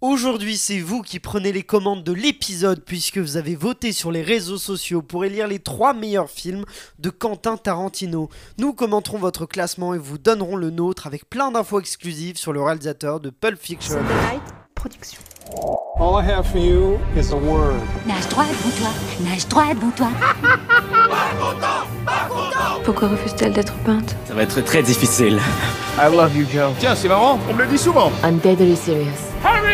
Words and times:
Aujourd'hui, 0.00 0.56
c'est 0.56 0.78
vous 0.78 1.02
qui 1.02 1.18
prenez 1.18 1.50
les 1.50 1.64
commandes 1.64 2.04
de 2.04 2.12
l'épisode 2.12 2.84
puisque 2.84 3.18
vous 3.18 3.36
avez 3.36 3.56
voté 3.56 3.90
sur 3.90 4.12
les 4.12 4.22
réseaux 4.22 4.56
sociaux 4.56 5.02
pour 5.02 5.24
élire 5.24 5.48
les 5.48 5.58
trois 5.58 5.92
meilleurs 5.92 6.30
films 6.30 6.64
de 7.00 7.10
Quentin 7.10 7.56
Tarantino. 7.56 8.28
Nous 8.58 8.74
commenterons 8.74 9.18
votre 9.18 9.44
classement 9.44 9.94
et 9.94 9.98
vous 9.98 10.16
donnerons 10.16 10.54
le 10.54 10.70
nôtre 10.70 11.08
avec 11.08 11.28
plein 11.28 11.50
d'infos 11.50 11.80
exclusives 11.80 12.36
sur 12.36 12.52
le 12.52 12.62
réalisateur 12.62 13.18
de 13.18 13.30
Pulp 13.30 13.58
Fiction. 13.60 13.96
Night 13.96 14.40
Production. 14.76 15.18
All 15.98 16.22
I 16.22 16.30
have 16.30 16.46
for 16.46 16.60
you 16.60 16.96
is 17.16 17.32
a 17.32 17.36
word. 17.36 17.74
Nage 18.06 18.28
droit 18.28 18.44
devant 18.44 18.76
toi, 18.78 19.28
nage 19.28 19.48
droit 19.48 19.74
devant 19.74 19.90
toi. 19.90 20.10
Pourquoi 22.84 23.08
refuse-t-elle 23.08 23.52
d'être 23.52 23.74
peinte? 23.78 24.14
Ça 24.28 24.34
va 24.34 24.44
être 24.44 24.60
très 24.60 24.84
difficile. 24.84 25.40
I 25.98 26.14
love 26.14 26.36
you, 26.36 26.46
Joe. 26.52 26.72
Tiens, 26.78 26.94
c'est 26.94 27.08
marrant, 27.08 27.40
on 27.50 27.54
me 27.54 27.64
le 27.64 27.68
dit 27.68 27.78
souvent. 27.78 28.12
I'm 28.22 28.38
deadly 28.38 28.76
serious. 28.76 29.27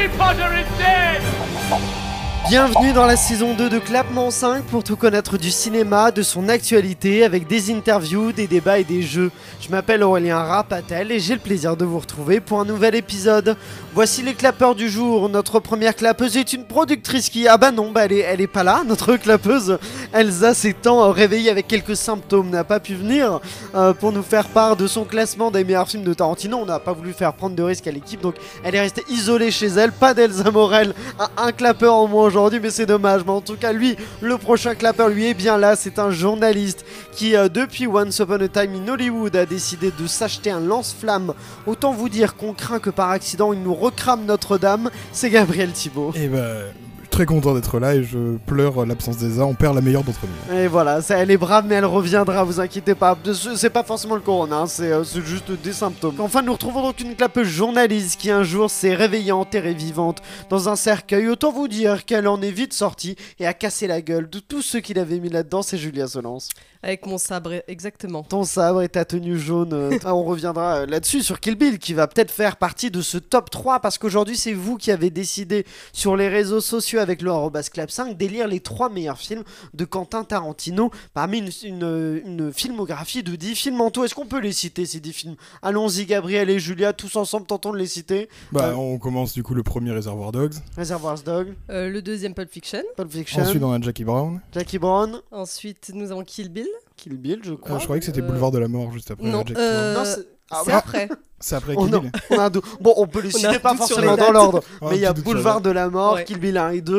Potter 0.09 0.53
is 0.55 0.69
dead! 0.79 2.04
Bienvenue 2.47 2.93
dans 2.93 3.07
la 3.07 3.17
saison 3.17 3.55
2 3.55 3.71
de 3.71 3.79
Clapement 3.79 4.31
5 4.31 4.65
pour 4.65 4.85
tout 4.85 4.97
connaître 4.97 5.39
du 5.39 5.51
cinéma, 5.51 6.11
de 6.11 6.21
son 6.21 6.51
actualité, 6.51 7.25
avec 7.25 7.47
des 7.47 7.73
interviews, 7.73 8.33
des 8.33 8.47
débats 8.47 8.79
et 8.79 8.85
des 8.85 9.01
jeux. 9.01 9.31
Je 9.63 9.71
m'appelle 9.71 10.03
Aurélien 10.03 10.39
Rapatel 10.39 11.11
et 11.11 11.21
j'ai 11.21 11.35
le 11.35 11.41
plaisir 11.41 11.75
de 11.75 11.87
vous 11.87 11.99
retrouver 11.99 12.41
pour 12.41 12.61
un 12.61 12.67
nouvel 12.67 12.97
épisode. 12.97 13.57
Voici 13.95 14.23
les 14.23 14.35
clapeurs 14.35 14.75
du 14.75 14.91
jour. 14.91 15.31
Notre 15.31 15.59
première 15.59 15.97
clapeuse 15.97 16.37
est 16.37 16.53
une 16.53 16.67
productrice 16.67 17.31
qui... 17.31 17.49
Ah 17.49 17.57
bah 17.57 17.71
non, 17.71 17.91
bah 17.91 18.05
elle, 18.05 18.13
est, 18.13 18.19
elle 18.19 18.41
est 18.43 18.47
pas 18.47 18.63
là. 18.63 18.83
Notre 18.87 19.17
clapeuse, 19.17 19.79
Elsa, 20.13 20.53
s'étant 20.53 21.11
réveillée 21.13 21.51
avec 21.51 21.67
quelques 21.67 21.97
symptômes, 21.97 22.51
n'a 22.51 22.63
pas 22.63 22.79
pu 22.79 22.95
venir 22.95 23.41
euh, 23.75 23.95
pour 23.95 24.13
nous 24.13 24.23
faire 24.23 24.49
part 24.49 24.77
de 24.77 24.87
son 24.87 25.05
classement 25.05 25.51
des 25.51 25.65
meilleurs 25.65 25.89
films 25.89 26.05
de 26.05 26.13
Tarantino. 26.13 26.59
On 26.59 26.67
n'a 26.67 26.79
pas 26.79 26.93
voulu 26.93 27.15
faire 27.15 27.33
prendre 27.33 27.57
de 27.57 27.63
risques 27.63 27.87
à 27.87 27.93
l'équipe, 27.93 28.21
donc 28.21 28.35
elle 28.63 28.75
est 28.75 28.81
restée 28.81 29.05
isolée 29.09 29.51
chez 29.51 29.69
elle. 29.69 29.93
Pas 29.93 30.13
d'Elsa 30.13 30.51
Morel, 30.51 30.95
un, 31.19 31.47
un 31.47 31.53
clapeur 31.53 31.95
en 31.95 32.07
moins 32.07 32.34
mais 32.61 32.71
c'est 32.71 32.87
dommage. 32.87 33.23
Mais 33.25 33.33
en 33.33 33.41
tout 33.41 33.57
cas, 33.57 33.73
lui, 33.73 33.97
le 34.21 34.37
prochain 34.39 34.75
clapeur, 34.75 35.09
lui 35.09 35.27
est 35.27 35.35
bien 35.35 35.57
là. 35.57 35.77
C'est 35.77 35.99
un 35.99 36.11
journaliste 36.11 36.85
qui, 37.13 37.37
euh, 37.37 37.49
depuis 37.49 37.87
Once 37.87 38.19
Upon 38.19 38.41
a 38.41 38.49
Time 38.49 38.75
in 38.75 38.89
Hollywood, 38.89 39.37
a 39.37 39.47
décidé 39.47 39.93
de 39.99 40.07
s'acheter 40.07 40.51
un 40.51 40.61
lance-flamme. 40.61 41.35
Autant 41.67 41.93
vous 41.93 42.09
dire 42.09 42.37
qu'on 42.37 42.53
craint 42.53 42.81
que 42.81 42.91
par 42.91 43.11
accident, 43.11 43.53
il 43.53 43.63
nous 43.63 43.75
recrame 43.75 44.25
Notre-Dame. 44.25 44.91
C'est 45.13 45.31
Gabriel 45.31 45.73
Thibault. 45.73 46.13
Et 46.15 46.29
bah, 46.29 46.41
très 47.15 47.27
content 47.27 47.55
d'être 47.55 47.79
là 47.79 47.95
et 47.95 48.03
je 48.03 48.39
pleure 48.39 48.85
l'absence 48.85 49.19
d'Eza. 49.19 49.47
On 49.47 49.55
perd 49.55 49.77
la 49.77 49.81
meilleure 49.81 50.03
d'entre 50.03 50.23
nous. 50.27 50.57
Et 50.57 50.67
voilà, 50.67 50.99
elle 51.11 51.31
est 51.31 51.37
brave, 51.37 51.65
mais 51.69 51.77
elle 51.77 51.85
reviendra, 51.85 52.43
vous 52.43 52.59
inquiétez 52.59 52.97
pas. 52.97 53.17
C'est 53.55 53.71
pas 53.71 53.85
forcément 53.85 54.17
le 54.17 54.21
corona, 54.21 54.65
c'est 54.67 54.91
euh, 54.91 55.05
c'est 55.05 55.25
juste 55.25 55.53
des 55.63 55.73
symptômes. 55.73 56.17
Enfin, 56.19 56.43
nous 56.43 56.53
retrouvons 56.53 56.83
donc 56.83 56.99
une 56.99 57.15
clapeuse 57.15 57.47
journaliste 57.47 58.21
qui 58.21 58.33
un 58.33 58.43
jour 58.43 58.69
s'est 58.69 58.97
réveillée 58.97 59.31
enterrée 59.31 59.75
vivante 59.75 60.23
dans 60.51 60.69
un 60.69 60.75
cercueil. 60.75 61.29
Autant 61.29 61.53
vous 61.53 61.69
dire 61.69 62.05
qu'elle 62.05 62.27
en 62.27 62.43
est 62.43 62.51
vite 62.51 62.73
sortie 62.73 63.15
et 63.39 63.47
a 63.47 63.55
cassé 63.55 63.87
la 63.87 64.03
gueule 64.03 64.29
de 64.29 64.41
tous 64.41 64.63
ceux 64.63 64.81
qu'il 64.81 64.99
avait 64.99 65.21
mis 65.21 65.29
là-dedans, 65.29 65.63
c'est 65.63 65.79
Julia 65.79 66.09
Solence. 66.09 66.49
Avec 66.85 67.07
mon 67.07 67.17
sabre, 67.17 67.63
exactement. 67.67 68.23
Ton 68.25 68.45
sabre 68.45 68.83
et 68.83 68.89
ta 68.91 69.07
tenue 69.07 69.39
jaune. 69.39 69.73
euh, 69.73 69.99
ah, 70.05 70.15
on 70.15 70.23
reviendra 70.23 70.81
euh, 70.81 70.87
là-dessus 70.87 71.23
sur 71.23 71.41
Kill 71.41 71.55
Bill 71.55 71.79
qui 71.79 71.95
va 71.95 72.07
peut-être 72.07 72.31
faire 72.31 72.57
partie 72.57 72.91
de 72.91 73.01
ce 73.01 73.17
top 73.17 73.49
3 73.49 73.81
parce 73.81 73.97
qu'aujourd'hui 73.97 74.37
c'est 74.37 74.53
vous 74.53 74.77
qui 74.77 74.91
avez 74.91 75.09
décidé 75.09 75.65
sur 75.95 76.15
les 76.15 76.29
réseaux 76.29 76.61
sociaux 76.61 77.01
avec 77.01 77.23
le 77.23 77.31
clap 77.73 77.91
5 77.91 78.17
d'élire 78.19 78.47
les 78.49 78.61
3 78.61 78.91
meilleurs 78.91 79.17
films 79.19 79.45
de 79.73 79.85
Quentin 79.87 80.25
Tarantino 80.25 80.91
parmi 81.15 81.39
une, 81.39 81.51
une- 81.65 82.23
une 82.27 82.53
filmographie 82.53 83.23
de 83.23 83.35
10 83.35 83.55
films 83.57 83.81
en 83.81 83.91
tout. 83.91 84.05
Est-ce 84.05 84.15
qu'on 84.15 84.27
peut 84.27 84.41
les 84.41 84.53
citer 84.53 84.85
ces 84.85 85.01
10 85.01 85.13
films? 85.15 85.37
Allons-y 85.63 86.05
Gabriel 86.05 86.51
et 86.51 86.59
Julia, 86.59 86.93
tous 86.93 87.17
ensemble 87.17 87.47
tentons 87.47 87.73
de 87.73 87.79
les 87.79 87.87
citer. 87.87 88.29
Bah, 88.53 88.67
Euh. 88.67 88.75
on 88.75 88.99
commence 88.99 89.33
du 89.33 89.43
coup 89.43 89.55
le 89.55 89.63
premier 89.63 89.91
Reservoir 89.93 90.33
Dogs. 90.33 90.55
Reservoir 90.77 91.19
Dog, 91.23 91.55
Euh, 91.71 91.89
le 91.89 92.03
deuxième 92.03 92.35
Pulp 92.35 92.51
Fiction. 92.51 92.83
Pulp 92.97 93.11
Fiction, 93.11 93.41
Ensuite, 93.43 93.63
on 93.63 93.73
a 93.73 93.81
Jackie 93.81 94.05
Brown. 94.05 94.41
Jackie 94.53 94.79
Brown, 94.79 95.21
Ensuite, 95.33 95.91
nous 95.95 96.13
avons 96.13 96.25
Kill 96.25 96.51
Bill. 96.51 96.67
Kill 96.97 97.17
Bill 97.17 97.41
je 97.43 97.53
Euh, 97.53 97.57
crois. 97.57 97.79
je 97.79 97.85
croyais 97.85 98.01
que 98.01 98.07
c'était 98.07 98.21
Euh, 98.23 98.27
Boulevard 98.27 98.51
de 98.51 98.59
la 98.59 98.69
Mort 98.69 98.93
juste 98.93 99.11
après 99.11 99.29
non, 99.29 99.45
euh. 99.57 99.95
Non, 99.95 100.05
c'est- 100.05 100.27
ah, 100.51 100.63
ouais. 100.65 100.73
après. 100.73 101.09
C'est 101.45 101.57
après 101.57 101.75
Oh 101.77 101.85
Kill 101.85 101.95
on 102.31 102.39
a 102.39 102.47
un. 102.47 102.51
Bon, 102.81 102.95
on 102.97 103.07
peut 103.07 103.21
les 103.21 103.31
citer 103.31 103.59
pas 103.59 103.77
forcément 103.77 104.17
dans 104.17 104.33
l'ordre, 104.33 104.63
Ouais, 104.81 104.93
mais 104.93 104.97
il 104.97 105.03
y 105.03 105.07
a 105.07 105.13
Boulevard 105.13 105.61
de 105.61 105.69
la 105.69 105.91
Mort, 105.91 106.15
Ouais. 106.15 106.25
Kill 106.25 106.39
Bill 106.39 106.57
1 106.57 106.71
et 106.71 106.81
2, 106.81 106.95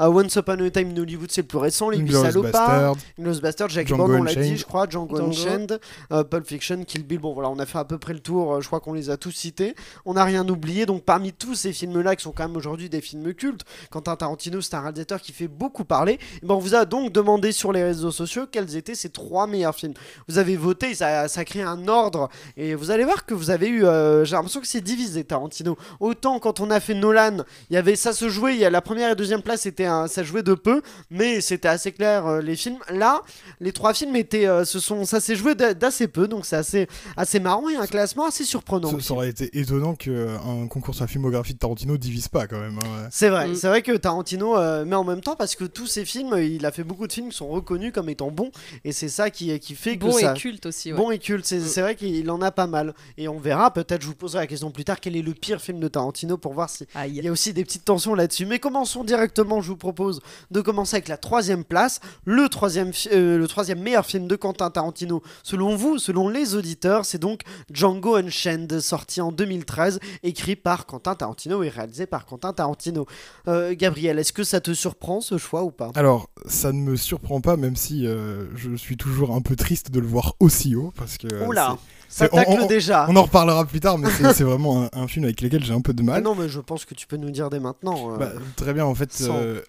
euh, 0.00 0.06
Once 0.08 0.34
Upon 0.34 0.58
a 0.64 0.70
Time 0.70 0.90
in 0.90 1.00
Hollywood, 1.00 1.30
c'est 1.30 1.42
le 1.42 1.46
plus 1.46 1.58
récent, 1.58 1.90
Les 1.90 1.98
Huit 1.98 2.12
Salopards, 2.12 2.42
Bastard. 2.42 2.96
Inglourious 3.18 3.40
Bastard, 3.40 3.68
Jackie 3.68 3.88
Django 3.90 4.06
Brown, 4.08 4.20
on 4.20 4.24
l'a 4.24 4.34
dit, 4.34 4.56
je 4.56 4.64
crois, 4.64 4.88
Django. 4.88 5.16
Unchained, 5.20 5.78
euh, 6.12 6.24
Pulp 6.24 6.44
Fiction, 6.44 6.82
Kill 6.84 7.04
Bill. 7.04 7.20
Bon, 7.20 7.34
voilà, 7.34 7.50
on 7.50 7.58
a 7.60 7.66
fait 7.66 7.78
à 7.78 7.84
peu 7.84 7.98
près 7.98 8.14
le 8.14 8.18
tour, 8.18 8.54
euh, 8.54 8.60
je 8.60 8.66
crois 8.66 8.80
qu'on 8.80 8.94
les 8.94 9.10
a 9.10 9.16
tous 9.16 9.30
cités. 9.30 9.76
On 10.04 10.14
n'a 10.14 10.24
rien 10.24 10.48
oublié, 10.48 10.86
donc 10.86 11.04
parmi 11.04 11.32
tous 11.32 11.54
ces 11.54 11.72
films-là, 11.72 12.16
qui 12.16 12.24
sont 12.24 12.32
quand 12.32 12.48
même 12.48 12.56
aujourd'hui 12.56 12.88
des 12.88 13.00
films 13.00 13.32
cultes, 13.32 13.62
Quentin 13.90 14.16
Tarantino, 14.16 14.60
c'est 14.60 14.74
un 14.74 14.80
réalisateur 14.80 15.20
qui 15.20 15.32
fait 15.32 15.46
beaucoup 15.48 15.84
parler. 15.84 16.18
Eh 16.42 16.46
ben, 16.46 16.54
on 16.54 16.58
vous 16.58 16.74
a 16.74 16.84
donc 16.84 17.12
demandé 17.12 17.52
sur 17.52 17.70
les 17.70 17.84
réseaux 17.84 18.10
sociaux 18.10 18.46
quels 18.50 18.74
étaient 18.74 18.96
ces 18.96 19.10
trois 19.10 19.46
meilleurs 19.46 19.76
films. 19.76 19.94
Vous 20.26 20.38
avez 20.38 20.56
voté, 20.56 20.94
ça, 20.96 21.28
ça 21.28 21.44
crée 21.44 21.62
un 21.62 21.86
ordre, 21.86 22.28
et 22.56 22.74
vous 22.74 22.90
allez 22.90 23.04
voir 23.04 23.24
que 23.24 23.34
vous 23.34 23.50
avez 23.50 23.68
eu, 23.68 23.83
euh, 23.84 24.24
j'ai 24.24 24.36
l'impression 24.36 24.60
que 24.60 24.66
c'est 24.66 24.80
divisé 24.80 25.24
Tarantino. 25.24 25.76
Autant 26.00 26.38
quand 26.38 26.60
on 26.60 26.70
a 26.70 26.80
fait 26.80 26.94
Nolan, 26.94 27.38
il 27.70 27.74
y 27.74 27.76
avait 27.76 27.96
ça 27.96 28.12
se 28.12 28.28
jouait, 28.28 28.54
il 28.54 28.60
y 28.60 28.64
a 28.64 28.70
la 28.70 28.80
première 28.80 29.10
et 29.12 29.16
deuxième 29.16 29.42
place, 29.42 29.62
c'était 29.62 29.84
un- 29.86 30.06
ça 30.08 30.22
jouait 30.22 30.42
de 30.42 30.54
peu, 30.54 30.82
mais 31.10 31.40
c'était 31.40 31.68
assez 31.68 31.92
clair 31.92 32.26
euh, 32.26 32.40
les 32.40 32.56
films. 32.56 32.78
Là, 32.90 33.22
les 33.60 33.72
trois 33.72 33.94
films 33.94 34.16
étaient, 34.16 34.46
euh, 34.46 34.64
ce 34.64 34.78
sont, 34.80 35.04
ça 35.04 35.20
s'est 35.20 35.36
joué 35.36 35.54
d'a- 35.54 35.74
d'assez 35.74 36.08
peu, 36.08 36.28
donc 36.28 36.46
c'est 36.46 36.56
assez, 36.56 36.88
assez 37.16 37.40
marrant 37.40 37.68
et 37.68 37.76
un 37.76 37.86
classement 37.86 38.26
assez 38.26 38.44
surprenant. 38.44 38.98
Ça, 39.00 39.14
aurait 39.14 39.28
été 39.30 39.50
étonnant 39.58 39.94
qu'un 39.94 40.66
concours 40.68 40.94
sur 40.94 41.04
la 41.04 41.08
filmographie 41.08 41.54
de 41.54 41.58
Tarantino 41.58 41.96
divise 41.96 42.28
pas 42.28 42.46
quand 42.46 42.58
même. 42.60 42.78
hein. 42.84 43.08
C'est 43.10 43.28
vrai, 43.28 43.48
Mm. 43.48 43.54
c'est 43.54 43.68
vrai 43.68 43.82
que 43.82 43.92
Tarantino, 43.92 44.56
euh, 44.56 44.84
mais 44.86 44.96
en 44.96 45.04
même 45.04 45.20
temps 45.20 45.36
parce 45.36 45.54
que 45.56 45.64
tous 45.64 45.86
ces 45.86 46.04
films, 46.04 46.32
euh, 46.34 46.42
il 46.44 46.64
a 46.66 46.72
fait 46.72 46.84
beaucoup 46.84 47.06
de 47.06 47.12
films 47.12 47.28
qui 47.30 47.36
sont 47.36 47.48
reconnus 47.48 47.92
comme 47.92 48.08
étant 48.08 48.30
bons, 48.30 48.50
et 48.84 48.92
c'est 48.92 49.08
ça 49.08 49.30
qui, 49.30 49.58
qui 49.60 49.74
fait 49.74 49.96
Bon 49.96 50.12
que 50.12 50.20
ça. 50.20 50.32
et 50.32 50.38
culte 50.38 50.66
aussi. 50.66 50.92
ouais. 50.92 50.98
Bon 50.98 51.10
et 51.10 51.18
culte, 51.18 51.44
c'est 51.46 51.60
c'est 51.60 51.80
vrai 51.82 51.94
qu'il 51.96 52.30
en 52.30 52.40
a 52.42 52.50
pas 52.50 52.66
mal. 52.66 52.94
Et 53.18 53.28
on 53.28 53.38
verra, 53.38 53.72
peut-être 53.74 54.02
je 54.02 54.06
vous 54.06 54.14
poserai 54.14 54.40
la 54.42 54.46
question 54.46 54.70
plus 54.70 54.84
tard, 54.84 55.00
quel 55.00 55.16
est 55.16 55.22
le 55.22 55.34
pire 55.34 55.60
film 55.60 55.80
de 55.80 55.88
Tarantino 55.88 56.36
pour 56.38 56.54
voir 56.54 56.70
si 56.70 56.86
Aïe. 56.94 57.12
il 57.16 57.24
y 57.24 57.28
a 57.28 57.32
aussi 57.32 57.52
des 57.52 57.64
petites 57.64 57.84
tensions 57.84 58.14
là-dessus. 58.14 58.46
Mais 58.46 58.58
commençons 58.58 59.04
directement, 59.04 59.60
je 59.60 59.68
vous 59.68 59.76
propose 59.76 60.20
de 60.50 60.60
commencer 60.60 60.96
avec 60.96 61.08
la 61.08 61.16
troisième 61.16 61.64
place, 61.64 62.00
le 62.24 62.48
troisième, 62.48 62.92
fi- 62.92 63.08
euh, 63.12 63.36
le 63.38 63.48
troisième 63.48 63.80
meilleur 63.80 64.06
film 64.06 64.26
de 64.28 64.36
Quentin 64.36 64.70
Tarantino. 64.70 65.22
Selon 65.42 65.76
vous, 65.76 65.98
selon 65.98 66.28
les 66.28 66.54
auditeurs, 66.54 67.04
c'est 67.04 67.18
donc 67.18 67.40
Django 67.72 68.16
Unchained, 68.16 68.80
sorti 68.80 69.20
en 69.20 69.32
2013, 69.32 69.98
écrit 70.22 70.56
par 70.56 70.86
Quentin 70.86 71.14
Tarantino 71.14 71.62
et 71.62 71.68
réalisé 71.68 72.06
par 72.06 72.24
Quentin 72.26 72.52
Tarantino. 72.52 73.06
Euh, 73.48 73.74
Gabriel, 73.76 74.18
est-ce 74.18 74.32
que 74.32 74.44
ça 74.44 74.60
te 74.60 74.72
surprend 74.72 75.20
ce 75.20 75.38
choix 75.38 75.64
ou 75.64 75.70
pas? 75.70 75.90
Alors, 75.94 76.30
ça 76.46 76.72
ne 76.72 76.78
me 76.80 76.96
surprend 76.96 77.40
pas, 77.40 77.56
même 77.56 77.76
si 77.76 78.06
euh, 78.06 78.46
je 78.56 78.74
suis 78.76 78.96
toujours 78.96 79.34
un 79.34 79.40
peu 79.40 79.56
triste 79.56 79.90
de 79.90 80.00
le 80.00 80.06
voir 80.06 80.34
aussi 80.40 80.76
haut, 80.76 80.92
parce 80.96 81.18
que. 81.18 81.26
Oula, 81.46 81.76
c'est- 81.76 82.03
ça 82.16 82.28
on- 82.32 82.66
déjà. 82.66 83.06
On 83.08 83.16
en 83.16 83.22
reparlera 83.22 83.64
plus 83.64 83.80
tard, 83.80 83.98
mais 83.98 84.08
c'est 84.34 84.44
vraiment 84.44 84.84
un, 84.84 84.88
un 84.92 85.08
film 85.08 85.24
avec 85.24 85.40
lequel 85.40 85.64
j'ai 85.64 85.72
un 85.72 85.80
peu 85.80 85.92
de 85.92 86.02
Ah 86.02 86.06
mal. 86.06 86.22
non, 86.22 86.34
mais 86.34 86.48
je 86.48 86.60
pense 86.60 86.84
que 86.84 86.94
tu 86.94 87.06
peux 87.06 87.16
nous 87.16 87.30
dire 87.30 87.50
dès 87.50 87.60
maintenant. 87.60 88.12
euh, 88.12 88.16
Bah, 88.18 88.32
très 88.56 88.72
bien, 88.72 88.84
en 88.84 88.94
fait, 88.94 89.12
sans- 89.12 89.34
euh, 89.36 89.60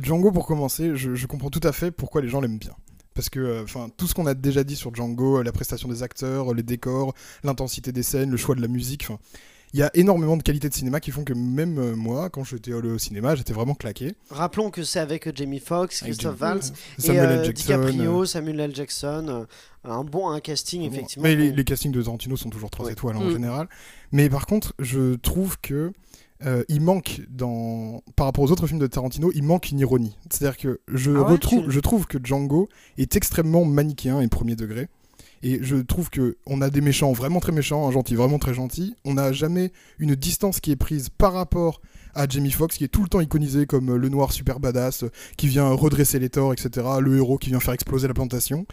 Django, 0.00 0.32
pour 0.32 0.46
commencer, 0.46 0.92
je, 0.96 1.14
je 1.14 1.26
comprends 1.26 1.50
tout 1.50 1.60
à 1.64 1.72
fait 1.72 1.90
pourquoi 1.90 2.22
les 2.22 2.28
gens 2.28 2.40
l'aiment 2.40 2.58
bien. 2.58 2.72
Parce 3.14 3.28
que 3.28 3.40
euh, 3.40 3.62
enfin 3.64 3.88
tout 3.98 4.06
ce 4.06 4.14
qu'on 4.14 4.24
a 4.26 4.32
déjà 4.32 4.64
dit 4.64 4.74
sur 4.74 4.94
Django, 4.94 5.42
la 5.42 5.52
prestation 5.52 5.86
des 5.86 6.02
acteurs, 6.02 6.54
les 6.54 6.62
décors, 6.62 7.12
l'intensité 7.44 7.92
des 7.92 8.02
scènes, 8.02 8.30
le 8.30 8.38
choix 8.38 8.54
de 8.54 8.62
la 8.62 8.68
musique, 8.68 9.04
enfin, 9.06 9.18
il 9.74 9.80
y 9.80 9.82
a 9.82 9.90
énormément 9.94 10.36
de 10.36 10.42
qualités 10.42 10.68
de 10.68 10.74
cinéma 10.74 11.00
qui 11.00 11.10
font 11.10 11.24
que 11.24 11.32
même 11.32 11.78
euh, 11.78 11.96
moi, 11.96 12.28
quand 12.30 12.44
j'étais 12.44 12.72
au 12.72 12.82
au 12.82 12.98
cinéma, 12.98 13.34
j'étais 13.34 13.52
vraiment 13.52 13.74
claqué. 13.74 14.14
Rappelons 14.30 14.70
que 14.70 14.82
c'est 14.82 14.98
avec 15.00 15.26
euh, 15.26 15.32
Jamie 15.34 15.60
Foxx, 15.60 16.00
Christophe 16.02 16.36
Valls, 16.36 16.60
Samuel 16.98 17.30
et 17.30 17.32
L. 17.34 17.38
euh, 17.40 17.44
Jackson. 17.44 17.62
DiCaprio, 17.78 18.22
euh, 18.22 18.26
Samuel 18.26 18.60
L. 18.60 18.74
Jackson, 18.74 19.46
un 19.84 20.04
bon 20.04 20.28
un 20.30 20.40
casting 20.40 20.82
bon. 20.82 20.92
effectivement. 20.92 21.22
Mais 21.24 21.34
les, 21.36 21.64
castings 21.64 21.92
de 21.92 22.02
Tarantino 22.02 22.36
sont 22.36 22.50
toujours 22.50 22.70
3 22.70 22.86
Ouais. 22.86 22.92
étoiles 22.92 23.16
hein, 23.16 23.20
en 23.20 23.24
Mm. 23.24 23.32
général. 23.32 23.68
Mais 24.12 24.28
par 24.28 24.46
contre, 24.46 24.74
je 24.78 25.14
trouve 25.16 25.58
que 25.60 25.92
euh, 26.44 26.64
il 26.68 26.80
manque 26.80 27.20
dans 27.30 28.02
par 28.16 28.26
rapport 28.26 28.42
aux 28.44 28.50
autres 28.50 28.66
films 28.66 28.80
de 28.80 28.86
Tarantino, 28.88 29.30
il 29.34 29.44
manque 29.44 29.70
une 29.70 29.78
ironie. 29.78 30.16
C'est-à-dire 30.28 30.56
que 30.58 30.80
je 30.88 31.12
Ah 31.12 31.22
ouais, 31.22 31.30
retrouve, 31.32 31.64
tu- 31.66 31.70
je 31.70 31.80
trouve 31.80 32.06
que 32.06 32.18
Django 32.22 32.68
est 32.98 33.14
extrêmement 33.16 33.64
manichéen 33.64 34.20
et 34.20 34.28
premier 34.28 34.56
degré. 34.56 34.88
Et 35.42 35.58
je 35.62 35.76
trouve 35.76 36.08
que 36.10 36.36
on 36.46 36.60
a 36.62 36.70
des 36.70 36.80
méchants 36.80 37.12
vraiment 37.12 37.40
très 37.40 37.52
méchants, 37.52 37.86
un 37.88 37.90
gentil 37.90 38.14
vraiment 38.14 38.38
très 38.38 38.54
gentil. 38.54 38.94
On 39.04 39.14
n'a 39.14 39.32
jamais 39.32 39.72
une 39.98 40.14
distance 40.14 40.60
qui 40.60 40.70
est 40.70 40.76
prise 40.76 41.08
par 41.08 41.32
rapport 41.32 41.80
à 42.14 42.28
Jamie 42.28 42.50
Foxx, 42.52 42.76
qui 42.76 42.84
est 42.84 42.88
tout 42.88 43.02
le 43.02 43.08
temps 43.08 43.20
iconisé 43.20 43.66
comme 43.66 43.90
euh, 43.90 43.96
le 43.96 44.08
noir 44.08 44.32
super 44.32 44.60
badass, 44.60 45.04
euh, 45.04 45.10
qui 45.36 45.48
vient 45.48 45.68
redresser 45.70 46.18
les 46.18 46.28
torts, 46.28 46.52
etc. 46.52 46.86
Le 47.00 47.16
héros 47.16 47.38
qui 47.38 47.48
vient 47.50 47.58
faire 47.60 47.74
exploser 47.74 48.06
la 48.06 48.14
plantation. 48.14 48.66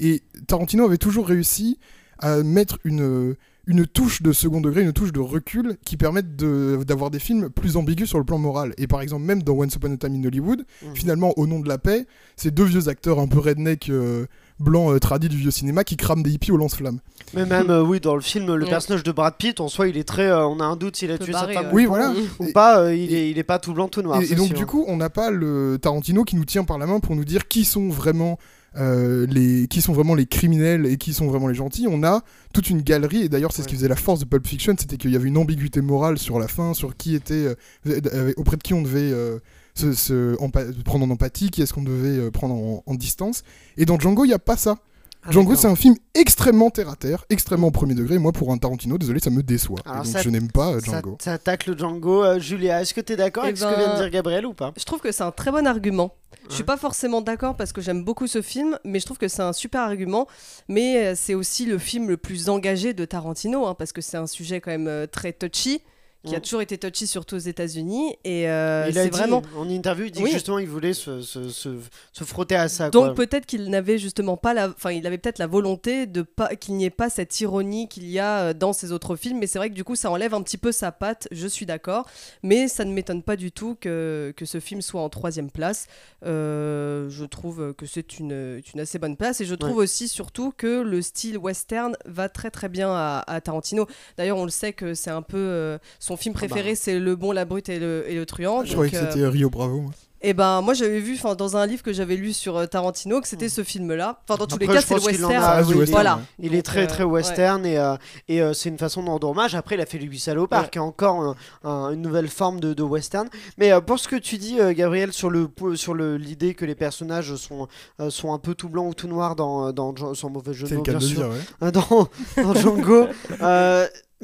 Et 0.00 0.22
Tarantino 0.46 0.84
avait 0.84 0.96
toujours 0.98 1.26
réussi 1.26 1.78
à 2.20 2.42
mettre 2.42 2.78
une, 2.84 3.34
une 3.66 3.86
touche 3.86 4.22
de 4.22 4.32
second 4.32 4.60
degré, 4.60 4.82
une 4.82 4.92
touche 4.92 5.12
de 5.12 5.20
recul 5.20 5.76
qui 5.84 5.96
permettent 5.96 6.36
de- 6.36 6.82
d'avoir 6.86 7.10
des 7.10 7.18
films 7.18 7.50
plus 7.50 7.76
ambigus 7.76 8.08
sur 8.08 8.18
le 8.18 8.24
plan 8.24 8.38
moral. 8.38 8.72
Et 8.78 8.86
par 8.86 9.00
exemple, 9.02 9.24
même 9.24 9.42
dans 9.42 9.54
Once 9.54 9.74
Upon 9.74 9.92
a 9.92 9.96
Time 9.96 10.14
in 10.14 10.24
Hollywood, 10.24 10.64
Mhm. 10.82 10.94
finalement, 10.94 11.32
au 11.38 11.46
nom 11.46 11.58
de 11.60 11.68
la 11.68 11.78
paix, 11.78 12.06
ces 12.36 12.50
deux 12.52 12.64
vieux 12.64 12.88
acteurs 12.88 13.18
un 13.18 13.26
peu 13.26 13.40
redneck, 13.40 13.88
euh, 13.90 14.26
blanc 14.60 14.92
euh, 14.92 14.98
tradit 14.98 15.28
du 15.28 15.36
vieux 15.36 15.50
cinéma 15.50 15.84
qui 15.84 15.96
crame 15.96 16.22
des 16.22 16.30
hippies 16.30 16.52
au 16.52 16.56
lance-flammes. 16.56 17.00
Mais 17.34 17.44
même, 17.46 17.70
euh, 17.70 17.82
oui, 17.82 17.98
dans 18.00 18.14
le 18.14 18.20
film, 18.20 18.54
le 18.54 18.64
Ouais. 18.64 18.70
personnage 18.70 19.02
de 19.02 19.10
Brad 19.12 19.34
Pitt, 19.36 19.60
en 19.60 19.68
soi, 19.68 19.88
il 19.88 19.96
est 19.96 20.04
très. 20.04 20.26
euh, 20.28 20.46
on 20.46 20.60
a 20.60 20.64
un 20.64 20.76
doute 20.76 20.96
s'il 20.96 21.10
a 21.10 21.18
tué 21.18 21.32
sa 21.32 21.48
femme. 21.48 21.70
Oui, 21.72 21.86
ou 21.86 21.90
pas, 21.90 21.96
voilà. 22.12 22.20
ou 22.38 22.44
Et- 22.44 22.52
pas. 22.52 22.80
euh, 22.80 22.94
il, 22.94 23.12
est, 23.14 23.30
il 23.30 23.38
est 23.38 23.42
pas 23.44 23.58
tout 23.58 23.74
blanc, 23.74 23.88
tout 23.88 24.02
noir. 24.02 24.20
Et, 24.22 24.30
et 24.32 24.34
donc 24.36 24.48
sûr. 24.48 24.56
du 24.56 24.66
coup, 24.66 24.84
on 24.86 24.96
n'a 24.96 25.10
pas 25.10 25.30
le 25.30 25.78
Tarantino 25.80 26.24
qui 26.24 26.36
nous 26.36 26.44
tient 26.44 26.64
par 26.64 26.78
la 26.78 26.86
main 26.86 27.00
pour 27.00 27.16
nous 27.16 27.24
dire 27.24 27.48
qui 27.48 27.64
sont 27.64 27.88
vraiment 27.88 28.38
euh, 28.76 29.24
les 29.30 29.68
qui 29.68 29.80
sont 29.80 29.92
vraiment 29.92 30.14
les 30.16 30.26
criminels 30.26 30.86
et 30.86 30.96
qui 30.96 31.12
sont 31.14 31.26
vraiment 31.28 31.46
les 31.48 31.54
gentils. 31.54 31.86
On 31.88 32.02
a 32.02 32.22
toute 32.52 32.70
une 32.70 32.82
galerie 32.82 33.22
et 33.22 33.28
d'ailleurs 33.28 33.52
c'est 33.52 33.62
ce 33.62 33.68
qui 33.68 33.74
faisait 33.76 33.86
la 33.88 33.94
force 33.96 34.18
de 34.20 34.24
Pulp 34.24 34.46
Fiction, 34.46 34.74
c'était 34.78 34.96
qu'il 34.96 35.10
y 35.12 35.16
avait 35.16 35.28
une 35.28 35.36
ambiguïté 35.38 35.80
morale 35.80 36.18
sur 36.18 36.38
la 36.40 36.48
fin, 36.48 36.74
sur 36.74 36.96
qui 36.96 37.14
était 37.14 37.54
euh, 37.86 38.32
auprès 38.36 38.56
de 38.56 38.62
qui 38.62 38.74
on 38.74 38.82
devait 38.82 39.12
euh, 39.12 39.38
se, 39.76 39.92
se 39.92 40.36
empa- 40.36 40.72
prendre 40.84 41.04
en 41.04 41.10
empathie, 41.10 41.50
qui 41.50 41.62
est-ce 41.62 41.72
qu'on 41.74 41.82
devait 41.82 42.18
euh, 42.18 42.30
prendre 42.30 42.54
en, 42.54 42.82
en 42.86 42.94
distance. 42.94 43.42
Et 43.76 43.84
dans 43.84 43.98
Django, 43.98 44.24
il 44.24 44.28
n'y 44.28 44.34
a 44.34 44.38
pas 44.38 44.56
ça. 44.56 44.78
Ah, 45.26 45.30
Django, 45.32 45.54
c'est 45.56 45.66
un 45.68 45.74
film 45.74 45.94
extrêmement 46.14 46.68
terre 46.70 46.90
à 46.90 46.96
terre, 46.96 47.24
extrêmement 47.30 47.68
au 47.68 47.70
premier 47.70 47.94
degré. 47.94 48.18
Moi, 48.18 48.30
pour 48.30 48.52
un 48.52 48.58
Tarantino, 48.58 48.98
désolé, 48.98 49.20
ça 49.20 49.30
me 49.30 49.42
déçoit. 49.42 49.80
Donc, 49.86 50.04
ça- 50.06 50.20
je 50.22 50.28
n'aime 50.28 50.50
pas 50.50 50.72
euh, 50.74 50.80
Ça, 50.80 50.92
Django. 51.00 51.16
ça 51.20 51.32
attaque 51.32 51.66
le 51.66 51.76
Django. 51.76 52.22
Euh, 52.22 52.38
Julia, 52.38 52.82
est-ce 52.82 52.92
que 52.94 53.00
tu 53.00 53.14
es 53.14 53.16
d'accord 53.16 53.44
Eh 53.44 53.46
avec 53.48 53.56
ce 53.58 53.64
que 53.64 53.70
ben, 53.70 53.78
vient 53.78 53.94
de 53.94 54.00
dire 54.02 54.10
Gabriel 54.10 54.44
ou 54.46 54.52
pas? 54.52 54.72
Je 54.76 54.84
trouve 54.84 55.00
que 55.00 55.10
c'est 55.12 55.22
un 55.22 55.30
très 55.32 55.50
bon 55.50 55.66
argument. 55.66 56.14
Je 56.50 56.54
suis 56.54 56.62
Ouais. 56.62 56.66
pas 56.66 56.76
forcément 56.76 57.22
d'accord 57.22 57.56
parce 57.56 57.72
que 57.72 57.80
j'aime 57.80 58.04
beaucoup 58.04 58.26
ce 58.26 58.42
film, 58.42 58.78
mais 58.84 59.00
je 59.00 59.06
trouve 59.06 59.16
que 59.18 59.28
c'est 59.28 59.40
un 59.42 59.54
super 59.54 59.80
argument. 59.80 60.28
Mais 60.68 60.98
euh, 61.06 61.14
c'est 61.16 61.34
aussi 61.34 61.64
le 61.64 61.78
film 61.78 62.06
le 62.08 62.18
plus 62.18 62.50
engagé 62.50 62.92
de 62.92 63.04
Tarantino, 63.06 63.66
hein, 63.66 63.74
parce 63.74 63.92
que 63.92 64.02
c'est 64.02 64.18
un 64.18 64.26
sujet 64.26 64.60
quand 64.60 64.70
même 64.72 64.88
euh, 64.88 65.06
très 65.06 65.32
touchy, 65.32 65.80
qui 66.24 66.34
a 66.34 66.38
Mm. 66.38 66.42
toujours 66.42 66.60
été 66.62 66.78
touchy 66.78 67.06
surtout 67.06 67.36
aux 67.36 67.38
États-Unis. 67.38 68.16
Et 68.24 68.48
euh, 68.48 68.90
c'est 68.92 69.10
vraiment. 69.10 69.42
en 69.56 69.68
interview, 69.68 70.06
il 70.06 70.10
dit 70.10 70.22
Oui. 70.22 70.30
que 70.30 70.34
justement 70.36 70.58
il 70.58 70.68
voulait 70.68 70.92
se, 70.94 71.20
se, 71.22 71.48
se, 71.50 71.78
se 72.12 72.24
frotter 72.24 72.56
à 72.56 72.68
ça. 72.68 72.90
Donc 72.90 73.14
peut-être 73.14 73.46
qu'il 73.46 73.68
n'avait 73.70 73.98
justement 73.98 74.36
pas 74.36 74.54
la, 74.54 74.68
enfin 74.68 74.90
il 74.92 75.06
avait 75.06 75.18
peut-être 75.18 75.38
la 75.38 75.46
volonté 75.46 76.06
de 76.06 76.22
pas 76.22 76.54
qu'il 76.56 76.74
n'y 76.76 76.84
ait 76.84 76.90
pas 76.90 77.10
cette 77.10 77.40
ironie 77.40 77.88
qu'il 77.88 78.08
y 78.10 78.18
a 78.18 78.38
euh, 78.40 78.52
dans 78.54 78.72
ses 78.72 78.92
autres 78.92 79.16
films, 79.16 79.38
mais 79.38 79.46
c'est 79.46 79.58
vrai 79.58 79.68
que 79.70 79.74
du 79.74 79.84
coup 79.84 79.96
ça 79.96 80.10
enlève 80.10 80.34
un 80.34 80.42
petit 80.42 80.58
peu 80.58 80.72
sa 80.72 80.92
patte. 80.92 81.28
Je 81.30 81.46
suis 81.46 81.66
d'accord, 81.66 82.06
mais 82.42 82.68
ça 82.68 82.84
ne 82.84 82.92
m'étonne 82.92 83.22
pas 83.22 83.36
du 83.36 83.52
tout 83.52 83.76
que, 83.80 84.32
que 84.36 84.44
ce 84.44 84.60
film 84.60 84.82
soit 84.82 85.00
en 85.02 85.08
troisième 85.08 85.50
place. 85.50 85.86
Euh, 86.24 87.08
je 87.10 87.24
trouve 87.24 87.74
que 87.74 87.86
c'est 87.86 88.18
une, 88.18 88.60
une 88.74 88.80
assez 88.80 88.98
bonne 88.98 89.16
place 89.16 89.40
et 89.40 89.44
je 89.44 89.54
trouve 89.54 89.76
aussi 89.76 90.08
surtout 90.08 90.52
que 90.56 90.80
le 90.82 91.02
style 91.02 91.38
western 91.38 91.96
va 92.06 92.28
très 92.28 92.50
très 92.50 92.68
bien 92.68 92.90
à, 92.90 93.22
à 93.26 93.40
Tarantino. 93.40 93.86
D'ailleurs 94.16 94.38
on 94.38 94.44
le 94.44 94.50
sait 94.50 94.72
que 94.72 94.94
c'est 94.94 95.10
un 95.10 95.22
peu 95.22 95.36
euh, 95.38 95.78
son 95.98 96.13
film 96.16 96.34
préféré, 96.34 96.70
bah. 96.72 96.78
c'est 96.80 96.98
Le 96.98 97.16
Bon, 97.16 97.32
la 97.32 97.44
Brute 97.44 97.68
et 97.68 97.78
le, 97.78 98.04
et 98.08 98.14
le 98.14 98.26
Truand. 98.26 98.64
Je 98.64 98.72
croyais 98.72 98.90
que 98.90 98.96
euh, 98.96 99.10
c'était 99.10 99.26
Rio 99.26 99.50
Bravo. 99.50 99.80
moi. 99.82 99.90
et 100.22 100.32
ben 100.32 100.62
moi 100.62 100.72
j'avais 100.72 101.00
vu 101.00 101.16
'fin, 101.16 101.34
dans 101.34 101.56
un 101.58 101.66
livre 101.66 101.82
que 101.82 101.92
j'avais 101.92 102.16
lu 102.16 102.32
sur 102.32 102.56
euh, 102.56 102.64
Tarantino 102.66 103.20
que 103.20 103.28
c'était 103.28 103.50
ce 103.50 103.62
film-là. 103.62 104.22
Enfin 104.26 104.38
dans 104.38 104.46
tous 104.46 104.56
les 104.58 104.66
cas 104.66 104.80
c'est 104.80 104.94
le 104.94 105.00
western. 105.02 105.32
a- 105.34 105.46
Ah, 105.56 105.62
oui, 105.62 105.66
il 105.72 105.76
western, 105.80 105.92
voilà. 105.92 106.16
ouais. 106.16 106.22
Il 106.38 106.54
est 106.54 106.62
très 106.62 106.84
euh, 106.84 106.86
très 106.86 107.04
western 107.04 107.66
et, 107.66 107.76
euh, 107.78 107.96
et 108.28 108.40
euh, 108.40 108.54
c'est 108.54 108.70
une 108.70 108.78
façon 108.78 109.02
de 109.02 109.08
rendre 109.10 109.28
hommage. 109.28 109.54
Après, 109.54 109.74
il 109.74 109.82
a 109.82 109.86
fait 109.86 109.98
les 109.98 110.06
8 110.06 110.18
salopards, 110.18 110.62
Ouais. 110.62 110.68
qui 110.70 110.78
est 110.78 110.80
encore 110.80 111.20
un- 111.20 111.36
un- 111.68 111.90
une 111.92 112.00
nouvelle 112.00 112.28
forme 112.28 112.58
de, 112.58 112.72
de 112.72 112.82
western. 112.82 113.28
Mais 113.58 113.70
euh, 113.72 113.82
pour 113.82 113.98
ce 113.98 114.08
que 114.08 114.16
tu 114.16 114.38
dis, 114.38 114.58
euh, 114.60 114.72
Gabriel, 114.72 115.12
sur 115.12 115.28
le 115.28 115.50
sur 115.74 115.92
le- 115.92 116.16
l'idée 116.16 116.54
que 116.54 116.64
les 116.64 116.74
personnages 116.74 117.34
sont 117.36 117.68
euh, 118.00 118.08
sont 118.08 118.32
un 118.32 118.38
peu 118.38 118.54
tout 118.54 118.70
blanc 118.70 118.86
ou 118.88 118.94
tout 118.94 119.08
noir 119.08 119.36
dans 119.36 119.72
dans 119.72 119.94
sans 120.14 120.30
mauvais 120.30 120.54
jeu 120.54 120.66
de 120.66 120.76
mots, 120.76 120.82
cas 120.82 120.92
de 120.94 120.98
bien 120.98 121.06
le 121.08 121.14
sûr, 121.14 121.22
dire, 121.28 121.30
ouais. 121.30 121.68
euh, 121.68 121.70
dans, 121.70 122.08
dans 122.42 122.54
Django. 122.54 123.08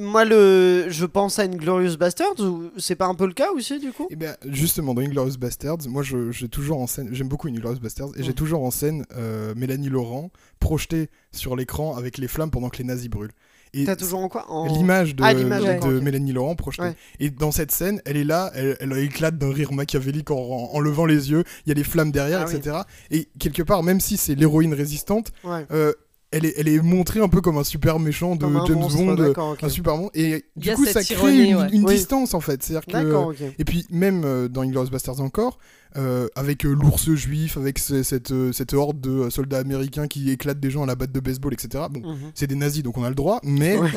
moi, 0.00 0.25
le, 0.25 0.87
je 0.88 1.05
pense 1.06 1.38
à 1.38 1.44
une 1.44 1.56
Glorious 1.56 1.97
Bastards, 1.97 2.41
ou 2.41 2.70
c'est 2.79 2.97
pas 2.97 3.06
un 3.06 3.14
peu 3.14 3.26
le 3.26 3.32
cas 3.32 3.50
aussi, 3.52 3.79
du 3.79 3.93
coup? 3.93 4.06
Et 4.11 4.17
bien 4.17 4.35
justement 4.49 4.94
dans 4.94 5.02
Inglourious 5.02 5.37
Bastards, 5.38 5.79
moi 5.88 6.02
j'ai 6.02 6.49
toujours 6.49 6.81
en 6.81 6.87
scène, 6.87 7.08
j'aime 7.12 7.29
beaucoup 7.29 7.49
Inglourious 7.49 7.81
Bastards 7.81 8.11
et 8.17 8.23
j'ai 8.23 8.32
toujours 8.35 8.64
en 8.64 8.70
scène 8.70 9.05
euh, 9.17 9.55
Mélanie 9.56 9.88
Laurent 9.88 10.31
projetée 10.58 11.11
sur 11.32 11.55
l'écran 11.56 11.97
avec 11.97 12.19
les 12.19 12.29
flammes 12.29 12.50
pendant 12.50 12.69
que 12.70 12.79
les 12.79 12.85
nazis 12.85 13.08
brûlent. 13.08 13.31
Et 13.73 13.85
T'as 13.85 13.94
toujours 13.94 14.19
en 14.19 14.29
quoi? 14.29 14.50
En... 14.50 14.67
l'image 14.67 15.14
de, 15.14 15.23
Ah, 15.23 15.32
de- 15.32 15.44
de. 15.44 16.00
Mélanie 16.00 16.32
Laurent 16.32 16.56
projetée. 16.56 16.82
Ouais. 16.82 16.97
Et 17.20 17.31
dans 17.31 17.52
cette 17.52 17.70
scène, 17.70 18.02
elle 18.05 18.17
est 18.17 18.25
là, 18.25 18.50
elle, 18.56 18.76
elle 18.81 18.93
éclate 18.99 19.38
d'un 19.38 19.52
rire 19.52 19.73
machiavélique 19.73 20.32
en, 20.32 20.38
en- 20.38 20.70
en 20.75 20.81
levant 20.81 21.06
les 21.06 21.31
yeux, 21.31 21.44
il 21.64 21.69
y 21.69 21.73
a 21.73 21.75
les 21.76 21.85
flammes 21.85 22.11
derrière, 22.11 22.41
Ah 22.43 22.47
oui. 22.49 22.56
etc. 22.56 22.79
Et 23.12 23.29
quelque 23.38 23.62
part, 23.62 23.85
même 23.85 24.00
si 24.00 24.17
c'est 24.17 24.35
l'héroïne 24.35 24.75
résistante, 24.75 25.31
Ouais. 25.44 25.67
euh, 25.70 25.93
elle, 26.32 26.44
est, 26.47 26.55
elle 26.56 26.69
est 26.69 26.81
montrée 26.81 27.21
un 27.21 27.29
peu 27.29 27.41
comme 27.41 27.59
un 27.59 27.65
super 27.65 27.99
méchant 27.99 28.37
de 28.37 28.43
James 28.67 28.77
monstre, 28.79 28.99
Bond, 28.99 29.15
d'accord, 29.15 29.50
ok. 29.53 29.65
un 29.65 29.69
super 29.69 29.97
monstre. 29.97 30.12
Et 30.19 30.44
du 30.56 30.73
coup, 30.75 30.87
ça 30.87 31.03
crée 31.03 31.15
ironie, 31.15 31.49
une, 31.50 31.56
ouais. 31.56 31.69
une 31.73 31.85
Oui. 31.87 31.94
distance 31.94 32.35
en 32.35 32.41
fait. 32.41 32.62
C'est-à-dire 32.62 32.87
que 32.87 32.93
D'accord, 32.93 33.27
ok. 33.29 33.37
et 33.59 33.65
puis 33.65 33.87
même 33.91 34.23
euh, 34.25 34.49
dans 34.49 34.62
Inglourious 34.62 34.91
Basterds 34.91 35.21
encore, 35.21 35.59
euh, 35.96 36.28
avec 36.34 36.64
euh, 36.64 36.72
l'ours 36.72 37.12
juif, 37.14 37.56
avec 37.56 37.78
ce- 37.78 38.02
cette, 38.02 38.31
euh, 38.31 38.52
cette 38.52 38.75
horde 38.75 39.00
de 39.00 39.28
soldats 39.31 39.58
américains 39.58 40.06
qui 40.06 40.31
éclatent 40.31 40.60
des 40.60 40.70
gens 40.70 40.82
à 40.82 40.87
la 40.87 40.94
batte 40.94 41.12
de 41.12 41.20
baseball, 41.20 41.52
etc. 41.52 41.84
Bon, 41.90 42.00
Mhm. 42.00 42.31
c'est 42.34 42.46
des 42.46 42.54
nazis, 42.54 42.82
donc 42.82 42.96
on 42.98 43.04
a 43.04 43.08
le 43.08 43.14
droit, 43.14 43.40
mais 43.42 43.78
Ouais. 43.78 43.88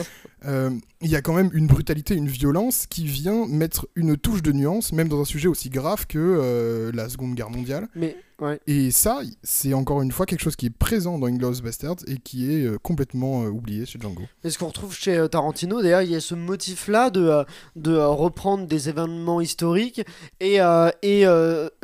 euh, 0.46 0.70
il 1.02 1.10
y 1.10 1.16
a 1.16 1.22
quand 1.22 1.34
même 1.34 1.50
une 1.54 1.68
brutalité, 1.68 2.16
une 2.16 2.28
violence 2.28 2.86
qui 2.88 3.06
vient 3.06 3.46
mettre 3.48 3.88
une 3.96 4.18
touche 4.18 4.42
de 4.42 4.52
nuance, 4.52 4.92
même 4.94 5.08
dans 5.08 5.22
un 5.22 5.26
sujet 5.26 5.48
aussi 5.48 5.70
grave 5.70 6.08
que 6.08 6.18
euh, 6.20 6.92
la 6.94 7.10
Seconde 7.10 7.36
Guerre 7.36 7.50
mondiale. 7.50 7.88
Mais 7.96 8.16
ouais. 8.42 8.60
Et 8.68 8.90
ça, 8.92 9.22
c'est 9.44 9.74
encore 9.74 10.02
une 10.02 10.12
fois 10.12 10.26
quelque 10.26 10.42
chose 10.42 10.56
qui 10.56 10.66
est 10.68 10.70
présent 10.76 11.18
dans 11.20 11.28
Inglourious 11.28 11.62
Basterds 11.62 12.04
et 12.08 12.18
qui 12.18 12.52
est 12.54 12.78
complètement 12.82 13.44
oublié 13.46 13.86
chez 13.86 14.00
Django. 14.00 14.24
Et 14.44 14.50
ce 14.50 14.58
qu'on 14.58 14.68
retrouve 14.68 14.96
chez 14.96 15.26
Tarantino, 15.32 15.82
d'ailleurs, 15.82 16.02
il 16.02 16.12
y 16.12 16.16
a 16.16 16.20
ce 16.22 16.36
motif-là 16.36 17.10
de, 17.10 17.44
de 17.76 17.96
reprendre 17.98 18.66
des 18.68 18.90
événements 18.90 19.42
historiques 19.42 20.02
et, 20.40 20.58
et 21.02 21.26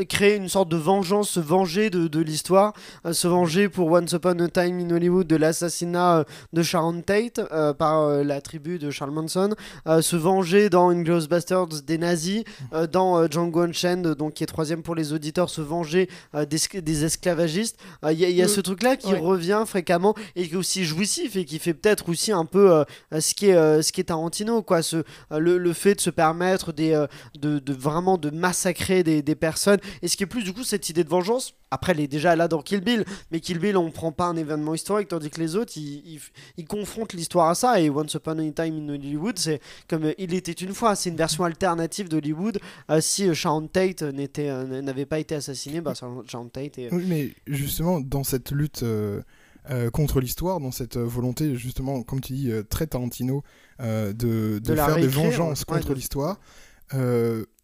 créer 0.03 0.35
une 0.35 0.49
sorte 0.49 0.69
de 0.69 0.77
vengeance, 0.77 1.29
se 1.29 1.39
venger 1.39 1.89
de, 1.89 2.07
de 2.07 2.19
l'histoire, 2.19 2.73
euh, 3.05 3.13
se 3.13 3.27
venger 3.27 3.69
pour 3.69 3.91
Once 3.91 4.11
Upon 4.13 4.39
a 4.39 4.47
Time 4.49 4.79
in 4.79 4.89
Hollywood 4.95 5.27
de 5.27 5.35
l'assassinat 5.35 6.19
euh, 6.19 6.23
de 6.53 6.63
Sharon 6.63 7.01
Tate 7.01 7.39
euh, 7.51 7.73
par 7.73 8.09
la 8.23 8.41
tribu 8.41 8.79
de 8.79 8.89
Charles 8.91 9.11
Manson, 9.11 9.49
se 10.01 10.15
venger 10.15 10.69
dans 10.69 10.91
Basterds 11.29 11.81
des 11.85 11.97
nazis, 11.97 12.43
dans 12.91 13.29
Django 13.29 13.61
Unchained, 13.61 14.07
donc 14.15 14.33
qui 14.33 14.43
est 14.43 14.47
troisième 14.47 14.81
pour 14.83 14.95
les 14.95 15.13
auditeurs, 15.13 15.49
se 15.49 15.61
venger 15.61 16.09
des, 16.33 16.81
des 16.81 17.05
esclavagistes. 17.05 17.77
Il 18.09 18.17
y 18.19 18.25
a, 18.25 18.29
il 18.29 18.35
y 18.35 18.41
a 18.41 18.45
Mm. 18.45 18.49
ce 18.49 18.61
truc-là 18.61 18.95
qui 18.95 19.13
Ouais. 19.13 19.19
revient 19.19 19.63
fréquemment 19.65 20.15
et 20.35 20.47
qui 20.47 20.53
est 20.53 20.57
aussi 20.57 20.85
jouissif 20.85 21.35
et 21.35 21.45
qui 21.45 21.59
fait 21.59 21.73
peut-être 21.73 22.09
aussi 22.09 22.31
un 22.31 22.45
peu 22.45 22.83
ce 23.11 23.33
qui 23.33 23.47
est 23.47 23.81
ce 23.81 23.91
qui 23.91 24.01
est 24.01 24.05
Tarantino 24.05 24.61
quoi 24.61 24.81
ce 24.81 25.03
le, 25.31 25.57
le 25.57 25.73
fait 25.73 25.95
de 25.95 26.01
se 26.01 26.09
permettre 26.09 26.71
des 26.73 27.05
de, 27.39 27.59
de 27.59 27.73
vraiment 27.73 28.17
de 28.17 28.29
massacrer 28.29 29.03
des, 29.03 29.21
des 29.21 29.35
personnes 29.35 29.79
et 30.01 30.07
ce 30.07 30.17
qui 30.17 30.23
est 30.23 30.27
plus 30.27 30.43
du 30.43 30.53
coup 30.53 30.63
cette 30.63 30.89
idée 30.89 31.03
de 31.03 31.09
vengeance 31.09 31.53
après 31.71 31.91
elle 31.93 31.99
est 31.99 32.07
déjà 32.07 32.35
là 32.35 32.47
dans 32.47 32.61
Kill 32.61 32.81
Bill 32.81 33.05
mais 33.31 33.39
Kill 33.39 33.59
Bill 33.59 33.77
on 33.77 33.91
prend 33.91 34.11
pas 34.11 34.25
un 34.25 34.35
événement 34.37 34.73
historique 34.73 35.07
tandis 35.09 35.29
que 35.29 35.39
les 35.39 35.55
autres 35.55 35.73
ils, 35.75 36.01
ils, 36.15 36.21
ils 36.57 36.65
confrontent 36.65 37.13
l'histoire 37.13 37.49
à 37.49 37.55
ça 37.55 37.79
et 37.81 37.89
Once 37.89 38.13
Upon 38.13 38.39
a 38.39 38.51
Time 38.51 38.75
in 38.89 38.93
Hollywood 38.93 39.37
c'est 39.37 39.61
comme 39.87 40.05
euh, 40.05 40.13
il 40.17 40.33
était 40.33 40.51
une 40.51 40.73
fois 40.73 40.95
c'est 40.95 41.09
une 41.09 41.15
version 41.17 41.43
alternative 41.43 42.09
d'Hollywood 42.09 42.59
Euh, 42.89 43.01
si 43.01 43.27
euh, 43.27 43.33
Sharon 43.33 43.67
Tate 43.67 44.01
n'était 44.03 44.49
euh, 44.49 44.81
n'avait 44.81 45.05
pas 45.05 45.19
été 45.19 45.35
assassinée 45.35 45.81
bah 45.81 45.93
Sharon 45.93 46.49
Tate 46.49 46.77
est 46.79 46.93
Oui, 46.93 47.03
mais 47.07 47.31
justement, 47.47 47.99
dans 47.99 48.23
cette 48.23 48.51
lutte 48.51 48.83
euh, 48.83 49.21
contre 49.93 50.19
l'histoire, 50.19 50.59
dans 50.59 50.71
cette 50.71 50.97
volonté, 50.97 51.55
justement, 51.55 52.01
comme 52.01 52.21
tu 52.21 52.33
dis, 52.33 52.51
très 52.69 52.87
Tarantino, 52.87 53.43
de, 53.79 54.13
de 54.13 54.59
De 54.59 54.73
la 54.73 54.85
faire 54.85 54.95
des 54.95 55.07
vengeances 55.07 55.59
ouais, 55.61 55.65
contre 55.77 55.89
de- 55.89 55.93
l'histoire, 55.95 56.39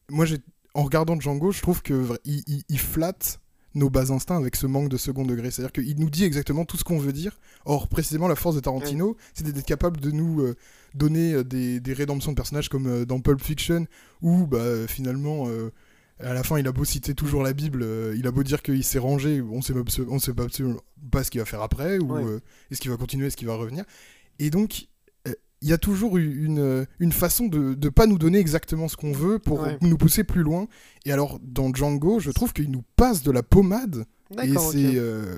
moi, 0.10 0.26
j'ai, 0.26 0.38
en 0.76 0.84
regardant 0.84 1.20
Django, 1.20 1.52
je 1.52 1.62
trouve 1.62 1.82
que 1.82 2.08
il, 2.26 2.44
il- 2.48 2.64
il 2.70 2.80
flatte 2.80 3.40
nos 3.74 3.90
bas 3.90 4.12
instincts 4.14 4.38
avec 4.38 4.56
ce 4.56 4.68
manque 4.68 4.88
de 4.90 4.96
second 4.98 5.26
degré. 5.26 5.52
C'est-à-dire 5.52 5.74
qu'il 5.74 6.00
nous 6.00 6.10
dit 6.10 6.24
exactement 6.24 6.64
tout 6.64 6.78
ce 6.78 6.84
qu'on 6.86 6.98
veut 7.00 7.12
dire. 7.12 7.38
Or, 7.66 7.88
précisément, 7.90 8.28
la 8.30 8.36
force 8.36 8.56
de 8.56 8.62
Tarantino, 8.62 9.18
c'est 9.34 9.44
d'être 9.44 9.66
capable 9.66 10.00
de 10.00 10.12
nous 10.12 10.42
euh, 10.42 10.56
donner 10.94 11.34
euh, 11.34 11.44
des, 11.44 11.82
des 11.82 11.92
rédemptions 11.94 12.32
de 12.32 12.38
personnages 12.38 12.70
comme 12.70 12.88
euh, 12.88 13.06
dans 13.06 13.20
Pulp 13.20 13.42
Fiction, 13.42 13.86
où 14.22 14.48
bah, 14.48 14.88
finalement, 14.88 15.50
euh, 15.50 15.72
à 16.22 16.34
la 16.34 16.44
fin, 16.44 16.58
il 16.58 16.68
a 16.68 16.72
beau 16.72 16.86
citer 16.86 17.14
toujours 17.16 17.44
la 17.44 17.52
Bible, 17.52 17.86
il 18.16 18.26
a 18.26 18.32
beau 18.32 18.44
dire 18.44 18.62
qu'il 18.64 18.82
s'est 18.86 19.00
rangé, 19.00 19.42
on 19.42 19.62
sait, 19.62 19.74
on 20.08 20.20
sait 20.20 20.34
pas 20.34 20.44
absolument 20.44 20.80
pas 21.12 21.26
ce 21.26 21.30
qu'il 21.32 21.42
va 21.42 21.46
faire 21.46 21.62
après, 21.62 21.98
ou 22.00 22.14
Ouais. 22.14 22.40
est-ce 22.72 22.80
qu'il 22.80 22.90
va 22.92 22.96
continuer, 22.96 23.28
est-ce 23.28 23.36
qu'il 23.36 23.48
va 23.48 23.56
revenir. 23.56 23.84
Et 24.40 24.50
donc, 24.50 24.88
il 25.62 25.70
y 25.70 25.74
a 25.74 25.78
toujours 25.78 26.18
une, 26.18 26.60
euh, 26.60 26.86
une 27.00 27.12
façon 27.12 27.48
de 27.48 27.76
ne 27.82 27.90
pas 27.90 28.06
nous 28.08 28.18
donner 28.18 28.38
exactement 28.40 28.88
ce 28.88 28.96
qu'on 28.98 29.12
veut 29.14 29.40
pour 29.40 29.62
Ouais. 29.62 29.78
nous 29.82 29.98
pousser 29.98 30.24
plus 30.24 30.44
loin. 30.44 30.68
Et 31.06 31.12
alors, 31.12 31.40
dans 31.42 31.74
Django, 31.74 32.20
je 32.20 32.32
trouve 32.32 32.54
qu'il 32.54 32.70
nous 32.72 32.84
passe 32.96 33.24
de 33.24 33.32
la 33.32 33.42
pommade, 33.44 34.06
et 34.44 34.54
c'est 34.58 34.96
euh, 34.96 35.38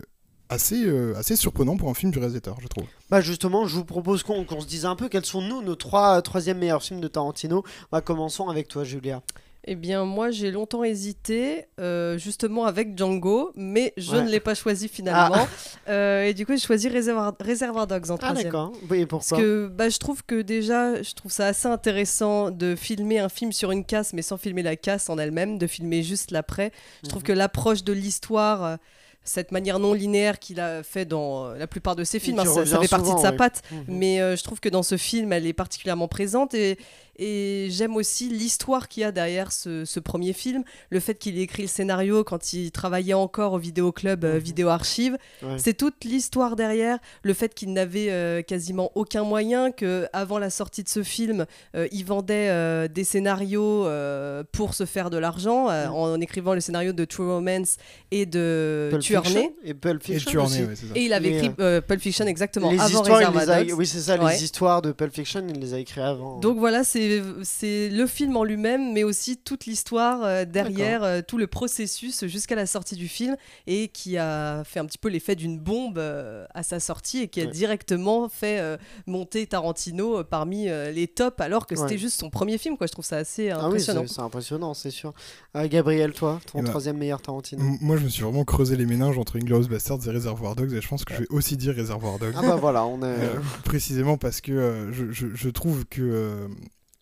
assez, 0.50 0.84
euh, 0.86 1.14
assez 1.16 1.36
surprenant 1.36 1.78
pour 1.78 1.90
un 1.90 1.94
film 1.94 2.12
du 2.12 2.20
réalisateur, 2.20 2.58
je 2.62 2.68
trouve. 2.68 2.86
Bah 3.10 3.22
justement, 3.22 3.68
je 3.68 3.76
vous 3.76 3.86
propose 3.86 4.24
qu'on 4.24 4.44
qu'on 4.44 4.60
se 4.62 4.68
dise 4.68 4.86
un 4.86 4.96
peu 4.96 5.08
quels 5.10 5.26
sont 5.26 5.42
nous 5.42 5.62
nos 5.62 5.76
trois 5.76 6.22
troisième 6.22 6.58
meilleurs 6.58 6.84
films 6.84 7.00
de 7.02 7.08
Tarantino. 7.08 7.64
Bah, 7.92 8.02
commençons 8.02 8.50
avec 8.50 8.68
toi, 8.68 8.84
Julia. 8.84 9.22
Eh 9.70 9.76
bien, 9.76 10.06
moi, 10.06 10.32
j'ai 10.32 10.50
longtemps 10.50 10.84
hésité, 10.86 11.66
euh, 11.80 12.18
justement 12.18 12.66
avec 12.66 12.98
Django, 12.98 13.52
mais 13.56 13.94
je 13.98 14.16
Ouais. 14.16 14.24
ne 14.24 14.30
l'ai 14.30 14.40
pas 14.40 14.56
choisi 14.56 14.88
finalement. 14.88 15.46
Euh, 15.90 16.24
et 16.26 16.34
du 16.34 16.46
coup, 16.46 16.52
j'ai 16.54 16.60
choisi 16.66 16.90
Reservoir, 16.90 17.34
Reservoir 17.40 17.88
Dogs 17.88 18.12
en 18.12 18.16
Ah 18.16 18.18
troisième. 18.18 18.44
d'accord. 18.46 18.74
Oui, 18.90 19.00
et 19.02 19.06
Parce 19.06 19.28
pourquoi? 19.30 19.44
que 19.44 19.68
bah, 19.68 19.88
je 19.88 19.98
trouve 20.00 20.22
que 20.26 20.42
déjà, 20.42 21.02
je 21.02 21.14
trouve 21.14 21.32
ça 21.32 21.48
assez 21.48 21.68
intéressant 21.70 22.50
de 22.52 22.76
filmer 22.76 23.20
un 23.20 23.30
film 23.30 23.54
sur 23.54 23.72
une 23.72 23.86
casse, 23.86 24.12
mais 24.12 24.22
sans 24.22 24.36
filmer 24.38 24.64
la 24.64 24.76
casse 24.76 25.10
en 25.10 25.18
elle-même, 25.18 25.58
de 25.58 25.66
filmer 25.68 26.04
juste 26.04 26.32
l'après. 26.32 26.72
Je 27.04 27.10
trouve 27.10 27.22
Mhm. 27.22 27.28
que 27.28 27.32
l'approche 27.34 27.84
de 27.86 27.94
l'histoire, 27.94 28.64
euh, 28.66 28.76
cette 29.24 29.52
manière 29.52 29.80
non 29.80 29.94
linéaire 29.94 30.40
qu'il 30.40 30.60
a 30.62 30.84
fait 30.84 31.06
dans 31.06 31.50
la 31.52 31.68
plupart 31.68 31.96
de 31.96 32.04
ses 32.06 32.20
films. 32.20 32.40
hein, 32.40 32.46
ça, 32.46 32.82
fait 32.82 32.88
partie 32.90 33.14
de 33.14 33.20
sa 33.20 33.32
patte. 33.34 33.62
Mhm. 33.72 33.84
Mais 33.90 34.22
euh, 34.22 34.36
je 34.36 34.44
trouve 34.44 34.60
que 34.60 34.70
dans 34.70 34.84
ce 34.84 34.96
film, 34.98 35.32
elle 35.34 35.46
est 35.46 35.54
particulièrement 35.54 36.08
présente 36.10 36.54
et, 36.54 36.78
et 37.20 37.68
j'aime 37.72 37.96
aussi 37.96 38.30
l'histoire 38.30 38.88
qu'il 38.88 39.02
y 39.02 39.04
a 39.04 39.12
derrière 39.12 39.52
ce, 39.52 39.86
ce 39.86 40.00
premier 40.00 40.34
film. 40.34 40.64
Le 40.90 41.00
fait 41.00 41.16
qu'il 41.16 41.38
ait 41.38 41.42
écrit 41.44 41.64
le 41.64 41.68
scénario 41.68 42.24
quand 42.24 42.54
il 42.54 42.72
travaillait 42.72 43.14
encore 43.14 43.54
au 43.54 43.58
vidéoclub 43.60 44.24
euh, 44.26 44.34
Mhm. 44.36 44.40
Vidéo 44.40 44.68
Archive. 44.70 45.18
Ouais. 45.42 45.58
C'est 45.58 45.74
toute 45.74 46.04
l'histoire 46.04 46.56
derrière. 46.56 47.00
Le 47.24 47.34
fait 47.34 47.54
qu'il 47.54 47.74
n'avait 47.74 48.10
euh, 48.12 48.42
quasiment 48.42 48.92
aucun 48.96 49.24
moyen, 49.24 49.72
que 49.72 50.08
avant 50.14 50.40
la 50.40 50.50
sortie 50.50 50.84
de 50.84 50.90
ce 50.90 51.04
film, 51.04 51.46
euh, 51.76 51.88
il 51.92 52.06
vendait 52.06 52.50
euh, 52.50 52.88
des 52.88 53.04
scénarios 53.04 53.86
euh, 53.86 54.44
pour 54.52 54.74
se 54.74 54.86
faire 54.86 55.10
de 55.10 55.18
l'argent 55.18 55.70
euh, 55.70 55.88
Mhm. 55.88 55.94
en 55.94 56.22
écrivant 56.22 56.54
le 56.54 56.60
scénario 56.62 56.94
de 56.94 57.06
True 57.06 57.30
Romance 57.32 57.78
et 58.12 58.26
de 58.26 58.90
Pulp 58.92 59.04
Fiction. 59.04 59.52
Et 59.64 59.74
Pulp 59.74 60.02
Et 60.10 60.20
Fiction 60.20 60.46
ouais. 60.46 60.74
Et 60.96 61.04
il 61.06 61.14
avait 61.14 61.30
écrit 61.38 61.52
euh, 61.60 61.82
Pulp 61.82 62.02
Fiction 62.02 62.26
exactement 62.26 62.72
les 62.72 62.80
avant 62.80 63.02
histoires, 63.02 63.38
a... 63.50 63.62
Oui, 63.76 63.86
c'est 63.86 64.00
ça, 64.00 64.18
Ouais. 64.18 64.34
les 64.34 64.44
histoires 64.44 64.82
de 64.82 64.92
Pulp 64.92 65.14
Fiction, 65.14 65.46
il 65.48 65.60
les 65.60 65.74
a 65.74 65.80
écrites 65.80 65.98
avant. 66.04 66.40
Donc 66.40 66.58
voilà, 66.58 66.84
c'est 66.84 67.07
c'est 67.44 67.90
le 67.90 68.06
film 68.08 68.36
en 68.38 68.44
lui-même, 68.44 68.94
mais 68.94 69.04
aussi 69.04 69.38
toute 69.38 69.66
l'histoire 69.66 70.24
euh, 70.24 70.46
derrière, 70.46 71.04
euh, 71.04 71.22
tout 71.26 71.38
le 71.38 71.48
processus 71.48 72.26
jusqu'à 72.26 72.56
la 72.56 72.66
sortie 72.66 72.96
du 72.96 73.08
film, 73.08 73.36
et 73.68 73.88
qui 73.90 74.18
a 74.18 74.64
fait 74.64 74.80
un 74.80 74.86
petit 74.86 74.98
peu 74.98 75.10
l'effet 75.10 75.36
d'une 75.36 75.60
bombe 75.60 75.98
euh, 75.98 76.46
à 76.54 76.64
sa 76.64 76.80
sortie, 76.80 77.20
et 77.22 77.28
qui 77.28 77.42
a 77.42 77.46
Ouais. 77.46 77.52
directement 77.52 78.30
fait 78.30 78.60
euh, 78.60 78.78
monter 79.06 79.48
Tarantino 79.48 80.20
euh, 80.20 80.24
parmi 80.24 80.70
euh, 80.70 80.92
les 80.92 81.08
tops, 81.08 81.40
alors 81.42 81.66
que 81.68 81.76
c'était 81.76 81.92
Ouais. 81.92 81.98
juste 81.98 82.20
son 82.20 82.30
premier 82.30 82.58
film. 82.58 82.78
Quoi. 82.78 82.88
Je 82.88 82.92
trouve 82.92 83.06
ça 83.06 83.18
assez 83.18 83.50
Ah 83.52 83.60
oui, 83.60 83.66
impressionnant. 83.66 84.06
c'est 84.08 84.22
impressionnant, 84.22 84.74
c'est 84.74 84.92
sûr. 84.92 85.14
Euh, 85.56 85.68
Gabriel, 85.68 86.14
toi, 86.14 86.40
ton 86.52 86.60
Eh 86.60 86.62
ben, 86.64 86.70
troisième 86.70 86.98
meilleur 86.98 87.22
Tarantino. 87.22 87.64
Moi, 87.82 87.98
je 87.98 88.04
me 88.04 88.10
suis 88.10 88.24
vraiment 88.24 88.44
creusé 88.44 88.76
les 88.76 88.86
méninges 88.86 89.18
entre 89.18 89.38
Inglourious 89.38 89.68
Basterds 89.68 90.08
et 90.08 90.12
Reservoir 90.12 90.56
Dogs, 90.56 90.74
et 90.74 90.82
je 90.82 90.88
pense 90.88 91.06
que 91.06 91.14
je 91.14 91.20
vais 91.22 91.28
aussi 91.30 91.58
dire 91.58 91.76
Reservoir 91.76 92.20
Dogs. 92.20 92.34
Ah 92.38 92.42
bah 92.42 92.56
voilà, 92.56 92.86
on 92.86 93.00
est... 93.02 93.06
Euh, 93.06 93.36
précisément 93.66 94.18
parce 94.18 94.42
que 94.42 94.52
euh, 94.52 94.92
je, 94.94 95.12
je- 95.12 95.34
je 95.34 95.50
trouve 95.50 95.86
que 95.86 96.02
euh, 96.02 96.48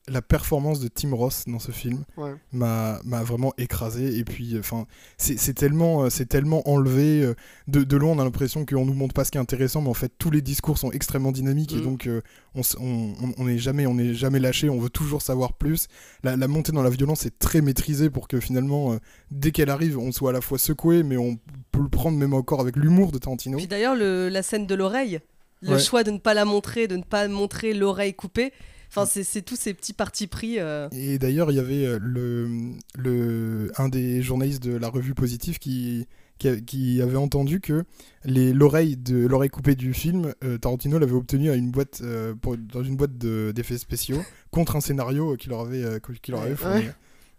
la 0.07 0.21
performance 0.21 0.79
de 0.79 0.87
Tim 0.87 1.15
Ross 1.15 1.45
dans 1.47 1.57
ce 1.57 1.71
film 1.71 2.03
Ouais. 2.15 2.33
m'a 2.51 2.99
vraiment 3.23 3.53
écrasé 3.57 4.17
et 4.19 4.23
puis 4.23 4.55
enfin 4.59 4.85
c'est 5.17 5.53
tellement 5.55 6.03
euh, 6.03 6.09
c'est 6.11 6.27
tellement 6.27 6.67
enlevé 6.69 7.23
euh, 7.23 7.33
de, 7.67 7.83
de 7.83 7.97
loin 7.97 8.11
on 8.11 8.19
a 8.19 8.23
l'impression 8.23 8.65
qu'on 8.67 8.85
nous 8.85 8.93
montre 8.93 9.13
pas 9.15 9.23
ce 9.25 9.31
qui 9.31 9.37
est 9.37 9.41
intéressant 9.41 9.81
mais 9.81 9.89
en 9.89 9.93
fait 9.95 10.11
tous 10.19 10.29
les 10.29 10.41
discours 10.41 10.77
sont 10.77 10.91
extrêmement 10.91 11.31
dynamiques 11.31 11.73
et 11.73 11.77
Mm. 11.77 11.81
donc 11.83 12.07
euh, 12.07 12.21
on, 12.53 12.59
s- 12.59 12.75
on, 12.79 13.13
on- 13.21 13.33
on 13.37 13.47
est 13.47 13.57
jamais 13.57 13.87
on 13.87 13.97
est 13.97 14.13
jamais 14.13 14.39
lâché 14.39 14.69
on 14.69 14.79
veut 14.79 14.91
toujours 14.91 15.21
savoir 15.23 15.53
plus 15.53 15.87
la, 16.23 16.35
la 16.37 16.47
montée 16.47 16.71
dans 16.71 16.83
la 16.83 16.89
violence 16.91 17.25
est 17.25 17.39
très 17.39 17.61
maîtrisée 17.61 18.11
pour 18.11 18.27
que 18.27 18.39
finalement 18.39 18.93
euh, 18.93 18.97
dès 19.31 19.51
qu'elle 19.51 19.71
arrive 19.71 19.97
on 19.97 20.11
soit 20.11 20.29
à 20.29 20.33
la 20.33 20.41
fois 20.41 20.59
secoué 20.59 21.01
mais 21.01 21.17
on 21.17 21.39
peut 21.71 21.81
le 21.81 21.89
prendre 21.89 22.17
même 22.17 22.33
encore 22.35 22.61
avec 22.61 22.75
l'humour 22.75 23.11
de 23.11 23.17
Tarantino 23.17 23.57
Puis 23.57 23.67
d'ailleurs, 23.67 23.95
le- 23.95 24.29
la 24.29 24.43
scène 24.43 24.67
de 24.67 24.75
l'oreille, 24.75 25.19
le 25.61 25.71
Ouais. 25.73 25.79
choix 25.79 26.03
de 26.03 26.11
ne 26.11 26.19
pas 26.19 26.33
la 26.35 26.45
montrer, 26.45 26.87
de 26.87 26.95
ne 26.95 27.03
pas 27.03 27.27
montrer 27.27 27.73
l'oreille 27.73 28.13
coupée, 28.13 28.53
enfin, 28.95 29.05
c'est 29.11 29.23
c'est 29.23 29.41
tous 29.41 29.55
ces 29.55 29.73
petits 29.73 29.93
partis 29.93 30.27
pris. 30.27 30.59
euh, 30.59 30.87
Et 30.91 31.17
d'ailleurs, 31.19 31.51
il 31.51 31.55
y 31.55 31.59
avait 31.59 31.85
euh, 31.85 31.99
le, 32.01 32.49
le, 32.97 33.71
un 33.77 33.89
des 33.89 34.21
journalistes 34.21 34.63
de 34.63 34.75
la 34.77 34.87
revue 34.89 35.13
Positive 35.13 35.59
qui, 35.59 36.07
qui, 36.37 37.01
avait 37.01 37.15
entendu 37.17 37.59
que 37.61 37.83
les- 38.23 38.53
l'oreille 38.53 38.97
de 38.97 39.25
l'oreille 39.25 39.49
coupée 39.49 39.75
du 39.75 39.93
film, 39.93 40.33
euh, 40.43 40.57
Tarantino 40.57 40.99
l'avait 40.99 41.13
obtenue 41.13 41.49
à 41.49 41.55
une 41.55 41.71
boîte, 41.71 42.01
euh, 42.03 42.33
pour- 42.35 42.57
dans 42.57 42.83
une 42.83 42.95
boîte 42.95 43.17
de- 43.17 43.51
d'effets 43.55 43.77
spéciaux 43.77 44.21
contre 44.51 44.75
un 44.75 44.81
scénario 44.81 45.35
qu'il 45.37 45.49
leur 45.51 45.61
avait, 45.61 45.83
qu'il 46.21 46.33
leur 46.33 46.43
avait 46.43 46.55
fourni. 46.55 46.81
Ouais. 46.85 46.91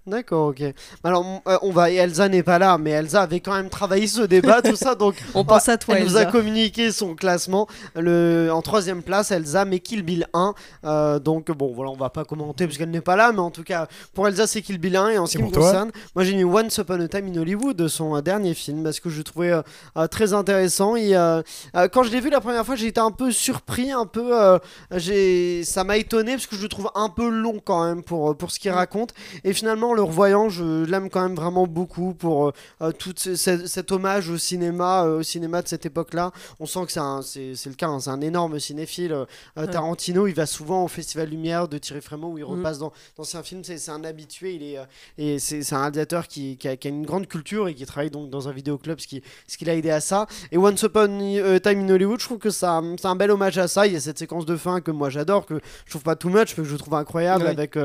D'accord, 0.06 0.48
ok. 0.50 0.62
Alors, 1.02 1.26
on- 1.26 1.50
euh, 1.50 1.58
on 1.62 1.72
va. 1.72 1.90
Elsa 1.90 2.28
n'est 2.28 2.44
pas 2.44 2.60
là, 2.60 2.78
mais 2.78 2.90
Elsa 2.90 3.22
avait 3.22 3.40
quand 3.40 3.54
même 3.54 3.68
travaillé 3.68 4.06
ce 4.06 4.22
débat, 4.22 4.62
tout 4.62 4.76
ça, 4.76 4.94
donc 4.94 5.16
On 5.34 5.44
pense 5.44 5.68
à 5.68 5.76
toi, 5.78 5.96
elle 5.98 6.04
nous 6.04 6.16
a 6.16 6.20
Elsa. 6.20 6.30
communiqué 6.30 6.92
son 6.92 7.16
classement. 7.16 7.66
Le, 7.96 8.48
en 8.52 8.62
troisième 8.62 9.02
place, 9.02 9.32
Elsa, 9.32 9.64
mais 9.64 9.80
Kill 9.80 10.02
Bill 10.04 10.28
1. 10.32 10.54
Euh, 10.84 11.18
donc, 11.18 11.50
bon, 11.50 11.72
voilà, 11.74 11.90
on 11.90 11.96
va 11.96 12.08
pas 12.10 12.24
commenter 12.24 12.66
parce 12.66 12.78
qu'elle 12.78 12.90
n'est 12.92 13.00
pas 13.00 13.16
là, 13.16 13.32
mais 13.32 13.40
en 13.40 13.50
tout 13.50 13.64
cas, 13.64 13.88
pour 14.14 14.28
Elsa, 14.28 14.46
c'est 14.46 14.62
Kill 14.62 14.78
Bill 14.78 14.94
1. 14.94 15.08
Et 15.10 15.18
en 15.18 15.26
ce 15.26 15.38
qui 15.38 15.42
me 15.42 15.50
concerne, 15.50 15.90
moi 16.14 16.22
j'ai 16.24 16.34
mis 16.36 16.44
Once 16.44 16.76
Upon 16.78 17.00
a 17.00 17.08
Time 17.08 17.26
in 17.34 17.40
Hollywood, 17.40 17.88
son 17.88 18.14
euh, 18.16 18.20
dernier 18.20 18.54
film, 18.54 18.84
parce 18.84 19.00
que 19.00 19.10
je 19.10 19.18
le 19.18 19.24
trouvais 19.24 19.50
euh, 19.50 19.62
euh, 19.96 20.06
très 20.06 20.32
intéressant. 20.34 20.94
Et 20.94 21.16
euh, 21.16 21.42
euh, 21.74 21.88
quand 21.88 22.04
je 22.04 22.10
l'ai 22.12 22.20
vu 22.20 22.30
la 22.30 22.40
première 22.40 22.64
fois, 22.64 22.76
j'ai 22.76 22.86
été 22.86 23.00
un 23.00 23.10
peu 23.10 23.32
surpris, 23.32 23.90
un 23.90 24.06
peu. 24.06 24.40
euh, 24.40 24.58
j'ai, 24.94 25.64
ça 25.64 25.82
m'a 25.82 25.96
étonné 25.96 26.32
parce 26.34 26.46
que 26.46 26.54
je 26.54 26.62
le 26.62 26.68
trouve 26.68 26.90
un 26.94 27.08
peu 27.08 27.28
long 27.28 27.60
quand 27.64 27.84
même 27.84 28.04
pour, 28.04 28.36
pour 28.36 28.52
ce 28.52 28.60
qu'il 28.60 28.70
raconte. 28.70 29.12
Et 29.42 29.52
finalement, 29.52 29.90
en 29.90 29.95
le 29.96 30.02
revoyant, 30.02 30.48
je 30.48 30.84
l'aime 30.84 31.10
quand 31.10 31.22
même 31.22 31.34
vraiment 31.34 31.66
beaucoup 31.66 32.14
pour 32.14 32.48
euh, 32.48 32.52
euh, 32.82 32.92
tout 32.92 33.12
ce- 33.16 33.34
ce- 33.34 33.66
cet 33.66 33.90
hommage 33.90 34.30
au 34.30 34.38
cinéma, 34.38 35.04
euh, 35.04 35.18
au 35.18 35.22
cinéma 35.24 35.62
de 35.62 35.68
cette 35.68 35.84
époque-là. 35.86 36.30
On 36.60 36.66
sent 36.66 36.86
que 36.86 36.92
c'est 36.92 37.66
le 37.68 37.74
cas, 37.74 37.88
hein, 37.88 37.98
c'est 38.00 38.10
un 38.10 38.20
énorme 38.20 38.60
cinéphile. 38.60 39.12
euh. 39.58 39.66
Tarantino, 39.66 40.26
il 40.28 40.34
va 40.34 40.46
souvent 40.46 40.84
au 40.84 40.88
Festival 40.88 41.28
Lumière 41.28 41.66
de 41.66 41.78
Thierry 41.78 42.00
Frémaux 42.00 42.28
où 42.32 42.38
il 42.38 42.44
Mhm. 42.44 42.50
repasse 42.58 42.78
dans 42.78 42.92
d'anciens 43.16 43.42
films. 43.42 43.62
C'est 43.64 43.90
un 43.90 44.04
habitué, 44.04 44.54
il 44.54 44.62
est, 44.62 44.78
et 45.18 45.38
c'est 45.38 45.72
un 45.72 45.80
réalisateur 45.80 46.28
qui, 46.28 46.56
qui 46.56 46.68
a, 46.68 46.76
qui 46.76 46.86
a 46.86 46.90
une 46.90 47.04
grande 47.06 47.26
culture 47.26 47.66
et 47.68 47.74
qui 47.74 47.84
travaille 47.86 48.10
donc 48.10 48.30
dans 48.30 48.48
un 48.48 48.52
vidéoclub, 48.52 49.00
ce 49.00 49.06
qui, 49.06 49.22
ce 49.48 49.56
qui 49.56 49.64
l'a 49.64 49.74
aidé 49.74 49.90
à 49.90 50.00
ça. 50.00 50.26
Et 50.52 50.58
Once 50.58 50.80
Upon 50.82 51.18
a 51.54 51.58
Time 51.60 51.80
in 51.80 51.88
Hollywood, 51.90 52.20
je 52.20 52.26
trouve 52.26 52.38
que 52.38 52.50
c'est 52.50 52.66
un 52.66 53.16
bel 53.16 53.30
hommage 53.30 53.58
à 53.58 53.66
ça. 53.66 53.86
Il 53.86 53.92
y 53.94 53.96
a 53.96 54.00
cette 54.00 54.18
séquence 54.18 54.46
de 54.46 54.56
fin 54.56 54.80
que 54.80 54.90
moi 54.90 55.08
j'adore, 55.10 55.46
que 55.46 55.58
je 55.86 55.90
trouve 55.90 56.02
pas 56.02 56.16
too 56.16 56.28
much, 56.28 56.54
mais 56.56 56.64
que 56.64 56.68
je 56.68 56.76
trouve 56.76 56.94
incroyable 56.94 57.46
avec, 57.46 57.78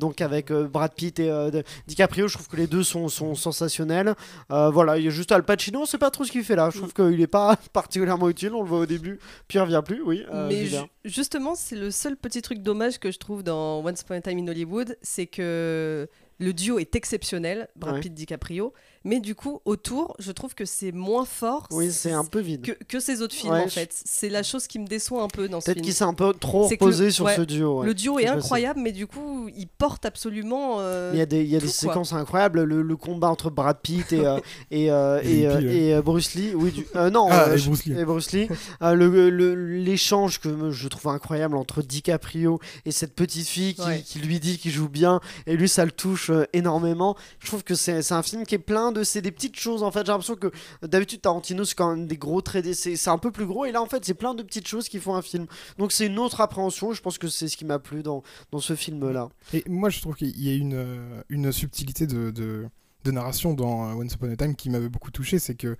donc 0.00 0.20
avec 0.20 0.52
Brad 0.52 0.92
Pitt 0.94 1.18
et 1.20 1.30
de- 1.52 1.62
DiCaprio. 1.86 2.26
Je 2.26 2.34
trouve 2.34 2.48
que 2.48 2.56
les 2.56 2.66
deux 2.66 2.82
sont, 2.82 3.08
sont 3.08 3.34
sensationnels. 3.34 4.14
Euh, 4.50 4.70
voilà, 4.70 4.98
il 4.98 5.04
y 5.04 5.06
a 5.06 5.10
juste 5.10 5.30
Al 5.32 5.44
Pacino, 5.44 5.82
on 5.82 5.86
sait 5.86 5.98
pas 5.98 6.10
trop 6.10 6.24
ce 6.24 6.32
qu'il 6.32 6.42
fait 6.42 6.56
là. 6.56 6.70
Je 6.72 6.78
trouve 6.78 6.92
qu'il 6.92 7.20
est 7.20 7.26
pas 7.26 7.56
particulièrement 7.72 8.28
utile. 8.28 8.52
On 8.54 8.62
le 8.62 8.68
voit 8.68 8.80
au 8.80 8.86
début, 8.86 9.18
puis 9.46 9.58
il 9.58 9.60
revient 9.60 9.82
plus. 9.84 10.02
Oui, 10.02 10.24
euh, 10.32 10.48
Mais 10.48 10.66
justement, 11.04 11.54
c'est 11.54 11.76
le 11.76 11.90
seul 11.90 12.16
petit 12.16 12.42
truc 12.42 12.58
dommage 12.62 12.98
que 12.98 13.10
je 13.12 13.18
trouve 13.18 13.42
dans 13.42 13.84
Once 13.86 14.00
Upon 14.02 14.14
a 14.16 14.20
Time 14.20 14.38
in 14.38 14.48
Hollywood, 14.48 14.96
c'est 15.02 15.26
que 15.26 16.08
le 16.38 16.52
duo 16.52 16.78
est 16.78 16.96
exceptionnel, 16.96 17.68
Brad 17.76 17.94
Ouais. 17.94 18.00
Pitt 18.00 18.14
DiCaprio, 18.14 18.72
mais 19.04 19.20
du 19.20 19.34
coup 19.34 19.60
autour, 19.64 20.14
je 20.18 20.32
trouve 20.32 20.54
que 20.54 20.64
c'est 20.64 20.92
moins 20.92 21.24
fort 21.24 21.66
Oui, 21.70 21.90
c'est 21.92 22.12
un 22.12 22.24
peu 22.24 22.40
vide. 22.40 22.62
que, 22.62 22.72
que 22.84 23.00
ces 23.00 23.22
autres 23.22 23.34
films 23.34 23.52
Ouais, 23.52 23.60
en 23.64 23.68
je- 23.68 23.70
fait. 23.74 23.90
C'est 24.04 24.28
la 24.28 24.42
chose 24.42 24.66
qui 24.66 24.78
me 24.78 24.86
déçoit 24.86 25.22
un 25.22 25.28
peu 25.28 25.48
dans 25.48 25.60
ce 25.60 25.66
Peut-être 25.66 25.76
film. 25.76 25.84
qu'il 25.86 25.94
s'est 25.94 26.04
un 26.04 26.14
peu 26.14 26.32
trop 26.34 26.62
le- 26.62 26.68
reposé 26.70 27.10
sur 27.10 27.24
ouais, 27.26 27.36
ce 27.36 27.42
duo. 27.42 27.80
ouais. 27.80 27.86
Le 27.86 27.94
duo 27.94 28.18
est 28.18 28.26
incroyable, 28.28 28.80
mais 28.80 28.92
du 28.92 29.06
coup, 29.06 29.48
il 29.56 29.66
porte 29.66 30.04
absolument. 30.06 30.76
euh, 30.80 31.10
Il 31.14 31.18
y 31.18 31.22
a 31.22 31.26
des, 31.26 31.42
il 31.42 31.48
y 31.50 31.56
a 31.56 31.60
tout, 31.60 31.66
des 31.66 31.72
quoi. 31.72 31.80
séquences 31.80 32.12
incroyables. 32.12 32.62
Le, 32.62 32.82
le 32.82 32.96
combat 32.96 33.28
entre 33.28 33.50
Brad 33.50 33.78
Pitt 33.82 34.12
et, 34.12 34.20
euh, 34.26 34.38
euh, 34.72 36.02
Bruce 36.02 36.34
Lee. 36.34 36.52
Oui, 36.54 36.70
du- 36.70 36.86
euh, 36.96 37.10
non, 37.10 37.28
Ah, 37.30 37.48
euh, 37.48 37.56
et 37.56 37.60
Bruce 37.60 37.84
Lee. 37.86 37.98
et 37.98 38.04
Bruce 38.04 38.32
Lee. 38.32 38.48
Euh, 38.82 38.94
le- 38.94 39.30
le- 39.30 39.54
L'échange 39.82 40.40
que 40.40 40.70
je 40.70 40.88
trouve 40.88 41.08
incroyable 41.12 41.56
entre 41.56 41.82
DiCaprio 41.82 42.60
et 42.84 42.92
cette 42.92 43.14
petite 43.14 43.46
fille 43.48 43.74
qui, 43.74 43.82
Ouais. 43.82 44.02
qui 44.04 44.18
lui 44.20 44.38
dit 44.40 44.58
qu'il 44.58 44.70
joue 44.70 44.88
bien 44.88 45.20
et 45.46 45.56
lui 45.56 45.68
ça 45.68 45.84
le 45.84 45.90
touche 45.90 46.30
énormément. 46.52 47.16
Je 47.40 47.46
trouve 47.48 47.64
que 47.64 47.74
c'est 47.74 48.02
c'est 48.02 48.14
un 48.14 48.22
film 48.22 48.44
qui 48.46 48.54
est 48.54 48.58
plein 48.58 48.91
de 48.92 49.02
c'est 49.04 49.22
des 49.22 49.32
petites 49.32 49.58
choses 49.58 49.82
en 49.82 49.90
fait. 49.90 50.00
J'ai 50.06 50.12
l'impression 50.12 50.36
que 50.36 50.50
d'habitude 50.86 51.20
Tarantino 51.22 51.64
c'est 51.64 51.74
quand 51.74 51.94
même 51.96 52.06
des 52.06 52.16
gros 52.16 52.40
traits, 52.40 52.64
des- 52.64 52.74
c'est 52.74 53.08
un 53.10 53.18
peu 53.18 53.30
plus 53.30 53.46
gros 53.46 53.64
et 53.64 53.72
là 53.72 53.82
en 53.82 53.86
fait 53.86 54.04
c'est 54.04 54.14
plein 54.14 54.34
de 54.34 54.42
petites 54.42 54.68
choses 54.68 54.88
qui 54.88 54.98
font 55.00 55.14
un 55.14 55.22
film. 55.22 55.46
Donc 55.78 55.92
c'est 55.92 56.06
une 56.06 56.18
autre 56.18 56.40
appréhension. 56.40 56.92
Je 56.92 57.02
pense 57.02 57.18
que 57.18 57.28
c'est 57.28 57.48
ce 57.48 57.56
qui 57.56 57.64
m'a 57.64 57.78
plu 57.78 58.02
dans, 58.02 58.22
dans 58.50 58.60
ce 58.60 58.74
film 58.76 59.10
là. 59.10 59.28
Et 59.52 59.64
moi, 59.68 59.90
je 59.90 60.00
trouve 60.00 60.14
qu'il 60.14 60.38
y 60.40 60.50
a 60.50 60.54
une, 60.56 60.74
euh, 60.74 61.22
une 61.28 61.50
subtilité 61.52 62.06
de, 62.06 62.30
de, 62.30 62.66
de 63.04 63.10
narration 63.10 63.54
dans 63.54 63.90
euh, 63.90 63.94
Once 63.94 64.12
Upon 64.14 64.30
a 64.30 64.36
Time 64.36 64.54
qui 64.54 64.70
m'avait 64.70 64.88
beaucoup 64.88 65.10
touché, 65.10 65.38
c'est 65.38 65.54
que 65.54 65.76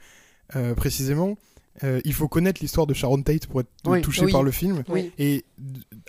euh, 0.56 0.74
précisément, 0.74 1.36
euh, 1.84 2.00
il 2.04 2.12
faut 2.12 2.28
connaître 2.28 2.60
l'histoire 2.60 2.86
de 2.86 2.94
Sharon 2.94 3.22
Tate 3.22 3.46
pour 3.46 3.60
être 3.60 3.68
Oui. 3.86 4.02
touché 4.02 4.26
Oui. 4.26 4.32
par 4.32 4.42
le 4.42 4.50
film. 4.50 4.82
Oui. 4.88 5.10
Et 5.18 5.44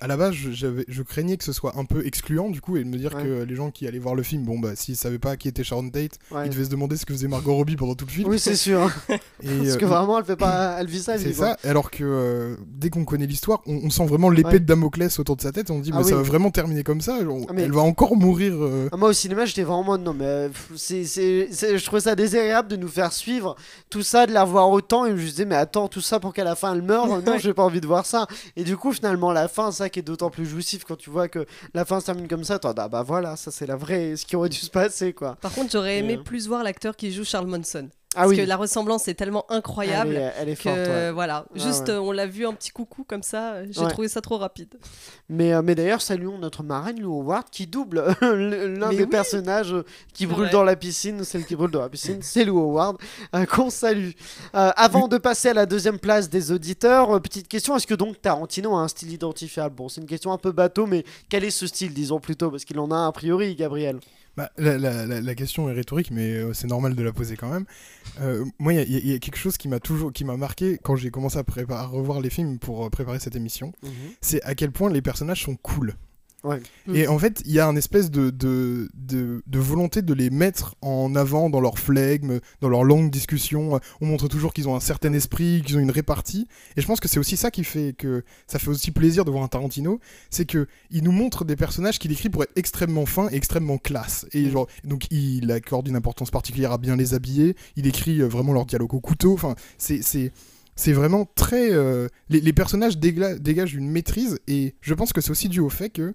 à 0.01 0.07
la 0.07 0.17
base, 0.17 0.33
je, 0.33 0.83
je 0.87 1.01
craignais 1.03 1.37
que 1.37 1.43
ce 1.43 1.53
soit 1.53 1.77
un 1.77 1.85
peu 1.85 2.05
excluant 2.05 2.49
du 2.49 2.59
coup 2.59 2.75
et 2.77 2.83
de 2.83 2.89
me 2.89 2.97
dire 2.97 3.13
Ouais. 3.15 3.23
que 3.23 3.43
les 3.43 3.55
gens 3.55 3.71
qui 3.71 3.87
allaient 3.87 3.99
voir 3.99 4.13
le 4.15 4.23
film, 4.23 4.43
bon 4.43 4.59
bah 4.59 4.75
s'ils 4.75 4.95
savaient 4.97 5.19
pas 5.19 5.37
qui 5.37 5.47
était 5.47 5.63
Sharon 5.63 5.89
Tate, 5.89 6.19
Ouais. 6.31 6.45
ils 6.47 6.49
devaient 6.49 6.65
se 6.65 6.69
demander 6.69 6.97
ce 6.97 7.05
que 7.05 7.13
faisait 7.13 7.27
Margot 7.27 7.53
Robbie 7.55 7.75
pendant 7.77 7.95
tout 7.95 8.05
le 8.05 8.11
film. 8.11 8.29
Oui, 8.29 8.39
c'est 8.39 8.55
sûr. 8.55 8.91
Et, 9.09 9.17
Parce 9.47 9.69
euh, 9.71 9.77
que 9.77 9.85
vraiment, 9.85 10.19
elle 10.19 10.25
fait 10.25 10.35
pas, 10.35 10.75
elle 10.79 10.87
vit 10.87 11.01
ça. 11.01 11.17
c'est 11.17 11.33
ça, 11.33 11.57
alors 11.63 11.89
que 11.91 12.03
euh, 12.03 12.55
dès 12.67 12.89
qu'on 12.89 13.05
connaît 13.05 13.25
l'histoire, 13.27 13.61
on, 13.65 13.75
on 13.85 13.89
sent 13.89 14.05
vraiment 14.05 14.29
l'épée 14.29 14.49
Ouais. 14.49 14.59
de 14.59 14.65
Damoclès 14.65 15.17
autour 15.19 15.35
de 15.37 15.41
sa 15.41 15.51
tête. 15.51 15.71
On 15.71 15.77
se 15.79 15.83
dit, 15.83 15.91
Ah 15.93 15.97
mais 15.99 16.03
ça 16.03 16.15
va 16.15 16.21
vraiment 16.23 16.51
terminer 16.51 16.83
comme 16.83 17.01
ça. 17.01 17.17
on- 17.21 17.45
Ah, 17.49 17.53
mais- 17.53 17.63
Elle 17.63 17.71
va 17.71 17.81
encore 17.81 18.15
mourir. 18.17 18.53
Ah, 18.91 18.97
Moi 18.97 19.09
au 19.09 19.13
cinéma 19.13 19.45
j'étais 19.45 19.63
vraiment 19.63 19.79
en 19.79 19.83
mode 19.83 20.03
non 20.03 20.13
mais 20.13 20.49
c'est- 20.75 21.05
je 21.51 21.85
trouvais 21.85 22.01
ça 22.01 22.15
désagréable 22.15 22.67
de 22.69 22.75
nous 22.75 22.87
faire 22.87 23.11
suivre 23.13 23.55
tout 23.89 24.01
ça, 24.03 24.25
de 24.25 24.31
la 24.33 24.43
voir 24.43 24.69
autant 24.69 25.05
et 25.05 25.09
je 25.11 25.15
me 25.15 25.19
disais 25.21 25.45
mais 25.53 25.59
attends 25.59 25.87
tout 25.87 26.01
ça 26.01 26.19
pour 26.19 26.33
qu'à 26.33 26.43
la 26.43 26.55
fin 26.55 26.73
elle 26.73 26.81
meure, 26.81 27.07
non 27.21 27.37
j'ai 27.37 27.53
pas 27.53 27.61
envie 27.63 27.79
de 27.79 27.85
voir 27.85 28.07
ça 28.07 28.25
et 28.55 28.63
du 28.63 28.75
coup 28.75 28.91
finalement 28.91 29.31
la 29.31 29.47
fin 29.47 29.71
ça 29.71 29.87
qui 29.87 29.99
est 29.99 30.03
d'autant 30.03 30.31
plus 30.31 30.47
jouissif 30.47 30.83
quand 30.83 30.95
tu 30.97 31.11
vois 31.11 31.27
que 31.27 31.45
la 31.75 31.85
fin 31.85 31.99
se 31.99 32.07
termine 32.07 32.27
comme 32.27 32.43
ça, 32.43 32.57
toi 32.57 32.73
ah 32.75 32.87
bah 32.87 33.03
voilà 33.03 33.35
ça 33.35 33.51
c'est 33.51 33.67
la 33.67 33.75
vraie 33.75 34.15
ce 34.15 34.25
qui 34.25 34.35
aurait 34.35 34.49
dû 34.49 34.57
se 34.57 34.71
passer 34.71 35.13
quoi. 35.13 35.35
Par 35.41 35.53
contre, 35.53 35.71
j'aurais 35.71 35.99
aimé 35.99 36.17
Euh. 36.19 36.23
plus 36.23 36.47
voir 36.47 36.63
l'acteur 36.63 36.95
qui 36.95 37.11
joue 37.11 37.23
Charles 37.23 37.45
Manson. 37.47 37.89
Ah 38.15 38.21
Parce 38.21 38.29
oui. 38.31 38.37
que 38.37 38.41
la 38.43 38.57
ressemblance 38.57 39.07
est 39.07 39.13
tellement 39.15 39.45
incroyable. 39.49 40.11
Elle 40.15 40.21
est, 40.21 40.33
elle 40.39 40.49
est 40.49 40.55
que 40.55 40.61
forte. 40.61 40.77
ouais. 40.77 41.11
voilà, 41.11 41.45
juste 41.55 41.87
ouais. 41.89 41.95
on 41.97 42.11
l'a 42.11 42.27
vu 42.27 42.45
un 42.45 42.53
petit 42.53 42.69
coucou 42.71 43.03
comme 43.03 43.23
ça, 43.23 43.63
j'ai 43.69 43.81
Ouais. 43.81 43.89
trouvé 43.89 44.07
ça 44.07 44.21
trop 44.21 44.37
rapide. 44.37 44.75
Mais, 45.29 45.53
euh, 45.53 45.61
mais 45.63 45.73
d'ailleurs, 45.75 46.01
saluons 46.01 46.37
notre 46.37 46.63
marraine 46.63 46.99
Lou 47.01 47.11
Howard 47.21 47.49
qui 47.51 47.65
double 47.67 48.03
l'un 48.21 48.89
des 48.89 49.03
oui. 49.03 49.07
personnages 49.07 49.75
qui 50.13 50.27
brûle 50.27 50.49
dans 50.49 50.63
la 50.63 50.75
piscine, 50.75 51.23
celle 51.23 51.45
qui 51.45 51.55
brûle 51.55 51.71
dans 51.71 51.81
la 51.81 51.89
piscine, 51.89 52.19
c'est 52.21 52.45
Lou 52.45 52.59
Howard, 52.59 52.97
euh, 53.35 53.45
qu'on 53.45 53.69
salue. 53.69 54.11
Euh, 54.55 54.71
avant 54.75 55.07
de 55.07 55.17
passer 55.17 55.49
à 55.49 55.53
la 55.53 55.65
deuxième 55.65 55.99
place 55.99 56.29
des 56.29 56.51
auditeurs, 56.51 57.15
euh, 57.15 57.19
petite 57.19 57.47
question, 57.47 57.75
est-ce 57.75 57.87
que 57.87 57.95
donc 57.95 58.21
Tarantino 58.21 58.75
a 58.75 58.79
un 58.81 58.87
style 58.87 59.11
identifiable? 59.11 59.75
Bon, 59.75 59.89
c'est 59.89 60.01
une 60.01 60.07
question 60.07 60.31
un 60.31 60.37
peu 60.37 60.51
bateau, 60.51 60.85
mais 60.85 61.03
quel 61.29 61.43
est 61.43 61.49
ce 61.51 61.65
style, 61.67 61.93
disons 61.93 62.19
plutôt, 62.19 62.51
parce 62.51 62.65
qu'il 62.65 62.77
en 62.79 62.91
a 62.91 62.95
un 62.95 63.07
a 63.07 63.11
priori, 63.11 63.55
Gabriel. 63.55 63.99
Bah, 64.35 64.49
la, 64.57 64.77
la- 64.79 65.05
la- 65.05 65.21
la 65.21 65.35
question 65.35 65.69
est 65.69 65.73
rhétorique, 65.73 66.09
mais 66.09 66.31
euh, 66.33 66.53
c'est 66.53 66.65
normal 66.67 66.95
de 66.95 67.03
la 67.03 67.11
poser 67.13 67.35
quand 67.35 67.51
même. 67.51 67.65
Euh, 68.19 68.43
moi, 68.57 68.73
il 68.73 68.77
y, 68.77 68.81
a- 68.95 68.99
il 68.99 69.07
y 69.07 69.13
a 69.13 69.19
quelque 69.19 69.37
chose 69.37 69.57
qui 69.57 69.67
m'a 69.67 69.79
toujours, 69.79 70.11
qui 70.11 70.25
m'a 70.25 70.37
marqué 70.37 70.79
quand 70.81 70.95
j'ai 70.95 71.11
commencé 71.11 71.37
à, 71.37 71.43
à 71.69 71.85
revoir 71.85 72.19
les 72.19 72.31
films 72.31 72.57
pour 72.57 72.83
euh, 72.85 72.89
préparer 72.89 73.19
cette 73.19 73.35
émission. 73.35 73.73
C'est 74.21 74.41
à 74.43 74.55
quel 74.55 74.71
point 74.71 74.89
les 74.91 75.03
personnages 75.03 75.43
sont 75.43 75.55
cool. 75.55 75.93
Ouais. 76.43 76.61
Et 76.93 77.07
en 77.07 77.17
fait, 77.17 77.41
il 77.45 77.53
y 77.53 77.59
a 77.59 77.67
un 77.67 77.75
espèce 77.77 78.11
de, 78.11 78.29
de, 78.29 78.89
de, 78.95 79.41
de 79.47 79.59
volonté 79.59 80.01
de 80.01 80.13
les 80.13 80.29
mettre 80.29 80.75
en 80.81 81.15
avant 81.15 81.49
dans 81.49 81.61
leur 81.61 81.79
flegme, 81.79 82.39
dans 82.59 82.67
leur 82.67 82.83
longue 82.83 83.09
discussion. 83.09 83.79
On 84.01 84.05
montre 84.05 84.27
toujours 84.27 84.53
qu'ils 84.53 84.67
ont 84.67 84.75
un 84.75 84.81
certain 84.81 85.13
esprit, 85.13 85.61
qu'ils 85.65 85.77
ont 85.77 85.79
une 85.79 85.91
répartie. 85.91 86.47
Et 86.75 86.81
je 86.81 86.87
pense 86.87 86.99
que 86.99 87.07
c'est 87.07 87.19
aussi 87.19 87.37
ça 87.37 87.49
qui 87.49 87.63
fait 87.63 87.93
que 87.97 88.23
ça 88.45 88.59
fait 88.59 88.67
aussi 88.67 88.91
plaisir 88.91 89.23
de 89.23 89.31
voir 89.31 89.43
un 89.43 89.47
Tarantino, 89.47 89.99
c'est 90.29 90.45
que 90.45 90.67
il 90.91 91.03
nous 91.03 91.13
montre 91.13 91.45
des 91.45 91.55
personnages 91.55 91.97
qu'il 91.97 92.11
écrit 92.11 92.29
pour 92.29 92.43
être 92.43 92.51
extrêmement 92.57 93.05
fins 93.05 93.29
et 93.31 93.35
extrêmement 93.35 93.77
classe. 93.77 94.25
Et 94.33 94.49
genre, 94.49 94.67
donc 94.83 95.09
il 95.11 95.49
accorde 95.51 95.87
une 95.87 95.95
importance 95.95 96.29
particulière 96.29 96.73
à 96.73 96.77
bien 96.77 96.97
les 96.97 97.13
habiller. 97.13 97.55
Il 97.77 97.87
écrit 97.87 98.21
euh, 98.21 98.27
vraiment 98.27 98.51
leur 98.51 98.65
dialogue 98.65 98.93
au 98.93 98.99
couteau. 98.99 99.33
Enfin, 99.33 99.55
c'est 99.77 100.01
c'est 100.75 100.93
vraiment 100.93 101.25
très. 101.35 101.71
euh, 101.71 102.07
les, 102.29 102.41
les 102.41 102.53
personnages 102.53 102.97
dégagent 102.97 103.73
une 103.75 103.89
maîtrise 103.89 104.39
et 104.47 104.75
je 104.81 104.93
pense 104.93 105.13
que 105.13 105.21
c'est 105.21 105.31
aussi 105.31 105.49
dû 105.49 105.59
au 105.59 105.69
fait 105.69 105.89
que 105.89 106.13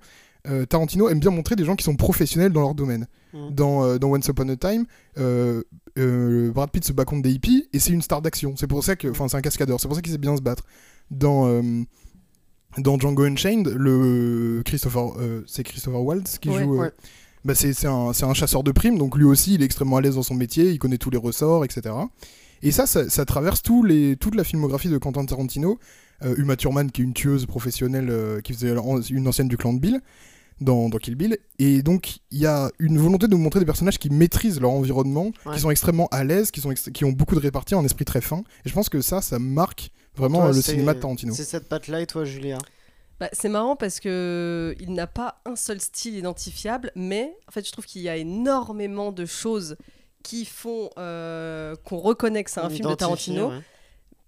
euh, 0.49 0.65
Tarantino 0.67 1.09
aime 1.09 1.21
bien 1.21 1.31
montrer 1.31 1.57
des 1.57 1.65
gens 1.65 1.77
qui 1.77 1.85
sont 1.85 1.97
professionnels 1.97 2.53
dans 2.53 2.61
leur 2.63 2.75
domaine. 2.75 3.07
Dans, 3.51 3.85
euh, 3.85 3.99
dans 3.99 4.09
Once 4.11 4.27
Upon 4.29 4.49
a 4.49 4.57
Time, 4.57 4.87
Brad 6.53 6.71
Pitt 6.71 6.85
se 6.85 6.93
bat 6.93 7.05
contre 7.05 7.23
des 7.23 7.33
hippies 7.33 7.69
et 7.73 7.79
c'est 7.79 7.93
une 7.93 8.03
star 8.03 8.23
d'action. 8.23 8.55
C'est 8.57 8.67
pour 8.67 8.83
ça 8.83 8.97
que. 8.97 9.09
Enfin, 9.09 9.29
c'est 9.29 9.37
un 9.37 9.43
cascadeur. 9.43 9.79
C'est 9.81 9.89
pour 9.89 9.97
ça 9.97 10.03
qu'il 10.03 10.13
sait 10.13 10.19
bien 10.19 10.37
se 10.37 10.43
battre. 10.43 10.65
Dans. 11.11 11.47
dans 12.79 12.99
Django 12.99 13.25
Unchained, 13.25 13.69
le 13.69 14.63
Christopher, 14.65 15.19
euh, 15.19 15.43
c'est 15.47 15.63
Christopher 15.65 16.03
Waltz 16.03 16.39
qui 16.39 16.51
Ouais. 16.51 16.63
joue. 16.65 16.75
euh, 16.77 16.79
Ouais. 16.85 16.93
bah 17.45 17.55
c'est 17.55 17.87
un, 17.87 18.13
c'est 18.13 18.25
un 18.25 18.35
chasseur 18.35 18.63
de 18.63 18.73
primes, 18.73 18.99
donc 18.99 19.17
lui 19.17 19.25
aussi 19.25 19.55
il 19.55 19.63
est 19.63 19.65
extrêmement 19.65 19.97
à 19.97 20.01
l'aise 20.01 20.15
dans 20.17 20.23
son 20.23 20.35
métier, 20.35 20.71
il 20.71 20.79
connaît 20.79 20.99
tous 20.99 21.11
les 21.11 21.19
ressorts, 21.19 21.65
etc. 21.65 21.95
Et 22.63 22.71
ça, 22.73 22.87
ça, 22.87 23.09
ça 23.09 23.25
traverse 23.25 23.63
tous 23.63 23.83
les, 23.85 24.17
toute 24.17 24.35
la 24.35 24.45
filmographie 24.45 24.89
de 24.89 24.99
Quentin 24.99 25.25
Tarantino. 25.25 25.79
Euh, 26.25 26.35
Uma 26.37 26.57
Thurman, 26.57 26.91
qui 26.91 27.03
est 27.03 27.05
une 27.05 27.15
tueuse 27.15 27.47
professionnelle 27.47 28.09
euh, 28.11 28.41
qui 28.41 28.53
faisait 28.53 28.75
une 29.11 29.29
ancienne 29.29 29.47
du 29.47 29.57
clan 29.57 29.73
de 29.73 29.79
Bill, 29.79 30.01
dans, 30.61 30.89
dans 30.89 30.99
Kill 30.99 31.15
Bill. 31.15 31.39
Et 31.61 31.83
donc, 31.83 32.19
il 32.33 32.39
y 32.39 32.47
a 32.47 32.71
une 32.81 32.99
volonté 32.99 33.27
de 33.29 33.33
nous 33.33 33.39
montrer 33.39 33.61
des 33.61 33.67
personnages 33.67 33.99
qui 33.99 34.11
maîtrisent 34.11 34.61
leur 34.61 34.71
environnement, 34.73 35.31
Ouais. 35.47 35.55
qui 35.55 35.61
sont 35.61 35.71
extrêmement 35.71 36.09
à 36.09 36.25
l'aise, 36.25 36.51
qui, 36.51 36.61
sont 36.61 36.75
qui 36.75 37.05
ont 37.05 37.13
beaucoup 37.13 37.37
de 37.37 37.41
répartie, 37.41 37.77
un 37.77 37.85
esprit 37.85 38.05
très 38.05 38.21
fin. 38.21 38.39
Et 38.65 38.69
je 38.69 38.75
pense 38.75 38.89
que 38.89 39.01
ça, 39.01 39.23
ça 39.23 39.39
marque 39.39 39.91
vraiment 40.17 40.41
Toi, 40.41 40.49
euh, 40.49 40.55
le 40.55 40.63
cinéma 40.63 40.95
de 40.95 40.99
Tarantino. 41.01 41.33
C'est 41.35 41.45
cette 41.45 41.69
patte-là 41.69 42.01
et 42.01 42.07
toi, 42.07 42.25
Julia? 42.25 42.59
Bah, 43.21 43.29
c'est 43.33 43.49
marrant 43.49 43.77
parce 43.77 44.01
que 44.01 44.75
il 44.81 44.93
n'a 44.95 45.07
pas 45.07 45.41
un 45.45 45.55
seul 45.55 45.81
style 45.81 46.17
identifiable, 46.17 46.91
mais 46.97 47.33
en 47.49 47.53
fait, 47.53 47.65
je 47.65 47.71
trouve 47.71 47.85
qu'il 47.85 48.03
y 48.03 48.09
a 48.09 48.17
énormément 48.17 49.13
de 49.13 49.25
choses 49.27 49.77
qui 50.29 50.45
font 50.45 50.91
euh, 50.99 51.75
qu'on 51.87 51.97
reconnaît 51.97 52.45
que 52.45 52.51
c'est 52.51 52.61
un 52.61 52.69
film 52.69 52.91
de 52.91 52.95
Tarantino, 52.95 53.49
ouais. 53.49 53.61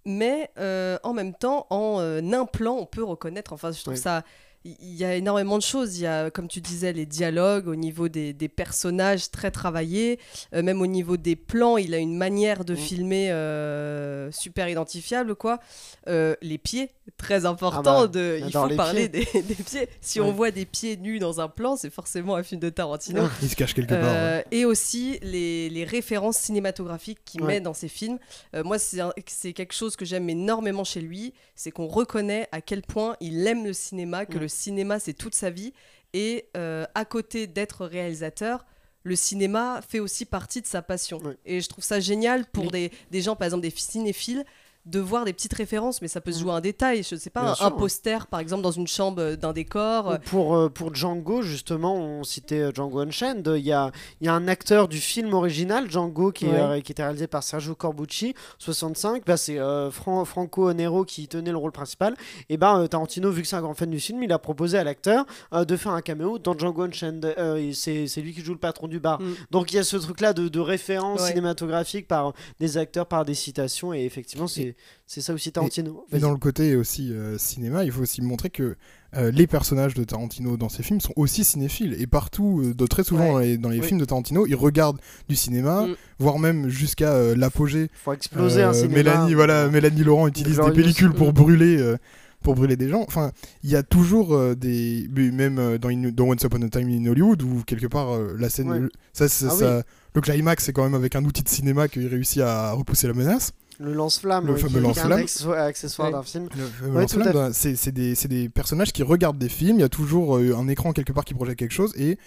mais 0.03 0.49
euh, 0.57 0.97
en 1.03 1.13
même 1.13 1.35
temps, 1.35 1.67
en 1.69 1.97
euh, 1.99 2.21
un 2.21 2.45
plan, 2.47 2.73
on 2.73 2.87
peut 2.87 3.03
reconnaître. 3.03 3.53
Enfin, 3.53 3.71
je 3.71 3.81
trouve 3.81 3.93
Oui. 3.93 3.99
ça. 3.99 4.23
Il 4.63 4.93
y 4.95 5.03
a 5.03 5.15
énormément 5.15 5.57
de 5.57 5.63
choses. 5.63 5.97
Il 5.97 6.03
y 6.03 6.07
a, 6.07 6.29
comme 6.29 6.47
tu 6.47 6.61
disais, 6.61 6.93
les 6.93 7.07
dialogues 7.07 7.67
au 7.67 7.75
niveau 7.75 8.09
des, 8.09 8.31
des 8.31 8.47
personnages 8.47 9.31
très 9.31 9.49
travaillés, 9.49 10.19
euh, 10.53 10.61
même 10.61 10.81
au 10.81 10.87
niveau 10.87 11.17
des 11.17 11.35
plans, 11.35 11.77
il 11.77 11.95
a 11.95 11.97
une 11.97 12.15
manière 12.15 12.63
de 12.63 12.73
Mm. 12.73 12.77
filmer 12.77 13.31
euh, 13.31 14.31
super 14.31 14.69
identifiable, 14.69 15.35
quoi. 15.35 15.59
Euh, 16.07 16.35
les 16.43 16.57
pieds, 16.59 16.91
très 17.17 17.45
important. 17.45 18.01
Ah 18.01 18.01
bah, 18.01 18.07
de, 18.07 18.39
il 18.45 18.51
faut 18.51 18.69
parler 18.75 19.07
des, 19.09 19.25
des 19.33 19.55
pieds. 19.55 19.87
Si 19.99 20.19
Ouais. 20.19 20.27
on 20.27 20.31
voit 20.31 20.51
des 20.51 20.65
pieds 20.65 20.95
nus 20.97 21.17
dans 21.19 21.41
un 21.41 21.47
plan, 21.49 21.75
c'est 21.75 21.89
forcément 21.89 22.35
un 22.35 22.43
film 22.43 22.61
de 22.61 22.69
Tarantino. 22.69 23.23
Il 23.41 23.49
se 23.49 23.55
cache 23.55 23.73
quelque 23.73 23.89
part. 23.95 24.03
ouais. 24.03 24.45
Et 24.51 24.65
aussi 24.65 25.17
les, 25.23 25.69
les 25.69 25.83
références 25.85 26.37
cinématographiques 26.37 27.19
qu'il 27.25 27.41
Ouais. 27.41 27.47
met 27.55 27.61
dans 27.61 27.73
ses 27.73 27.87
films. 27.87 28.19
Moi, 28.63 28.77
c'est 28.77 29.53
quelque 29.53 29.73
chose 29.73 29.95
que 29.95 30.05
j'aime 30.05 30.29
énormément 30.29 30.83
chez 30.83 31.01
lui, 31.01 31.33
c'est 31.55 31.71
qu'on 31.71 31.87
reconnaît 31.87 32.47
à 32.51 32.61
quel 32.61 32.81
point 32.83 33.15
il 33.21 33.45
aime 33.47 33.65
le 33.65 33.73
cinéma, 33.73 34.25
que 34.25 34.33
Ouais. 34.35 34.39
le 34.41 34.47
cinéma 34.51 34.99
c'est 34.99 35.13
toute 35.13 35.35
sa 35.35 35.49
vie, 35.49 35.73
et 36.13 36.45
euh, 36.57 36.85
à 36.93 37.05
côté 37.05 37.47
d'être 37.47 37.85
réalisateur, 37.85 38.65
le 39.03 39.15
cinéma 39.15 39.81
fait 39.87 39.99
aussi 39.99 40.25
partie 40.25 40.61
de 40.61 40.67
sa 40.67 40.81
passion. 40.81 41.17
Ouais. 41.19 41.37
Et 41.45 41.61
je 41.61 41.67
trouve 41.69 41.83
ça 41.83 41.99
génial 41.99 42.45
pour 42.45 42.65
Oui. 42.65 42.71
des, 42.71 42.91
des 43.09 43.21
gens, 43.21 43.35
par 43.35 43.45
exemple 43.45 43.63
des 43.63 43.71
cinéphiles, 43.71 44.45
de 44.85 44.99
voir 44.99 45.25
des 45.25 45.33
petites 45.33 45.53
références, 45.53 46.01
mais 46.01 46.07
ça 46.07 46.21
peut 46.21 46.31
se 46.31 46.37
Mhm. 46.37 46.43
jouer 46.43 46.51
à 46.53 46.55
un 46.55 46.61
détail. 46.61 47.03
Je 47.03 47.15
sais 47.15 47.29
pas, 47.29 47.41
Bien 47.41 47.51
un, 47.51 47.55
sûr, 47.55 47.65
un 47.65 47.71
ouais. 47.71 47.77
poster, 47.77 48.25
par 48.27 48.39
exemple, 48.39 48.63
dans 48.63 48.71
une 48.71 48.87
chambre 48.87 49.35
d'un 49.35 49.53
décor. 49.53 50.07
Ou 50.07 50.29
Pour, 50.29 50.55
euh, 50.55 50.69
pour 50.69 50.93
Django, 50.95 51.41
justement, 51.43 51.95
on 51.95 52.23
citait 52.23 52.61
euh, 52.61 52.71
Django 52.73 52.99
Unchained. 52.99 53.47
Il 53.57 53.63
y 53.63 53.71
a, 53.71 53.91
y 54.21 54.27
a 54.27 54.33
un 54.33 54.47
acteur 54.47 54.87
du 54.87 54.99
film 54.99 55.33
original, 55.33 55.89
Django, 55.89 56.31
qui, 56.31 56.45
Ouais. 56.45 56.59
euh, 56.59 56.79
qui 56.81 56.91
était 56.91 57.03
réalisé 57.03 57.27
par 57.27 57.43
Sergio 57.43 57.75
Corbucci, 57.75 58.33
65. 58.57 59.23
Bah, 59.25 59.37
c'est 59.37 59.59
euh, 59.59 59.91
Fran- 59.91 60.25
Franco 60.25 60.71
Nero 60.73 61.05
qui 61.05 61.27
tenait 61.27 61.51
le 61.51 61.57
rôle 61.57 61.71
principal. 61.71 62.15
Et 62.49 62.57
ben 62.57 62.79
euh, 62.81 62.87
Tarantino, 62.87 63.29
vu 63.31 63.41
que 63.43 63.47
c'est 63.47 63.55
un 63.55 63.61
grand 63.61 63.73
fan 63.73 63.89
du 63.89 63.99
film, 63.99 64.23
il 64.23 64.31
a 64.31 64.39
proposé 64.39 64.77
à 64.77 64.83
l'acteur 64.83 65.25
euh, 65.53 65.65
de 65.65 65.77
faire 65.77 65.91
un 65.91 66.01
caméo 66.01 66.39
dans 66.39 66.57
Django 66.57 66.83
Unchained. 66.83 67.23
Euh, 67.37 67.71
c'est 67.73 68.07
c'est 68.07 68.21
lui 68.21 68.33
qui 68.33 68.41
joue 68.41 68.53
le 68.53 68.59
patron 68.59 68.87
du 68.87 68.99
bar. 68.99 69.21
Mm. 69.21 69.33
Donc 69.51 69.71
il 69.71 69.75
y 69.75 69.79
a 69.79 69.83
ce 69.83 69.97
truc-là 69.97 70.33
de, 70.33 70.47
de 70.47 70.59
référence 70.59 71.21
Ouais. 71.21 71.27
cinématographique 71.29 72.07
par 72.07 72.33
des 72.59 72.77
acteurs, 72.77 73.05
par 73.05 73.25
des 73.25 73.33
citations. 73.35 73.93
Et 73.93 74.03
effectivement, 74.05 74.47
c'est 74.47 74.70
c'est 75.07 75.21
ça 75.21 75.33
aussi 75.33 75.51
Tarantino. 75.51 76.05
Mais 76.11 76.17
Vas-y. 76.17 76.21
dans 76.21 76.31
le 76.31 76.37
côté 76.37 76.75
aussi 76.75 77.11
euh, 77.13 77.37
cinéma, 77.37 77.83
il 77.83 77.91
faut 77.91 78.01
aussi 78.01 78.21
montrer 78.21 78.49
que 78.49 78.75
euh, 79.15 79.31
les 79.31 79.45
personnages 79.47 79.93
de 79.93 80.03
Tarantino 80.03 80.55
dans 80.57 80.69
ses 80.69 80.83
films 80.83 81.01
sont 81.01 81.13
aussi 81.15 81.43
cinéphiles. 81.43 81.95
Et 81.99 82.07
partout, 82.07 82.61
euh, 82.63 82.73
de, 82.73 82.85
très 82.87 83.03
souvent 83.03 83.25
Ouais. 83.25 83.29
dans 83.31 83.39
les, 83.39 83.57
dans 83.57 83.69
les 83.69 83.79
Oui. 83.79 83.85
films 83.87 83.99
de 83.99 84.05
Tarantino, 84.05 84.45
ils 84.47 84.55
regardent 84.55 84.99
du 85.29 85.35
cinéma, 85.35 85.87
Mm. 85.87 85.95
voire 86.19 86.39
même 86.39 86.69
jusqu'à 86.69 87.35
l'apogée. 87.35 87.89
faut 87.93 88.13
exploser 88.13 88.63
un 88.63 88.73
cinéma. 88.73 88.95
Mélanie, 88.95 89.33
voilà, 89.33 89.67
Mélanie 89.69 90.03
Laurent 90.03 90.27
utilise 90.27 90.57
des 90.57 90.71
pellicules 90.71 91.13
pour 91.13 91.29
Mm. 91.29 91.33
brûler. 91.33 91.95
pour 92.43 92.55
brûler 92.55 92.75
des 92.75 92.89
gens. 92.89 93.03
Enfin, 93.07 93.33
il 93.63 93.69
y 93.69 93.75
a 93.75 93.83
toujours 93.83 94.33
euh, 94.33 94.55
des. 94.55 95.07
Même 95.15 95.59
euh, 95.59 95.77
dans, 95.77 95.89
In- 95.89 96.09
dans 96.11 96.23
Once 96.25 96.41
Upon 96.41 96.59
a 96.63 96.69
Time 96.69 96.89
in 96.89 97.05
Hollywood, 97.05 97.39
où 97.43 97.61
quelque 97.67 97.85
part, 97.85 98.15
euh, 98.15 98.35
la 98.39 98.49
scène. 98.49 98.67
Ouais. 98.71 98.79
Ça, 99.13 99.29
ça- 99.29 99.45
Ah 99.51 99.55
ça- 99.55 99.83
Le 100.15 100.21
climax, 100.21 100.63
c'est 100.65 100.73
quand 100.73 100.83
même 100.83 100.95
avec 100.95 101.15
un 101.15 101.23
outil 101.23 101.43
de 101.43 101.49
cinéma 101.49 101.87
qu'il 101.87 102.07
réussit 102.07 102.41
à 102.41 102.71
repousser 102.71 103.05
la 103.05 103.13
menace. 103.13 103.51
Le 103.81 103.93
lance-flamme, 103.93 104.45
Le 104.47 104.53
euh, 104.53 104.57
fameux 104.57 104.67
qui- 104.67 104.91
qui 104.93 104.99
est 104.99 105.01
un 105.01 105.09
lance-flamme. 105.09 105.57
accessoire, 105.59 106.07
Ouais. 106.07 106.13
d'un 106.13 106.23
film. 106.23 106.47
Le 106.55 106.65
fameux 106.65 106.91
Ouais, 106.95 107.01
lance-flamme, 107.01 107.33
ben, 107.33 107.53
c'est 107.53 107.75
c'est 107.75 107.91
des, 107.91 108.15
c'est 108.15 108.27
des 108.27 108.47
personnages 108.49 108.93
qui 108.93 109.03
regardent 109.03 109.37
des 109.39 109.49
films, 109.49 109.77
il 109.77 109.81
y 109.81 109.83
a 109.85 109.89
toujours 109.89 110.37
euh, 110.37 110.55
un 110.55 110.67
écran 110.67 110.93
quelque 110.93 111.11
part 111.13 111.25
qui 111.25 111.33
projette 111.33 111.57
quelque 111.57 111.73
chose, 111.73 111.93
et 111.97 112.17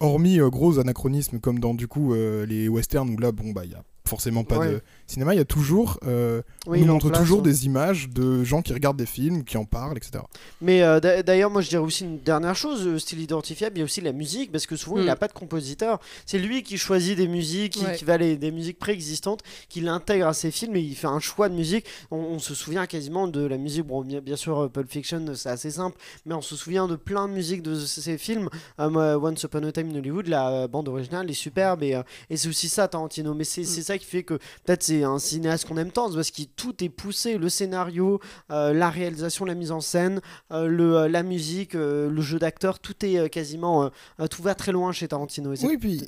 hormis 0.00 0.40
euh, 0.40 0.48
gros 0.50 0.78
anachronismes 0.80 1.38
comme 1.38 1.60
dans 1.60 1.74
du 1.74 1.86
coup 1.86 2.14
euh, 2.14 2.44
les 2.46 2.68
westerns 2.68 3.08
où 3.10 3.18
là, 3.18 3.30
bon, 3.32 3.52
bah, 3.52 3.62
il 3.64 3.70
y 3.70 3.74
a 3.74 3.82
forcément 4.06 4.44
pas 4.44 4.58
Ouais. 4.58 4.70
de 4.72 4.82
cinéma, 5.06 5.34
il 5.34 5.38
y 5.38 5.40
a 5.40 5.44
toujours, 5.44 5.98
euh, 6.06 6.42
Oui, 6.66 6.82
on 6.82 6.86
montre 6.86 7.08
place, 7.08 7.20
toujours 7.20 7.38
ouais. 7.38 7.44
des 7.44 7.66
images 7.66 8.08
de 8.08 8.42
gens 8.44 8.62
qui 8.62 8.72
regardent 8.72 8.96
des 8.96 9.06
films, 9.06 9.44
qui 9.44 9.56
en 9.56 9.64
parlent, 9.64 9.96
etc. 9.96 10.24
Mais 10.60 10.82
euh, 10.82 11.00
d'a- 11.00 11.22
d'ailleurs, 11.22 11.50
moi 11.50 11.60
je 11.62 11.68
dirais 11.68 11.82
aussi 11.82 12.04
une 12.04 12.18
dernière 12.18 12.56
chose, 12.56 12.86
euh, 12.86 12.98
style 12.98 13.20
identifiable, 13.20 13.76
il 13.76 13.80
y 13.80 13.82
a 13.82 13.84
aussi 13.84 14.00
la 14.00 14.12
musique, 14.12 14.50
parce 14.52 14.66
que 14.66 14.76
souvent 14.76 14.98
il 14.98 15.04
n'a 15.04 15.16
pas 15.16 15.28
de 15.28 15.32
compositeur. 15.32 16.00
C'est 16.26 16.38
lui 16.38 16.62
qui 16.62 16.78
choisit 16.78 17.16
des 17.16 17.28
musiques, 17.28 17.72
qui, 17.74 17.84
Ouais. 17.84 17.96
qui 17.96 18.04
va 18.04 18.16
les, 18.16 18.36
des 18.36 18.50
musiques 18.50 18.78
préexistantes, 18.78 19.40
qui 19.68 19.80
l'intègre 19.80 20.26
à 20.28 20.32
ses 20.34 20.50
films 20.50 20.76
et 20.76 20.80
il 20.80 20.94
fait 20.96 21.06
un 21.06 21.20
choix 21.20 21.48
de 21.48 21.54
musique. 21.54 21.84
On, 22.10 22.16
on 22.16 22.38
se 22.38 22.54
souvient 22.54 22.86
quasiment 22.86 23.28
de 23.28 23.44
la 23.44 23.58
musique, 23.58 23.84
bon, 23.86 24.02
bien, 24.02 24.20
bien 24.20 24.36
sûr, 24.36 24.58
euh, 24.58 24.68
Pulp 24.68 24.90
Fiction 24.90 25.24
c'est 25.34 25.48
assez 25.50 25.70
simple, 25.70 25.96
mais 26.24 26.34
on 26.34 26.40
se 26.42 26.56
souvient 26.56 26.88
de 26.88 26.96
plein 26.96 27.28
de 27.28 27.32
musiques 27.34 27.62
de 27.62 27.74
ces 27.78 28.16
films. 28.18 28.48
Once 28.78 29.42
Upon 29.42 29.64
a 29.64 29.72
Time 29.72 29.90
in 29.90 29.98
Hollywood, 29.98 30.28
la 30.28 30.66
bande 30.68 30.88
originale 30.88 31.28
est 31.30 31.34
superbe 31.34 31.82
et, 31.82 32.00
et 32.30 32.36
c'est 32.36 32.48
aussi 32.48 32.68
ça 32.68 32.88
Tarantino. 32.88 33.34
Mais 33.34 33.44
c'est 33.44 33.64
c'est 33.64 33.82
ça 33.82 33.98
qui 33.98 34.04
fait 34.06 34.22
que 34.22 34.34
peut-être 34.64 34.82
c'est 34.82 34.93
un 35.02 35.18
cinéaste 35.18 35.66
qu'on 35.66 35.76
aime 35.78 35.90
tant, 35.90 36.08
c'est 36.10 36.14
parce 36.14 36.30
que 36.30 36.42
tout 36.54 36.84
est 36.84 36.88
poussé, 36.88 37.38
le 37.38 37.48
scénario, 37.48 38.20
euh, 38.50 38.72
la 38.72 38.90
réalisation, 38.90 39.44
la 39.44 39.54
mise 39.54 39.72
en 39.72 39.80
scène, 39.80 40.20
euh, 40.52 40.66
le, 40.66 40.96
euh, 40.96 41.08
la 41.08 41.22
musique, 41.24 41.72
le 41.74 42.20
jeu 42.20 42.38
d'acteur, 42.38 42.78
tout 42.78 42.94
est 43.04 43.28
quasiment, 43.30 43.90
tout 44.30 44.42
va 44.42 44.54
très 44.54 44.70
loin 44.72 44.92
chez 44.92 45.08
Tarantino. 45.08 45.52
Et 45.52 45.56
c'est- 45.56 45.66
Oui, 45.66 45.78
puis 45.78 46.02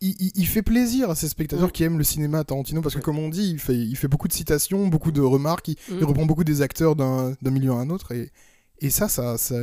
il, 0.00 0.46
fait 0.46 0.62
plaisir 0.62 1.10
à 1.10 1.14
ses 1.14 1.28
spectateurs 1.28 1.68
Mm. 1.68 1.72
qui 1.72 1.84
aiment 1.84 1.98
le 1.98 2.04
cinéma 2.04 2.42
Tarantino, 2.44 2.82
parce 2.82 2.94
que 2.94 2.98
Ouais. 2.98 3.04
comme 3.04 3.18
on 3.18 3.28
dit, 3.28 3.50
il 3.50 3.58
fait, 3.60 3.76
il 3.76 3.96
fait 3.96 4.08
beaucoup 4.08 4.28
de 4.28 4.32
citations, 4.32 4.86
beaucoup 4.88 5.12
de 5.12 5.20
remarques, 5.20 5.68
il, 5.68 5.76
Mm. 5.88 5.98
il 6.00 6.04
reprend 6.04 6.26
beaucoup 6.26 6.44
des 6.44 6.60
acteurs 6.62 6.96
d'un 6.96 7.34
d'un 7.40 7.50
milieu 7.50 7.70
à 7.72 7.74
un 7.76 7.88
autre, 7.90 8.12
et, 8.12 8.30
et 8.80 8.90
ça, 8.90 9.08
ça, 9.08 9.38
ça, 9.38 9.54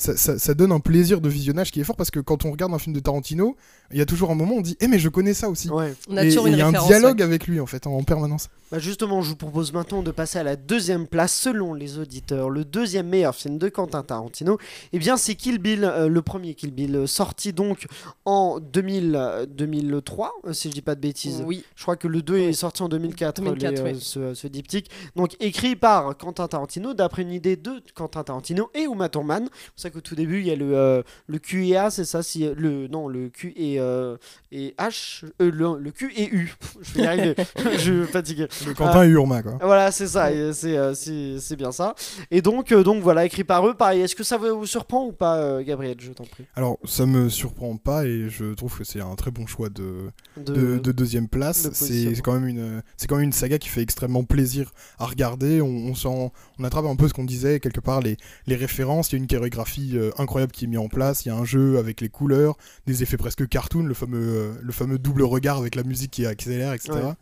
ça, 0.00 0.16
ça- 0.16 0.38
ça 0.38 0.54
donne 0.54 0.72
un 0.72 0.80
plaisir 0.80 1.20
de 1.20 1.28
visionnage 1.28 1.70
qui 1.70 1.80
est 1.80 1.84
fort 1.84 1.96
parce 1.96 2.10
que 2.10 2.20
quand 2.20 2.44
on 2.44 2.50
regarde 2.50 2.72
un 2.72 2.78
film 2.78 2.94
de 2.94 3.00
Tarantino, 3.00 3.56
il 3.92 3.98
y 3.98 4.00
a 4.00 4.06
toujours 4.06 4.30
un 4.30 4.34
moment 4.34 4.54
où 4.54 4.58
on 4.58 4.62
dit 4.62 4.76
Eh, 4.80 4.88
mais 4.88 4.98
je 4.98 5.08
connais 5.08 5.34
ça 5.34 5.48
aussi. 5.48 5.68
Ouais. 5.70 5.94
On 6.08 6.16
a 6.16 6.24
Et 6.24 6.28
toujours 6.28 6.46
et 6.46 6.50
une 6.50 6.56
il 6.56 6.58
y 6.58 6.62
a 6.62 6.66
un 6.68 6.72
dialogue 6.72 7.18
ouais. 7.18 7.22
avec 7.24 7.46
lui 7.46 7.60
en 7.60 7.66
fait 7.66 7.86
en, 7.86 7.92
en 7.92 8.02
permanence. 8.02 8.48
Bah 8.72 8.78
justement, 8.78 9.20
je 9.20 9.30
vous 9.30 9.36
propose 9.36 9.72
maintenant 9.72 10.02
de 10.02 10.10
passer 10.12 10.38
à 10.38 10.44
la 10.44 10.54
deuxième 10.56 11.06
place 11.08 11.34
selon 11.34 11.74
les 11.74 11.98
auditeurs. 11.98 12.50
Le 12.50 12.64
deuxième 12.64 13.08
meilleur 13.08 13.34
film 13.34 13.58
de 13.58 13.68
Quentin 13.68 14.02
Tarantino, 14.04 14.58
eh 14.92 14.98
bien 14.98 15.16
c'est 15.16 15.34
Kill 15.34 15.58
Bill, 15.58 15.84
euh, 15.84 16.08
le 16.08 16.22
premier 16.22 16.54
Kill 16.54 16.70
Bill, 16.70 16.94
euh, 16.96 17.06
sorti 17.08 17.52
donc 17.52 17.86
en 18.24 18.60
2000, 18.60 19.14
euh, 19.16 19.44
2003, 19.46 20.32
euh, 20.46 20.52
si 20.52 20.68
je 20.68 20.74
dis 20.74 20.82
pas 20.82 20.94
de 20.94 21.00
bêtises. 21.00 21.42
Oui, 21.44 21.64
Je 21.74 21.82
crois 21.82 21.96
que 21.96 22.06
le 22.08 22.22
2 22.22 22.38
est 22.38 22.52
sorti 22.52 22.82
en 22.82 22.88
2004, 22.88 23.42
2004, 23.42 23.72
les, 23.72 23.80
euh, 23.80 23.92
oui. 23.94 23.98
ce, 24.00 24.34
ce 24.34 24.46
diptyque. 24.46 24.88
Donc 25.16 25.36
écrit 25.40 25.74
par 25.76 26.16
Quentin 26.16 26.46
Tarantino, 26.46 26.94
d'après 26.94 27.22
une 27.22 27.32
idée 27.32 27.56
de 27.56 27.82
Quentin 27.94 28.22
Tarantino 28.22 28.70
et 28.74 28.84
Uma 28.84 29.08
Thurman. 29.08 29.48
C'est 29.76 29.89
ça 29.90 29.94
qu'au 29.94 30.00
tout 30.00 30.14
début, 30.14 30.40
il 30.40 30.46
y 30.46 30.50
a 30.50 30.56
le, 30.56 30.76
euh, 30.76 31.02
le 31.26 31.38
Q 31.38 31.66
et 31.66 31.76
A, 31.76 31.90
c'est 31.90 32.04
ça 32.04 32.22
si, 32.22 32.48
le, 32.56 32.86
Non, 32.88 33.08
le 33.08 33.28
Q 33.28 33.52
et, 33.56 33.80
euh, 33.80 34.16
et 34.52 34.74
H, 34.78 35.24
euh, 35.40 35.50
le, 35.50 35.78
le 35.78 35.90
Q 35.90 36.12
et 36.16 36.28
U. 36.28 36.54
Je 36.80 36.94
vais 36.94 37.02
y 37.02 37.06
arriver, 37.06 37.34
je 37.72 37.78
suis 37.78 38.06
fatigué. 38.06 38.46
Le 38.66 38.74
Quentin 38.74 39.04
et 39.04 39.08
Urma 39.08 39.42
quoi. 39.42 39.58
Voilà, 39.62 39.90
c'est 39.90 40.06
ça, 40.06 40.28
c'est 40.52 40.76
euh, 40.76 40.94
c'est 40.94 41.56
bien 41.56 41.72
ça. 41.72 41.94
Et 42.30 42.42
donc, 42.42 42.72
donc 42.72 43.02
voilà, 43.02 43.24
écrit 43.24 43.44
par 43.44 43.66
eux. 43.66 43.74
Pareil, 43.74 44.02
est-ce 44.02 44.14
que 44.14 44.24
ça 44.24 44.36
vous 44.36 44.66
surprend 44.66 45.06
ou 45.06 45.12
pas, 45.12 45.62
Gabriel? 45.62 45.96
Je 46.00 46.12
t'en 46.12 46.24
prie. 46.24 46.44
Alors 46.54 46.78
ça 46.84 47.06
me 47.06 47.28
surprend 47.28 47.76
pas 47.76 48.04
et 48.06 48.28
je 48.28 48.54
trouve 48.54 48.76
que 48.78 48.84
c'est 48.84 49.00
un 49.00 49.14
très 49.14 49.30
bon 49.30 49.46
choix 49.46 49.68
de, 49.68 50.10
De- 50.36 50.52
de, 50.52 50.78
de 50.78 50.92
deuxième 50.92 51.28
place. 51.28 51.68
C'est 51.72 52.12
quand 52.22 52.34
même 52.34 52.46
une 52.48 52.82
quand 53.08 53.16
même 53.16 53.24
une 53.24 53.32
saga 53.32 53.58
qui 53.58 53.68
fait 53.68 53.82
extrêmement 53.82 54.24
plaisir 54.24 54.70
à 54.98 55.06
regarder. 55.06 55.60
On, 55.60 55.92
on 56.04 56.30
on 56.58 56.64
attrape 56.64 56.84
un 56.84 56.96
peu 56.96 57.08
ce 57.08 57.14
qu'on 57.14 57.24
disait 57.24 57.60
quelque 57.60 57.80
part 57.80 58.00
les, 58.00 58.16
les 58.46 58.56
références. 58.56 59.10
Il 59.10 59.16
y 59.16 59.18
a 59.18 59.18
une 59.22 59.26
chorégraphie 59.26 59.79
euh, 59.94 60.10
incroyable 60.18 60.52
qui 60.52 60.64
est 60.64 60.68
mise 60.68 60.78
en 60.78 60.88
place. 60.88 61.24
Il 61.24 61.28
y 61.28 61.30
a 61.30 61.36
un 61.36 61.44
jeu 61.44 61.78
avec 61.78 62.00
les 62.00 62.08
couleurs, 62.08 62.56
des 62.86 63.02
effets 63.02 63.16
presque 63.16 63.46
cartoon, 63.48 63.84
le 63.84 63.94
fameux 63.94 64.18
euh, 64.18 64.52
le 64.62 64.72
fameux 64.72 64.98
double 64.98 65.22
regard 65.22 65.58
avec 65.58 65.74
la 65.74 65.82
musique 65.82 66.10
qui 66.12 66.26
accélère, 66.26 66.72
etc. 66.72 66.92
Ouais. 66.92 67.12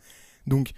Donc 0.47 0.71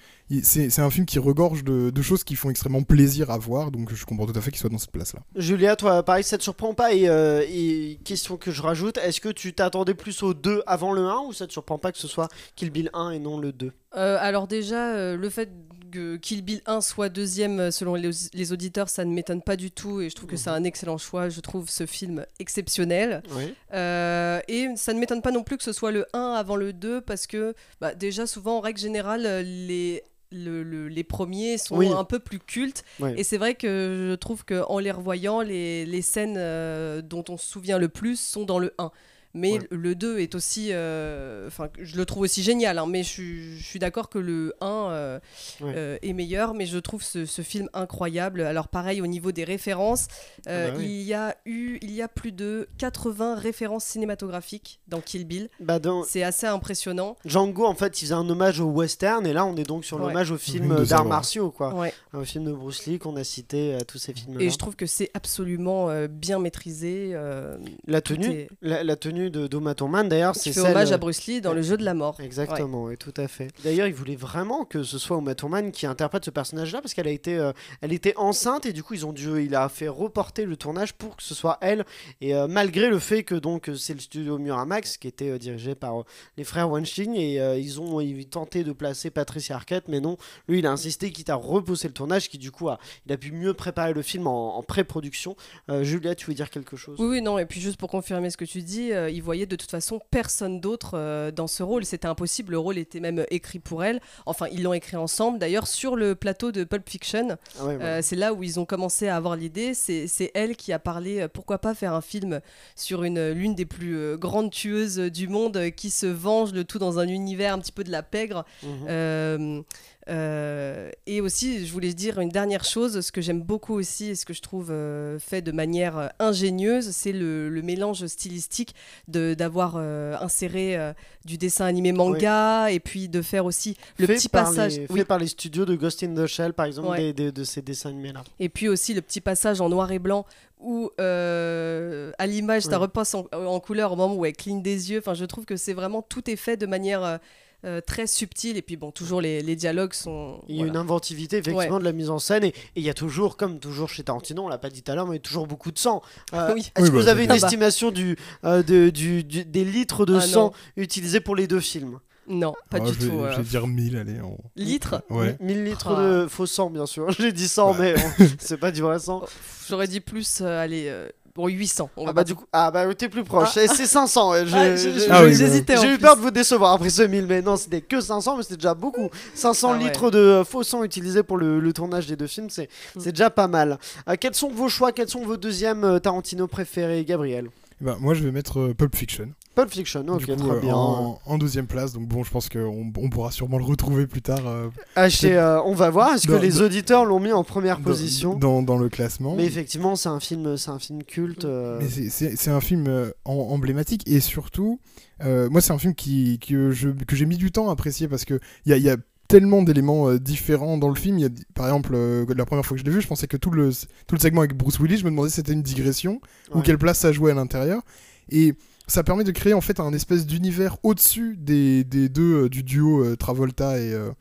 c'est 0.44 0.70
c'est 0.70 0.82
un 0.82 0.90
film 0.90 1.06
qui 1.06 1.18
regorge 1.20 1.64
de, 1.64 1.92
de 1.92 2.02
choses 2.02 2.24
qui 2.24 2.36
font 2.36 2.50
extrêmement 2.50 2.84
plaisir 2.84 3.32
à 3.32 3.38
voir. 3.38 3.72
Donc 3.72 3.94
je 3.94 4.06
comprends 4.06 4.26
tout 4.26 4.38
à 4.38 4.42
fait 4.42 4.52
qu'il 4.52 4.60
soit 4.60 4.70
dans 4.70 4.78
cette 4.78 4.92
place 4.92 5.14
là. 5.14 5.22
Julia, 5.36 5.76
toi, 5.76 6.04
pareil, 6.04 6.24
ça 6.24 6.38
te 6.38 6.44
surprend 6.44 6.74
pas 6.74 6.94
et, 6.94 7.08
euh, 7.08 7.44
et 7.48 8.00
question 8.04 8.38
que 8.38 8.52
je 8.52 8.62
rajoute, 8.62 8.98
est-ce 8.98 9.22
que 9.22 9.30
tu 9.30 9.54
t'attendais 9.54 9.94
plus 9.94 10.24
au 10.24 10.34
2 10.34 10.64
avant 10.68 10.92
le 10.94 11.02
1 11.02 11.20
ou 11.28 11.34
ça 11.34 11.48
te 11.48 11.52
surprend 11.52 11.78
pas 11.78 11.92
que 11.92 11.98
ce 11.98 12.08
soit 12.08 12.28
Kill 12.56 12.70
Bill 12.70 12.90
1 12.94 13.12
et 13.12 13.20
non 13.20 13.40
le 13.40 13.52
2 13.52 13.72
Euh, 13.96 14.18
alors 14.20 14.48
déjà, 14.48 14.94
euh, 14.94 15.18
le 15.18 15.30
fait 15.30 15.50
que 15.92 16.16
Kill 16.18 16.42
Bill 16.44 16.62
1 16.66 16.82
soit 16.82 17.10
deuxième 17.10 17.60
euh, 17.60 17.72
selon 17.72 17.96
les, 17.96 18.10
les 18.34 18.52
auditeurs, 18.54 18.90
ça 18.90 19.06
ne 19.06 19.12
m'étonne 19.14 19.42
pas 19.42 19.56
du 19.56 19.70
tout 19.70 20.02
et 20.02 20.10
je 20.10 20.16
trouve 20.16 20.30
que 20.30 20.38
c'est 20.38 20.50
un 20.50 20.64
excellent 20.64 20.98
choix. 20.98 21.30
Je 21.30 21.40
trouve 21.42 21.70
ce 21.70 21.86
film 21.86 22.26
exceptionnel. 22.40 23.22
Oui. 23.36 23.54
Euh, 23.74 24.40
et 24.48 24.68
ça 24.76 24.94
ne 24.94 25.00
m'étonne 25.00 25.22
pas 25.22 25.32
non 25.32 25.44
plus 25.44 25.58
que 25.58 25.64
ce 25.64 25.74
soit 25.74 25.92
le 25.92 26.06
1 26.14 26.34
avant 26.34 26.56
le 26.56 26.74
2 26.74 27.02
parce 27.02 27.28
que 27.28 27.54
bah, 27.80 27.94
déjà 27.94 28.26
souvent 28.28 28.58
en 28.58 28.62
règle 28.62 28.80
générale 28.80 29.22
les, 29.44 30.04
le- 30.32 30.64
le- 30.64 30.88
les 30.88 31.04
premiers 31.04 31.58
sont 31.58 31.78
Oui. 31.78 31.88
un 31.90 32.04
peu 32.04 32.20
plus 32.20 32.40
cultes 32.40 32.84
et 33.18 33.24
c'est 33.24 33.38
vrai 33.38 33.56
que 33.56 34.08
je 34.12 34.16
trouve 34.16 34.46
qu'en 34.46 34.80
les 34.80 34.92
revoyant 34.92 35.42
les, 35.42 35.86
les 35.86 36.02
scènes 36.02 36.36
euh, 36.38 37.02
dont 37.02 37.24
on 37.30 37.38
se 37.38 37.46
souvient 37.46 37.78
le 37.78 37.90
plus 37.90 38.20
sont 38.20 38.44
dans 38.46 38.60
le 38.60 38.74
1 38.78 38.92
mais 39.34 39.54
Ouais. 39.54 39.68
le 39.72 39.96
2 39.96 40.20
est 40.20 40.36
aussi 40.36 40.70
euh, 40.72 41.48
enfin 41.48 41.70
je 41.80 41.96
le 41.98 42.06
trouve 42.06 42.24
aussi 42.24 42.44
génial 42.44 42.78
hein, 42.78 42.86
mais 42.88 43.04
je, 43.04 43.10
suis- 43.10 43.58
je 43.58 43.64
suis 43.64 43.80
d'accord 43.80 44.10
que 44.10 44.20
le 44.20 44.54
1 44.62 44.68
euh, 44.92 45.20
Ouais. 45.62 45.74
euh, 45.76 45.98
est 46.02 46.14
meilleur 46.14 46.54
mais 46.54 46.66
je 46.66 46.78
trouve 46.78 47.04
ce, 47.04 47.26
ce 47.26 47.42
film 47.42 47.70
incroyable 47.74 48.42
alors 48.42 48.68
pareil 48.68 49.02
au 49.02 49.08
niveau 49.08 49.32
des 49.32 49.44
références 49.44 50.08
euh, 50.48 50.68
Ah 50.70 50.72
bah 50.72 50.78
oui. 50.80 50.86
il 50.86 51.02
y 51.04 51.14
a 51.14 51.36
eu 51.46 51.78
il 51.82 51.92
y 51.92 52.02
a 52.02 52.08
plus 52.08 52.32
de 52.32 52.68
80 52.78 53.36
références 53.36 53.86
cinématographiques 53.86 54.80
dans 54.88 55.02
Kill 55.02 55.26
Bill 55.26 55.50
Bah 55.60 55.80
dans 55.80 56.04
c'est 56.04 56.24
assez 56.24 56.48
impressionnant 56.48 57.16
Django, 57.26 57.66
en 57.66 57.76
fait, 57.76 58.02
il 58.02 58.06
faisait 58.06 58.14
un 58.16 58.28
hommage 58.30 58.60
au 58.60 58.66
western 58.66 59.26
et 59.26 59.34
là, 59.34 59.46
on 59.46 59.56
est 59.56 59.64
donc 59.64 59.86
sur 59.86 59.98
Ouais. 60.00 60.08
l'hommage 60.08 60.32
au 60.32 60.38
film 60.38 60.84
d'arts 60.86 61.06
martiaux, 61.06 61.52
quoi. 61.52 61.74
ouais. 61.76 61.94
Au 62.14 62.24
film 62.24 62.46
de 62.46 62.52
Bruce 62.52 62.86
Lee 62.86 62.98
qu'on 63.00 63.16
a 63.16 63.24
cité, 63.24 63.76
à 63.76 63.82
tous 63.82 63.98
ces 63.98 64.14
films 64.14 64.40
et 64.42 64.50
je 64.50 64.58
trouve 64.58 64.76
que 64.76 64.86
c'est 64.86 65.10
absolument 65.14 65.90
euh, 65.90 66.08
bien 66.08 66.40
maîtrisé 66.40 67.12
euh, 67.14 67.58
La 67.88 68.02
tenue, 68.02 68.26
est- 68.32 68.50
la, 68.62 68.84
la 68.84 68.96
tenue 68.96 69.21
de 69.30 69.48
d'Oma 69.48 69.76
Thurman, 69.76 70.08
d'ailleurs, 70.10 70.36
c'est 70.36 70.54
fait 70.54 70.60
hommage 70.60 70.92
à 70.92 70.98
Bruce 70.98 71.26
Lee 71.28 71.42
dans 71.42 71.54
le 71.54 71.62
jeu 71.62 71.78
de 71.78 71.84
la 71.84 71.94
mort 71.94 72.18
Exactement, 72.20 72.86
oui, 72.86 72.98
tout 72.98 73.14
à 73.18 73.28
fait. 73.28 73.50
D'ailleurs, 73.64 73.88
il 73.88 73.94
voulait 73.94 74.16
vraiment 74.16 74.66
que 74.66 74.84
ce 74.84 74.98
soit 74.98 75.18
Uma 75.18 75.36
Thurman 75.36 75.72
qui 75.72 75.86
interprète 75.86 76.26
ce 76.26 76.32
personnage-là 76.32 76.82
parce 76.82 76.94
qu'elle 76.94 77.08
a 77.08 77.12
été, 77.12 77.38
euh, 77.38 77.52
elle 77.82 77.94
était 77.94 78.16
enceinte 78.18 78.66
et 78.66 78.74
du 78.74 78.84
coup, 78.84 78.94
ils 78.94 79.06
ont 79.06 79.14
dû, 79.14 79.44
il 79.44 79.56
a 79.56 79.70
fait 79.70 79.88
reporter 79.88 80.46
le 80.46 80.56
tournage 80.56 80.94
pour 80.94 81.16
que 81.16 81.24
ce 81.24 81.36
soit 81.36 81.58
elle. 81.62 81.86
Et 82.22 82.34
euh, 82.36 82.48
malgré 82.48 82.90
le 82.90 83.00
fait 83.00 83.24
que 83.24 83.36
donc 83.36 83.70
c'est 83.78 83.94
le 83.94 84.00
studio 84.00 84.38
Miramax 84.38 84.98
qui 84.98 85.08
était 85.08 85.30
euh, 85.30 85.38
dirigé 85.38 85.76
par 85.76 86.04
les 86.38 86.44
frères 86.44 86.70
Weinstein 86.70 87.16
et 87.16 87.60
ils 87.60 87.82
ont 87.82 88.00
ils 88.00 88.28
tenté 88.28 88.64
de 88.64 88.72
placer 88.72 89.10
Patricia 89.10 89.56
Arquette, 89.56 89.88
mais 89.88 90.00
non, 90.00 90.18
lui, 90.48 90.60
il 90.60 90.66
a 90.66 90.72
insisté, 90.72 91.12
quitte 91.12 91.30
à 91.30 91.36
repousser 91.36 91.88
le 91.88 91.94
tournage, 91.94 92.30
qui 92.30 92.38
du 92.38 92.52
coup 92.52 92.70
a, 92.70 92.80
il 93.06 93.12
a 93.12 93.18
pu 93.18 93.32
mieux 93.32 93.54
préparer 93.54 93.94
le 93.94 94.02
film 94.02 94.28
en, 94.28 94.58
en 94.58 94.64
pré-production. 94.64 95.36
Julia, 95.82 96.16
tu 96.16 96.28
veux 96.28 96.34
dire 96.34 96.50
quelque 96.50 96.78
chose? 96.78 96.98
Oui, 97.00 97.08
oui, 97.08 97.22
non, 97.22 97.38
et 97.38 97.46
puis 97.46 97.60
juste 97.60 97.78
pour 97.78 97.90
confirmer 97.90 98.30
ce 98.30 98.38
que 98.38 98.46
tu 98.46 98.62
dis, 98.62 98.92
il 99.12 99.22
voyait 99.22 99.46
de 99.46 99.56
toute 99.56 99.70
façon 99.72 100.00
personne 100.12 100.60
d'autre 100.60 100.92
euh, 100.96 101.32
dans 101.32 101.48
ce 101.48 101.62
rôle. 101.64 101.86
C'était 101.86 102.08
impossible, 102.08 102.52
le 102.52 102.60
rôle 102.60 102.78
était 102.78 103.00
même 103.00 103.26
écrit 103.30 103.60
pour 103.60 103.84
elle. 103.84 104.00
Enfin, 104.26 104.48
ils 104.52 104.64
l'ont 104.64 104.74
écrit 104.74 104.98
ensemble. 104.98 105.38
D'ailleurs, 105.40 105.68
sur 105.68 105.96
le 105.96 106.16
plateau 106.16 106.52
de 106.52 106.64
Pulp 106.64 106.90
Fiction, 106.90 107.38
Ah 107.60 107.66
ouais, 107.66 107.76
ouais. 107.76 107.84
euh, 107.84 108.00
c'est 108.02 108.16
là 108.16 108.34
où 108.34 108.44
ils 108.44 108.60
ont 108.60 108.66
commencé 108.66 109.08
à 109.08 109.16
avoir 109.16 109.36
l'idée. 109.36 109.74
C'est 109.74 110.32
elle 110.34 110.56
qui 110.56 110.74
a 110.74 110.80
parlé, 110.80 111.22
euh, 111.22 111.28
pourquoi 111.28 111.60
pas 111.60 111.74
faire 111.76 111.94
un 111.94 112.02
film 112.02 112.42
sur 112.76 113.04
une 113.04 113.32
l'une 113.32 113.56
des 113.56 113.66
plus 113.66 113.96
euh, 113.98 114.18
grandes 114.18 114.52
tueuses 114.52 114.98
du 114.98 115.28
monde 115.28 115.58
euh, 115.58 115.70
qui 115.70 115.90
se 115.90 116.06
venge, 116.06 116.54
le 116.54 116.64
tout 116.64 116.80
dans 116.80 117.00
un 117.00 117.08
univers 117.08 117.54
un 117.54 117.60
petit 117.60 117.72
peu 117.72 117.84
de 117.84 117.92
la 117.92 118.04
pègre. 118.04 118.46
Mhm. 118.64 119.64
Euh, 120.10 120.90
et 121.06 121.22
aussi, 121.22 121.66
je 121.66 121.72
voulais 121.72 121.94
dire 121.94 122.20
une 122.20 122.30
dernière 122.30 122.64
chose, 122.64 123.02
ce 123.02 123.12
que 123.12 123.22
j'aime 123.22 123.42
beaucoup 123.42 123.74
aussi 123.76 124.10
et 124.10 124.16
ce 124.16 124.26
que 124.26 124.34
je 124.34 124.42
trouve 124.42 124.70
euh, 124.72 125.20
fait 125.20 125.42
de 125.42 125.52
manière 125.52 125.98
euh, 125.98 126.08
ingénieuse, 126.20 126.90
c'est 126.92 127.12
le, 127.12 127.50
le 127.50 127.62
mélange 127.62 128.06
stylistique 128.08 128.74
de- 129.08 129.34
d'avoir 129.36 129.76
inséré 129.76 130.78
du 131.26 131.38
dessin 131.38 131.66
animé 131.66 131.92
manga 131.92 132.72
et 132.72 132.80
puis 132.80 133.10
de 133.10 133.22
faire 133.22 133.46
aussi 133.46 133.78
le 133.98 134.08
fait 134.08 134.16
petit 134.16 134.30
passage. 134.30 134.78
les, 134.78 134.88
oui. 134.90 135.00
fait 135.00 135.06
par 135.06 135.20
les 135.20 135.28
studios 135.28 135.66
de 135.66 135.76
Ghost 135.76 136.02
in 136.04 136.14
the 136.16 136.26
Shell, 136.26 136.54
par 136.54 136.66
exemple, 136.66 136.90
Ouais. 136.90 137.14
des- 137.14 137.14
des- 137.14 137.32
de 137.32 137.44
ces 137.44 137.62
dessins 137.62 137.90
animés-là. 137.90 138.24
Et 138.40 138.50
puis 138.50 138.68
aussi 138.70 138.94
le 138.94 139.02
petit 139.02 139.22
passage 139.22 139.62
en 139.62 139.70
noir 139.70 139.92
et 139.92 140.00
blanc 140.00 140.26
où 140.60 140.92
euh, 141.00 142.12
à 142.18 142.28
l'image 142.28 142.64
ça 142.64 142.72
Ouais. 142.72 142.76
repasse 142.78 143.14
en, 143.16 143.26
en 143.34 143.60
couleur 143.60 143.92
au 143.94 143.96
moment 143.96 144.16
où 144.16 144.26
elle 144.26 144.34
cligne 144.34 144.62
des 144.62 144.92
yeux. 144.92 145.00
Enfin, 145.00 145.14
je 145.14 145.26
trouve 145.26 145.46
que 145.46 145.56
c'est 145.58 145.74
vraiment 145.74 146.02
tout 146.02 146.30
est 146.30 146.36
fait 146.36 146.58
de 146.58 146.66
manière 146.66 147.04
euh, 147.04 147.18
euh, 147.66 147.82
très 147.82 148.08
subtile. 148.08 148.58
Et 148.58 148.62
puis 148.62 148.78
bon, 148.78 148.92
toujours 148.92 149.22
les, 149.22 149.42
les 149.42 149.56
dialogues 149.56 149.94
sont. 149.94 150.40
Il 150.48 150.56
y 150.56 150.60
a 150.60 150.64
voilà. 150.64 150.72
une 150.74 150.78
inventivité 150.78 151.38
effectivement 151.38 151.76
Ouais. 151.76 151.80
de 151.80 151.86
la 151.86 151.92
mise 151.92 152.10
en 152.10 152.20
scène 152.20 152.44
et 152.44 152.54
il 152.76 152.84
y 152.84 152.90
a 152.90 152.94
toujours, 152.94 153.38
comme 153.38 153.60
toujours 153.60 153.90
chez 153.90 154.04
Tarantino, 154.04 154.44
on 154.44 154.48
l'a 154.48 154.58
pas 154.58 154.70
dit 154.70 154.82
tout 154.84 154.92
à 154.92 154.96
l'heure, 154.96 155.06
mais 155.06 155.14
il 155.14 155.20
y 155.20 155.22
a 155.22 155.24
toujours 155.28 155.48
beaucoup 155.48 155.72
de 155.72 155.80
sang. 155.80 156.02
Euh, 156.34 156.52
Oui. 156.54 156.72
Est-ce 156.76 156.84
Oui, 156.86 156.90
que 156.90 156.96
bah, 156.96 157.02
vous 157.02 157.08
avez 157.08 157.24
une 157.26 157.32
Ah 157.32 157.36
estimation 157.36 157.92
du, 157.92 158.18
euh, 158.46 158.64
de- 158.64 158.90
du, 158.90 159.24
du- 159.24 159.46
des 159.46 159.64
litres 159.66 160.06
de 160.06 160.16
Ah 160.16 160.22
sang 160.22 160.54
utilisés 160.78 161.20
pour 161.20 161.36
les 161.36 161.48
deux 161.48 161.60
films? 161.60 162.00
Non, 162.28 162.54
pas 162.70 162.78
Ah, 162.78 162.80
du 162.82 162.94
je 162.94 163.00
vais, 163.00 163.10
tout. 163.10 163.24
je 163.32 163.38
vais 163.38 163.44
dire 163.44 163.68
1000, 163.68 163.98
allez. 163.98 164.22
en- 164.22 164.38
Litres? 164.56 165.04
Ouais. 165.10 165.36
1000 165.42 165.64
litres 165.66 165.90
Ah. 165.98 166.02
de 166.02 166.28
faux 166.28 166.46
sang, 166.46 166.70
bien 166.70 166.86
sûr. 166.86 167.10
J'ai 167.20 167.32
dit 167.34 167.48
100, 167.48 167.78
Ouais. 167.78 167.96
mais 167.96 167.96
c'est 168.40 168.58
pas 168.58 168.72
du 168.72 168.82
vrai 168.82 169.00
sang. 169.00 169.24
J'aurais 169.68 169.88
dit 169.88 170.00
plus, 170.02 170.40
euh, 170.42 170.60
allez, 170.62 170.86
euh, 170.88 171.10
bon, 171.36 171.48
800. 171.48 171.90
On 171.98 172.04
Ah 172.04 172.06
va 172.08 172.14
bah 172.14 172.24
du 172.24 172.36
coup, 172.36 172.46
ah 172.54 172.72
bah 172.72 172.94
t'es 172.96 173.10
plus 173.10 173.24
proche. 173.24 173.50
Ah. 173.58 173.64
Et 173.64 173.68
C'est 173.68 173.86
500. 173.86 174.32
ouais, 174.32 174.46
j'ai- 174.46 175.08
Ah, 175.10 175.18
Ah 175.20 175.24
oui, 175.24 175.36
J'ai 175.36 175.46
eu 175.58 175.64
plus. 175.64 175.98
peur 176.00 176.16
de 176.16 176.22
vous 176.22 176.32
décevoir 176.32 176.74
après 176.74 176.90
ce 176.90 177.02
1000, 177.04 177.26
mais 177.28 177.42
non, 177.42 177.56
c'était 177.58 177.82
que 177.82 178.00
500, 178.02 178.38
mais 178.38 178.44
c'était 178.44 178.56
déjà 178.58 178.74
beaucoup. 178.74 179.10
500 179.36 179.72
Ah 179.74 179.78
ouais. 179.78 179.84
litres 179.86 180.12
de 180.12 180.18
euh, 180.20 180.44
faux 180.44 180.64
sang 180.64 180.84
utilisés 180.84 181.24
pour 181.24 181.38
le, 181.38 181.60
le 181.60 181.74
tournage 181.74 182.08
des 182.08 182.16
deux 182.16 182.28
films, 182.28 182.50
c'est 182.50 182.70
Mm. 182.96 183.00
c'est 183.00 183.12
déjà 183.12 183.30
pas 183.30 183.48
mal. 183.48 183.78
Euh, 184.10 184.16
quels 184.20 184.36
sont 184.36 184.50
vos 184.50 184.70
choix? 184.70 184.92
Quels 184.92 185.10
sont 185.10 185.26
vos 185.26 185.38
deuxièmes 185.38 185.84
euh, 185.84 186.00
Tarantino 186.00 186.48
préférés, 186.48 187.04
Gabriel 187.06 187.50
Bah, 187.80 187.98
moi, 188.00 188.14
je 188.14 188.24
vais 188.24 188.32
mettre 188.32 188.60
euh, 188.60 188.74
Pulp 188.74 188.96
Fiction. 188.96 189.30
Pulp 189.54 189.70
Fiction, 189.70 190.06
ok, 190.08 190.20
du 190.20 190.26
coup, 190.28 190.48
très 190.48 190.60
bien. 190.62 190.74
en, 190.76 191.20
en 191.26 191.38
deuxième 191.38 191.68
place. 191.68 191.92
Donc 191.94 192.08
bon, 192.08 192.24
je 192.24 192.32
pense 192.32 192.48
qu'on 192.48 192.92
on 192.98 193.10
pourra 193.10 193.32
sûrement 193.32 193.58
le 193.58 193.66
retrouver 193.66 194.08
plus 194.08 194.22
tard 194.22 194.48
euh, 194.48 194.70
Ah, 194.96 195.08
euh, 195.26 195.62
on 195.66 195.74
va 195.74 195.90
voir, 195.90 196.14
est-ce 196.14 196.26
que 196.26 196.32
Dans- 196.32 196.40
les 196.40 196.52
dans- 196.54 196.62
auditeurs 196.62 197.04
l'ont 197.06 197.20
mis 197.20 197.34
en 197.34 197.44
première 197.44 197.78
dans- 197.80 197.84
position? 197.84 198.36
dans, 198.36 198.78
le 198.78 198.88
classement. 198.90 199.36
Mais 199.36 199.46
effectivement, 199.46 199.96
c'est 199.98 200.10
un 200.10 200.20
film, 200.22 200.56
c'est 200.56 200.72
un 200.72 200.80
film 200.80 201.04
culte. 201.04 201.44
euh, 201.46 201.82
c'est- 202.10 202.50
un 202.50 202.62
film 202.62 203.12
emblématique 203.26 204.08
et 204.08 204.20
surtout, 204.22 204.80
moi 205.24 205.60
c'est 205.62 205.74
un 205.74 205.78
film 205.80 205.96
qui, 205.96 206.40
que 206.40 206.72
je- 206.72 206.90
que 206.90 207.16
j'ai 207.16 207.26
mis 207.26 207.38
du 207.38 207.52
temps 207.52 207.70
à 207.70 207.74
apprécier 207.74 208.08
parce 208.08 208.26
que 208.26 208.40
il 208.66 208.72
y 208.72 208.74
a, 208.74 208.78
y 208.78 208.90
a 208.90 208.98
tellement 209.28 209.62
d'éléments 209.64 210.10
euh, 210.10 210.20
différents 210.20 210.78
dans 210.78 210.90
le 210.90 210.96
film. 210.96 211.18
Il 211.18 211.22
y 211.22 211.26
a, 211.26 211.30
par 211.54 211.66
exemple, 211.68 211.92
euh, 211.94 212.26
la 212.36 212.46
première 212.46 212.66
fois 212.66 212.76
que 212.76 212.82
je 212.82 212.86
l'ai 212.86 212.92
vu, 212.92 213.02
je 213.02 213.08
pensais 213.08 213.28
que 213.28 213.38
tout 213.38 213.52
le, 213.52 213.72
tout 214.08 214.16
le 214.16 214.20
segment 214.20 214.42
avec 214.42 214.56
Bruce 214.58 214.78
Willis, 214.80 214.98
je 214.98 215.06
me 215.06 215.10
demandais 215.10 215.30
si 215.30 215.36
c'était 215.36 215.54
une 215.54 215.62
digression 215.62 216.20
ou 216.54 216.62
quelle 216.62 216.78
place 216.78 217.00
ça 217.00 217.12
jouait 217.14 217.32
à 217.32 217.36
l'intérieur. 217.36 217.82
Et 218.30 218.54
ça 218.92 219.04
permet 219.04 219.24
de 219.24 219.32
créer 219.32 219.54
en 219.54 219.62
fait 219.62 219.80
un 219.80 219.94
espèce 219.94 220.26
d'univers 220.26 220.76
au-dessus 220.84 221.38
des, 221.38 221.86
des 221.86 222.10
deux 222.10 222.44
euh, 222.44 222.50
du 222.50 222.62
duo 222.62 223.04
euh, 223.04 223.16
Travolta 223.16 223.80
et, 223.80 223.94
euh, 223.94 224.12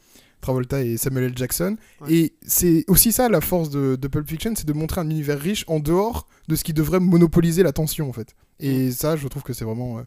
Travolta 0.41 0.83
et 0.83 0.97
Samuel 0.97 1.25
L. 1.25 1.33
Jackson. 1.37 1.77
Ouais. 2.01 2.13
Et 2.13 2.35
c'est 2.47 2.85
aussi 2.87 3.11
ça 3.11 3.29
la 3.29 3.41
force 3.41 3.69
de, 3.69 3.97
de 3.97 4.09
Pulp 4.09 4.29
Fiction, 4.29 4.55
c'est 4.55 4.67
de 4.67 4.73
montrer 4.73 5.01
un 5.01 5.11
univers 5.11 5.41
riche 5.41 5.65
en 5.67 5.81
dehors 5.81 6.29
de 6.47 6.55
ce 6.55 6.63
qui 6.63 6.73
devrait 6.73 7.01
monopoliser 7.01 7.65
l'attention 7.65 8.09
en 8.09 8.13
fait. 8.13 8.37
Et 8.61 8.93
ça, 8.93 9.17
je 9.17 9.27
trouve 9.27 9.43
que 9.43 9.53
c'est 9.53 9.65
vraiment 9.65 10.03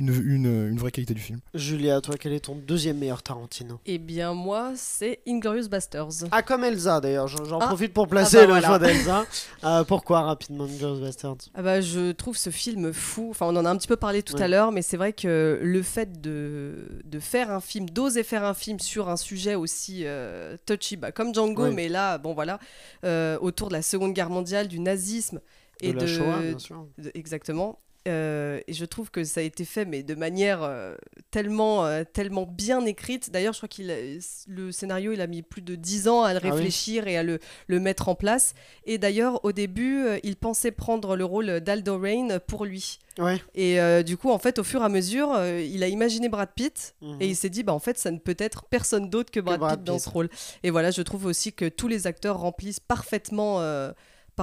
une, 0.00 0.08
une, 0.24 0.68
une 0.70 0.78
vraie 0.78 0.90
qualité 0.90 1.14
du 1.14 1.20
film. 1.20 1.40
Julia, 1.54 2.00
toi, 2.00 2.16
quel 2.18 2.32
est 2.32 2.40
ton 2.40 2.54
deuxième 2.56 2.98
meilleur 2.98 3.22
Tarantino? 3.22 3.78
Eh 3.86 3.98
bien, 3.98 4.34
moi, 4.34 4.72
c'est 4.74 5.20
Inglorious 5.28 5.68
Bastards. 5.68 6.24
Ah, 6.32 6.42
comme 6.42 6.64
Elsa 6.64 7.00
d'ailleurs, 7.00 7.28
j'en 7.28 7.58
Ah. 7.60 7.66
profite 7.66 7.92
pour 7.92 8.08
placer 8.08 8.38
Ah 8.38 8.40
bah 8.40 8.46
le 8.46 8.52
voilà. 8.60 8.66
choix 8.66 8.78
d'Elsa. 8.78 9.24
Euh, 9.64 9.84
pourquoi 9.84 10.22
rapidement 10.22 10.66
Girls 10.66 11.00
Bastards 11.00 11.36
Ah 11.54 11.62
bah, 11.62 11.80
je 11.82 12.12
trouve 12.12 12.36
ce 12.36 12.48
film 12.50 12.92
fou. 12.94 13.28
Enfin, 13.30 13.46
on 13.46 13.56
en 13.56 13.64
a 13.66 13.70
un 13.70 13.76
petit 13.76 13.88
peu 13.88 13.96
parlé 13.96 14.22
tout 14.22 14.34
Ouais. 14.36 14.42
à 14.42 14.48
l'heure, 14.48 14.72
mais 14.72 14.80
c'est 14.82 14.96
vrai 14.96 15.12
que 15.12 15.60
le 15.62 15.82
fait 15.82 16.20
de, 16.20 17.00
de 17.04 17.20
faire 17.20 17.50
un 17.50 17.60
film, 17.60 17.88
d'oser 17.90 18.22
faire 18.22 18.44
un 18.44 18.54
film 18.54 18.80
sur 18.80 19.08
un 19.10 19.16
sujet 19.18 19.54
aussi 19.54 20.02
euh, 20.06 20.56
touchy, 20.64 20.96
bah, 20.96 21.12
comme 21.12 21.34
Django, 21.34 21.64
Ouais. 21.64 21.72
mais 21.72 21.88
là, 21.88 22.16
bon 22.16 22.32
voilà, 22.32 22.58
euh, 23.04 23.36
autour 23.40 23.68
de 23.68 23.74
la 23.74 23.82
Seconde 23.82 24.14
Guerre 24.14 24.30
mondiale, 24.30 24.66
du 24.66 24.80
nazisme 24.80 25.40
et 25.82 25.92
De 25.92 26.00
la 26.00 26.06
Shoah, 26.06 26.38
bien 26.40 26.58
sûr. 26.58 26.86
de- 26.98 27.10
exactement. 27.14 27.78
Euh, 28.08 28.60
et 28.66 28.72
je 28.72 28.84
trouve 28.86 29.10
que 29.10 29.24
ça 29.24 29.40
a 29.40 29.42
été 29.42 29.64
fait, 29.66 29.84
mais 29.84 30.02
de 30.02 30.14
manière 30.14 30.62
euh, 30.62 30.94
tellement, 31.30 31.84
euh, 31.84 32.02
tellement 32.10 32.46
bien 32.46 32.84
écrite. 32.86 33.30
D'ailleurs, 33.30 33.52
je 33.52 33.58
crois 33.58 33.68
a- 33.90 34.18
le 34.48 34.72
scénario, 34.72 35.12
il 35.12 35.20
a 35.20 35.26
mis 35.26 35.42
plus 35.42 35.60
de 35.60 35.74
10 35.74 36.08
ans 36.08 36.22
à 36.22 36.32
le 36.32 36.40
Ah 36.42 36.46
oui. 36.46 36.50
réfléchir 36.52 37.06
et 37.08 37.18
à 37.18 37.22
le, 37.22 37.38
le 37.66 37.78
mettre 37.78 38.08
en 38.08 38.14
place. 38.14 38.54
Et 38.86 38.96
d'ailleurs, 38.96 39.44
au 39.44 39.52
début, 39.52 40.04
il 40.22 40.36
pensait 40.36 40.70
prendre 40.70 41.14
le 41.14 41.24
rôle 41.26 41.60
d'Aldo 41.60 41.98
Rain 41.98 42.38
pour 42.46 42.64
lui. 42.64 42.98
Ouais. 43.18 43.38
Et 43.54 43.78
du 44.02 44.16
coup, 44.16 44.30
en 44.30 44.38
fait, 44.38 44.58
au 44.58 44.64
fur 44.64 44.80
et 44.80 44.84
à 44.84 44.88
mesure, 44.88 45.38
il 45.58 45.82
a 45.82 45.88
imaginé 45.88 46.28
Brad 46.30 46.48
Pitt 46.54 46.94
Mhm. 47.02 47.16
et 47.20 47.26
il 47.28 47.36
s'est 47.36 47.50
dit, 47.50 47.62
bah, 47.62 47.74
en 47.74 47.78
fait, 47.80 47.98
ça 47.98 48.10
ne 48.10 48.18
peut 48.18 48.36
être 48.38 48.64
personne 48.70 49.10
d'autre 49.10 49.30
que 49.30 49.40
Brad, 49.40 49.60
Brad 49.60 49.78
Pitt 49.80 49.84
dans 49.86 49.98
ce 49.98 50.08
rôle. 50.08 50.30
Et 50.62 50.70
voilà, 50.70 50.90
je 50.90 51.02
trouve 51.02 51.26
aussi 51.26 51.52
que 51.52 51.68
tous 51.68 51.86
les 51.88 52.06
acteurs 52.06 52.38
remplissent 52.38 52.80
parfaitement, 52.80 53.58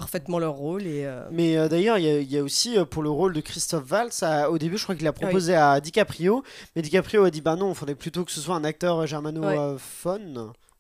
parfaitement 0.02 0.38
leur 0.40 0.54
rôle. 0.54 0.84
Et, 0.84 1.06
euh, 1.06 1.24
Mais 1.32 1.58
euh, 1.58 1.68
d'ailleurs, 1.68 1.98
il 1.98 2.06
y, 2.06 2.10
a- 2.10 2.20
il 2.20 2.32
y 2.32 2.38
a 2.38 2.44
aussi 2.44 2.78
euh, 2.78 2.86
pour 2.86 3.02
le 3.02 3.10
rôle 3.10 3.34
de 3.34 3.42
Christophe 3.42 3.84
Valls, 3.86 4.12
à- 4.22 4.50
au 4.52 4.58
début, 4.58 4.78
je 4.78 4.84
crois 4.84 4.96
qu'il 4.96 5.08
a 5.08 5.14
proposé 5.14 5.56
à 5.56 5.80
DiCaprio, 5.80 6.44
mais 6.76 6.82
DiCaprio 6.84 7.24
a 7.24 7.32
dit 7.32 7.42
bah 7.42 7.56
non, 7.56 7.70
il 7.70 7.76
faudrait 7.76 7.96
plutôt 7.96 8.24
que 8.24 8.32
ce 8.32 8.40
soit 8.42 8.56
un 8.56 8.64
acteur 8.64 9.06
euh, 9.58 9.78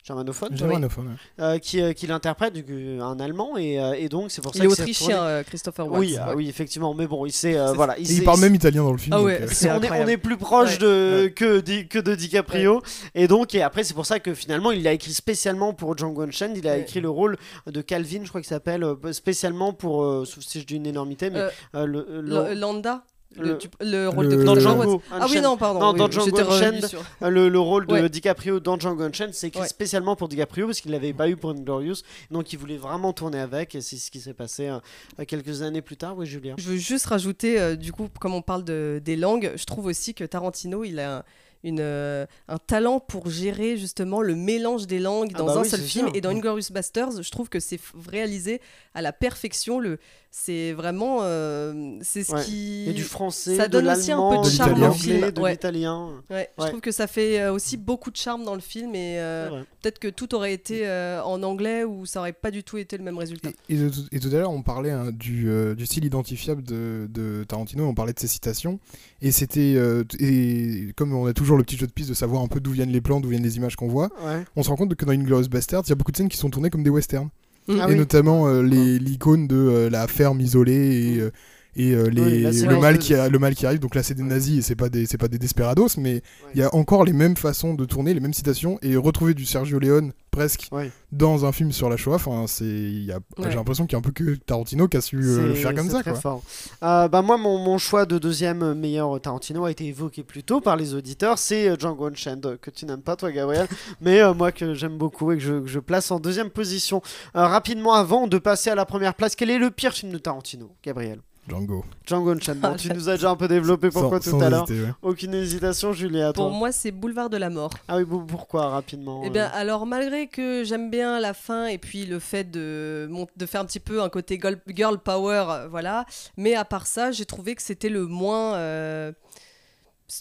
germanophone. 0.08 0.56
Germanophone 0.58 1.08
ouais. 1.08 1.44
euh, 1.44 1.60
qui, 1.60 1.82
euh, 1.82 1.92
qui 1.94 2.08
l'interprète, 2.08 2.54
un 3.02 3.20
allemand, 3.20 3.58
et, 3.58 3.80
euh, 3.80 3.94
et 3.94 4.08
donc 4.10 4.32
c'est 4.32 4.42
pour 4.42 4.54
ça 4.54 4.60
il 4.60 4.66
est 4.66 4.68
autrichien, 4.72 5.18
retourné- 5.18 5.30
euh, 5.32 5.44
Christopher 5.44 5.86
Waltz. 5.88 6.00
Oui, 6.00 6.18
ah 6.20 6.30
Ouais. 6.30 6.36
oui, 6.36 6.50
effectivement, 6.50 6.94
mais 6.94 7.08
bon, 7.08 7.26
il 7.26 7.32
sait, 7.32 7.58
euh, 7.58 7.74
voilà, 7.74 7.96
sait- 7.96 8.02
il 8.04 8.24
parle 8.24 8.40
même 8.40 8.56
italien 8.56 8.84
dans 8.84 8.92
le 8.94 8.98
film. 8.98 9.14
Ah 9.14 9.20
donc, 9.20 9.28
on 9.30 9.84
est, 9.84 10.04
on 10.04 10.08
est 10.08 10.18
plus 10.18 10.38
proche 10.38 10.74
Ouais. 10.74 10.78
de, 10.78 11.28
que, 11.36 11.60
Di- 11.60 11.88
que 11.88 12.00
de 12.00 12.16
DiCaprio. 12.16 12.82
Et 13.16 13.28
donc, 13.28 13.54
et 13.54 13.62
après, 13.62 13.84
c'est 13.84 13.94
pour 13.94 14.06
ça 14.06 14.20
que 14.20 14.34
finalement, 14.34 14.72
il 14.72 14.84
l'a 14.84 14.94
écrit 14.94 15.14
spécialement 15.14 15.74
pour 15.74 15.98
Django 15.98 16.22
Unchained. 16.22 16.58
Il 16.58 16.68
a 16.68 16.72
Ouais. 16.74 16.82
écrit 16.82 17.02
le 17.02 17.10
rôle 17.10 17.38
de 17.66 17.82
Calvin, 17.82 18.22
je 18.24 18.30
crois 18.30 18.42
qu'il 18.42 18.48
s'appelle, 18.50 18.86
spécialement 19.12 19.74
pour, 19.74 20.04
euh, 20.04 20.26
sauf 20.26 20.44
si 20.44 20.62
je 20.62 20.66
dis 20.66 20.76
une 20.76 20.86
énormité, 20.88 21.30
mais 21.30 21.40
Euh, 21.40 21.50
euh, 21.76 21.86
le, 21.86 22.22
le- 22.22 22.54
Landa 22.54 23.04
le, 23.38 23.48
le- 23.50 23.58
tu- 23.58 23.68
le 23.82 24.08
rôle 24.10 24.28
le- 24.28 24.36
de 24.38 24.60
Django 24.60 24.84
Waltz. 24.84 25.04
Ah 25.12 25.16
oui, 25.18 25.24
Unchained. 25.26 25.44
non, 25.44 25.58
pardon. 25.58 25.80
Non, 25.80 25.92
oui, 25.94 25.98
dans 26.00 26.10
Django 26.12 26.40
Unchained, 26.40 26.86
sur- 26.86 27.04
Euh, 27.22 27.30
Le, 27.30 27.50
le 27.50 27.60
rôle 27.60 27.88
de 27.88 27.94
Ouais. 27.94 28.10
DiCaprio 28.10 28.60
dans 28.60 28.78
Django 28.80 29.04
Unchained, 29.04 29.34
c'est 29.34 29.48
écrit 29.48 29.62
Ouais. 29.62 29.68
spécialement 29.68 30.16
pour 30.16 30.28
DiCaprio 30.28 30.66
parce 30.68 30.82
qu'il 30.82 30.92
l'avait 30.92 31.14
pas 31.14 31.30
eu 31.30 31.36
pour 31.36 31.52
Inglorious. 31.52 31.98
Donc, 32.32 32.52
il 32.54 32.60
voulait 32.60 32.78
vraiment 32.78 33.14
tourner 33.14 33.40
avec. 33.40 33.76
Et 33.76 33.82
c'est 33.82 33.98
ce 33.98 34.10
qui 34.12 34.20
s'est 34.20 34.34
passé 34.34 34.68
euh, 34.68 34.80
quelques 35.26 35.62
années 35.62 35.82
plus 35.82 35.98
tard. 35.98 36.16
Oui, 36.18 36.26
Julien. 36.26 36.56
Je 36.58 36.70
veux 36.70 36.78
juste 36.78 37.06
rajouter, 37.08 37.60
euh, 37.60 37.76
du 37.76 37.92
coup, 37.92 38.08
comme 38.20 38.34
on 38.34 38.42
parle 38.42 38.64
de, 38.64 39.02
des 39.04 39.16
langues, 39.16 39.52
je 39.56 39.66
trouve 39.66 39.86
aussi 39.86 40.14
que 40.14 40.24
Tarantino, 40.24 40.84
il 40.84 41.00
a 41.00 41.18
un, 41.18 41.24
une, 41.64 41.80
euh, 41.82 42.26
un 42.48 42.58
talent 42.60 43.00
pour 43.00 43.30
gérer 43.30 43.78
justement 43.78 44.22
le 44.22 44.36
mélange 44.36 44.86
des 44.86 45.00
langues 45.00 45.32
Ah 45.34 45.40
dans 45.40 45.46
bah 45.48 45.54
un 45.58 45.62
oui, 45.64 45.70
seul 45.70 45.80
film. 45.82 46.06
sûr. 46.08 46.16
Et 46.16 46.22
dans 46.22 46.32
Mm. 46.32 46.38
Inglourious 46.38 46.72
Basterds, 46.72 47.22
je 47.24 47.32
trouve 47.32 47.50
que 47.50 47.60
c'est 47.60 47.80
réalisé 48.08 48.62
à 48.94 49.02
la 49.02 49.12
perfection. 49.12 49.80
Le, 49.80 49.98
c'est 50.32 50.74
vraiment, 50.74 51.20
euh, 51.22 51.98
c'est 52.02 52.24
ce 52.24 52.34
Ouais. 52.34 52.44
qui. 52.44 52.82
Il 52.84 52.88
y 52.88 52.90
a 52.92 52.94
du 52.94 53.04
français, 53.04 53.56
Ça 53.56 53.68
de 53.68 53.72
donne 53.72 53.88
aussi 53.90 54.12
un 54.12 54.30
peu 54.30 54.38
de 54.38 54.44
de 54.44 54.50
charme 54.50 54.84
au 54.84 54.92
film. 54.92 55.32
de 55.32 55.42
Ouais. 55.42 55.52
l'italien. 55.52 56.12
Ouais, 56.30 56.50
je 56.60 56.66
trouve 56.68 56.82
que 56.82 56.92
ça 56.92 57.08
fait 57.08 57.40
euh, 57.40 57.54
aussi 57.54 57.76
beaucoup 57.78 58.12
de 58.12 58.18
charme 58.18 58.44
dans 58.44 58.54
le 58.56 58.62
film 58.62 58.94
et 58.94 59.20
euh, 59.20 59.64
peut-être 59.82 60.00
que 60.00 60.08
tout 60.10 60.36
aurait 60.36 60.54
été 60.54 60.88
euh, 60.88 61.22
en 61.24 61.42
anglais 61.44 61.84
ou 61.84 62.06
ça 62.06 62.20
aurait 62.20 62.34
pas 62.34 62.52
du 62.52 62.64
tout 62.64 62.78
été 62.78 62.98
le 62.98 63.04
même 63.04 63.18
résultat. 63.18 63.50
Et, 63.70 63.74
et 63.76 63.78
de- 63.78 63.92
et 64.12 64.20
tout 64.20 64.28
à 64.28 64.32
l'heure, 64.38 64.52
on 64.52 64.62
parlait 64.62 64.92
hein, 64.92 65.12
du, 65.12 65.50
euh, 65.50 65.74
du 65.76 65.86
style 65.86 66.06
identifiable 66.06 66.62
de, 66.64 67.08
de 67.10 67.44
Tarantino, 67.48 67.86
on 67.86 67.94
parlait 67.96 68.14
de 68.14 68.20
ses 68.20 68.28
citations, 68.28 68.80
et 69.22 69.32
c'était, 69.32 69.74
euh, 69.76 70.04
et 70.20 70.94
comme 70.96 71.14
on 71.14 71.26
a 71.26 71.34
toujours 71.34 71.58
le 71.58 71.64
petit 71.64 71.78
jeu 71.78 71.88
de 71.88 71.92
piste 71.92 72.10
de 72.10 72.14
savoir 72.14 72.42
un 72.44 72.48
peu 72.48 72.60
d'où 72.60 72.72
viennent 72.72 72.92
les 72.92 73.02
plans, 73.02 73.20
d'où 73.20 73.30
viennent 73.30 73.44
les 73.44 73.58
images 73.58 73.76
qu'on 73.76 73.88
voit, 73.88 74.10
Ouais. 74.24 74.44
on 74.56 74.64
se 74.64 74.70
rend 74.70 74.76
compte 74.76 74.94
que 74.96 75.06
dans 75.06 75.12
Inglourious 75.14 75.48
Basterds, 75.50 75.84
il 75.86 75.90
y 75.90 75.92
a 75.94 75.96
beaucoup 75.96 76.12
de 76.12 76.18
scènes 76.18 76.30
qui 76.30 76.38
sont 76.38 76.50
tournées 76.50 76.70
comme 76.70 76.84
des 76.84 76.90
westerns, 76.90 77.30
Ah 77.70 77.86
et 77.90 77.92
oui. 77.94 77.96
notamment 77.96 78.48
euh, 78.48 78.62
les- 78.64 79.00
l'icône 79.00 79.48
de 79.48 79.56
euh, 79.56 79.90
la 79.90 80.08
ferme 80.08 80.40
isolée 80.42 80.74
et, 80.74 81.18
Mm. 81.18 81.22
euh, 81.22 81.30
et 81.78 81.94
euh, 81.94 82.08
les, 82.10 82.22
Oui, 82.22 82.42
là, 82.42 82.52
c'est 82.52 82.66
le, 82.66 82.78
mal 82.80 82.98
qui 82.98 83.14
a- 83.14 83.30
le 83.30 83.40
mal 83.40 83.56
qui 83.56 83.66
arrive. 83.66 83.80
Donc 83.80 83.96
là, 83.96 84.04
c'est 84.04 84.14
des 84.16 84.24
nazis 84.24 84.60
et 84.60 84.62
c'est 84.62 84.76
pas 84.76 84.90
des, 84.90 85.06
c'est 85.06 85.18
pas 85.18 85.28
des 85.30 85.38
desperados, 85.38 85.98
mais 85.98 86.22
il 86.54 86.60
y 86.60 86.64
a 86.64 86.74
encore 86.76 87.06
les 87.06 87.14
mêmes 87.14 87.38
façons 87.38 87.74
de 87.74 87.86
tourner, 87.86 88.14
les 88.14 88.20
mêmes 88.20 88.34
citations, 88.34 88.80
et 88.82 88.96
retrouver 88.96 89.34
du 89.34 89.46
Sergio 89.46 89.80
Leone 89.80 90.12
presque 90.32 90.68
Ouais. 90.72 90.92
dans 91.12 91.46
un 91.46 91.52
film 91.52 91.72
sur 91.72 91.90
la 91.90 91.98
Shoah. 91.98 92.16
Enfin, 92.16 92.46
c'est, 92.48 92.64
Ouais. 92.66 93.16
j'ai 93.50 93.56
l'impression 93.56 93.86
qu'il 93.86 93.94
y 93.94 93.96
a 93.96 94.00
un 94.00 94.02
peu 94.02 94.12
que 94.12 94.36
Tarantino 94.36 94.88
qui 94.88 94.98
a 94.98 95.02
su 95.02 95.18
euh, 95.20 95.56
faire 95.56 95.74
comme 95.74 95.88
c'est 95.88 95.94
ça. 95.94 96.02
très 96.02 96.12
Quoi. 96.12 96.20
fort. 96.20 96.44
Euh, 96.84 97.08
bah 97.08 97.22
moi, 97.22 97.38
mon, 97.38 97.58
mon 97.58 97.78
choix 97.78 98.06
de 98.06 98.18
deuxième 98.18 98.74
meilleur 98.74 99.20
Tarantino 99.22 99.66
a 99.66 99.72
été 99.72 99.86
évoqué 99.86 100.24
plus 100.24 100.44
tôt 100.44 100.62
par 100.62 100.76
les 100.76 100.94
auditeurs. 100.94 101.38
C'est 101.40 101.80
Django 101.80 102.08
Unchained, 102.08 102.58
que 102.62 102.70
tu 102.70 102.86
n'aimes 102.86 103.02
pas, 103.02 103.16
toi, 103.16 103.32
Gabriel, 103.32 103.68
mais 104.02 104.22
moi 104.34 104.52
que 104.52 104.74
j'aime 104.74 104.98
beaucoup 104.98 105.32
et 105.32 105.38
que 105.38 105.44
je, 105.44 105.60
que 105.62 105.68
je 105.68 105.80
place 105.80 106.12
en 106.12 106.20
deuxième 106.20 106.50
position. 106.50 107.02
Rapidement, 107.34 107.94
avant 107.94 108.28
de 108.28 108.38
passer 108.38 108.70
à 108.70 108.76
la 108.76 108.86
première 108.86 109.14
place, 109.16 109.36
quel 109.36 109.50
est 109.50 109.60
le 109.60 109.72
pire 109.72 109.94
film 109.94 110.12
de 110.12 110.18
Tarantino, 110.18 110.72
Gabriel? 110.84 111.20
Django. 111.48 111.86
Django 112.06 112.32
Unchained. 112.32 112.60
Ah, 112.64 112.76
tu 112.78 112.90
nous 112.94 113.08
as 113.10 113.14
déjà 113.16 113.30
un 113.30 113.36
peu 113.36 113.48
développé 113.48 113.90
pourquoi 113.90 114.20
Sans- 114.20 114.32
tout 114.32 114.40
sans 114.40 114.46
à 114.46 114.50
l'heure. 114.50 114.70
ouais. 114.70 114.92
Aucune 115.02 115.34
hésitation, 115.34 115.94
Julia. 115.94 116.34
Pour 116.34 116.50
Toi. 116.50 116.58
moi, 116.58 116.72
c'est 116.72 116.92
Boulevard 116.92 117.30
de 117.30 117.38
la 117.38 117.50
Mort. 117.50 117.72
Ah 117.88 117.98
oui, 117.98 118.04
bon, 118.04 118.26
pourquoi 118.26 118.68
rapidement 118.70 119.22
Eh 119.24 119.28
euh, 119.28 119.30
bien, 119.30 119.46
alors 119.54 119.86
malgré 119.86 120.28
que 120.28 120.64
j'aime 120.66 120.90
bien 120.90 121.20
la 121.20 121.34
fin 121.34 121.68
et 121.68 121.78
puis 121.78 122.06
le 122.06 122.20
fait 122.20 122.44
de, 122.52 123.10
de 123.38 123.46
faire 123.46 123.62
un 123.62 123.66
petit 123.66 123.80
peu 123.80 124.02
un 124.02 124.10
côté 124.10 124.40
girl, 124.76 124.98
power, 125.00 125.46
euh, 125.50 125.68
voilà. 125.70 126.06
Mais 126.36 126.54
à 126.56 126.66
part 126.66 126.86
ça, 126.88 127.12
j'ai 127.12 127.26
trouvé 127.26 127.56
que 127.56 127.62
c'était 127.62 127.90
le 127.90 128.06
moins, 128.06 128.56
euh, 128.56 129.12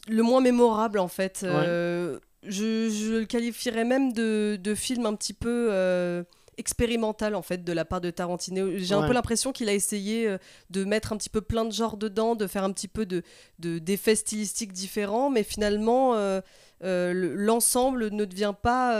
le 0.08 0.22
moins 0.22 0.40
mémorable 0.40 0.98
en 0.98 1.08
fait. 1.08 1.40
Euh, 1.44 2.18
je, 2.44 2.88
je 2.90 3.12
le 3.20 3.24
qualifierais 3.24 3.84
même 3.84 4.12
de, 4.12 4.56
de 4.62 4.74
film 4.76 5.06
un 5.06 5.14
petit 5.14 5.32
peu 5.32 5.68
euh, 5.72 6.22
expérimental 6.58 7.34
en 7.34 7.42
fait 7.42 7.64
de 7.64 7.72
la 7.72 7.84
part 7.84 8.00
de 8.00 8.10
Tarantino. 8.10 8.70
J'ai 8.76 8.94
un 8.94 8.98
peu 9.08 9.12
l'impression 9.14 9.52
qu'il 9.52 9.68
a 9.68 9.72
essayé 9.74 10.26
euh, 10.28 10.38
de 10.70 10.84
mettre 10.84 11.12
un 11.12 11.16
petit 11.16 11.28
peu 11.30 11.40
plein 11.40 11.64
de 11.64 11.72
genres 11.72 11.96
dedans, 11.96 12.34
de 12.34 12.46
faire 12.46 12.64
un 12.64 12.72
petit 12.72 12.88
peu 12.88 13.06
de 13.06 13.22
de- 13.58 13.78
d'effets 13.78 14.14
stylistiques 14.16 14.72
différents, 14.72 15.30
mais 15.30 15.42
finalement 15.42 16.14
euh, 16.14 16.40
euh, 16.84 17.12
le- 17.12 17.34
l'ensemble 17.34 18.10
ne 18.10 18.24
devient 18.24 18.54
pas 18.60 18.94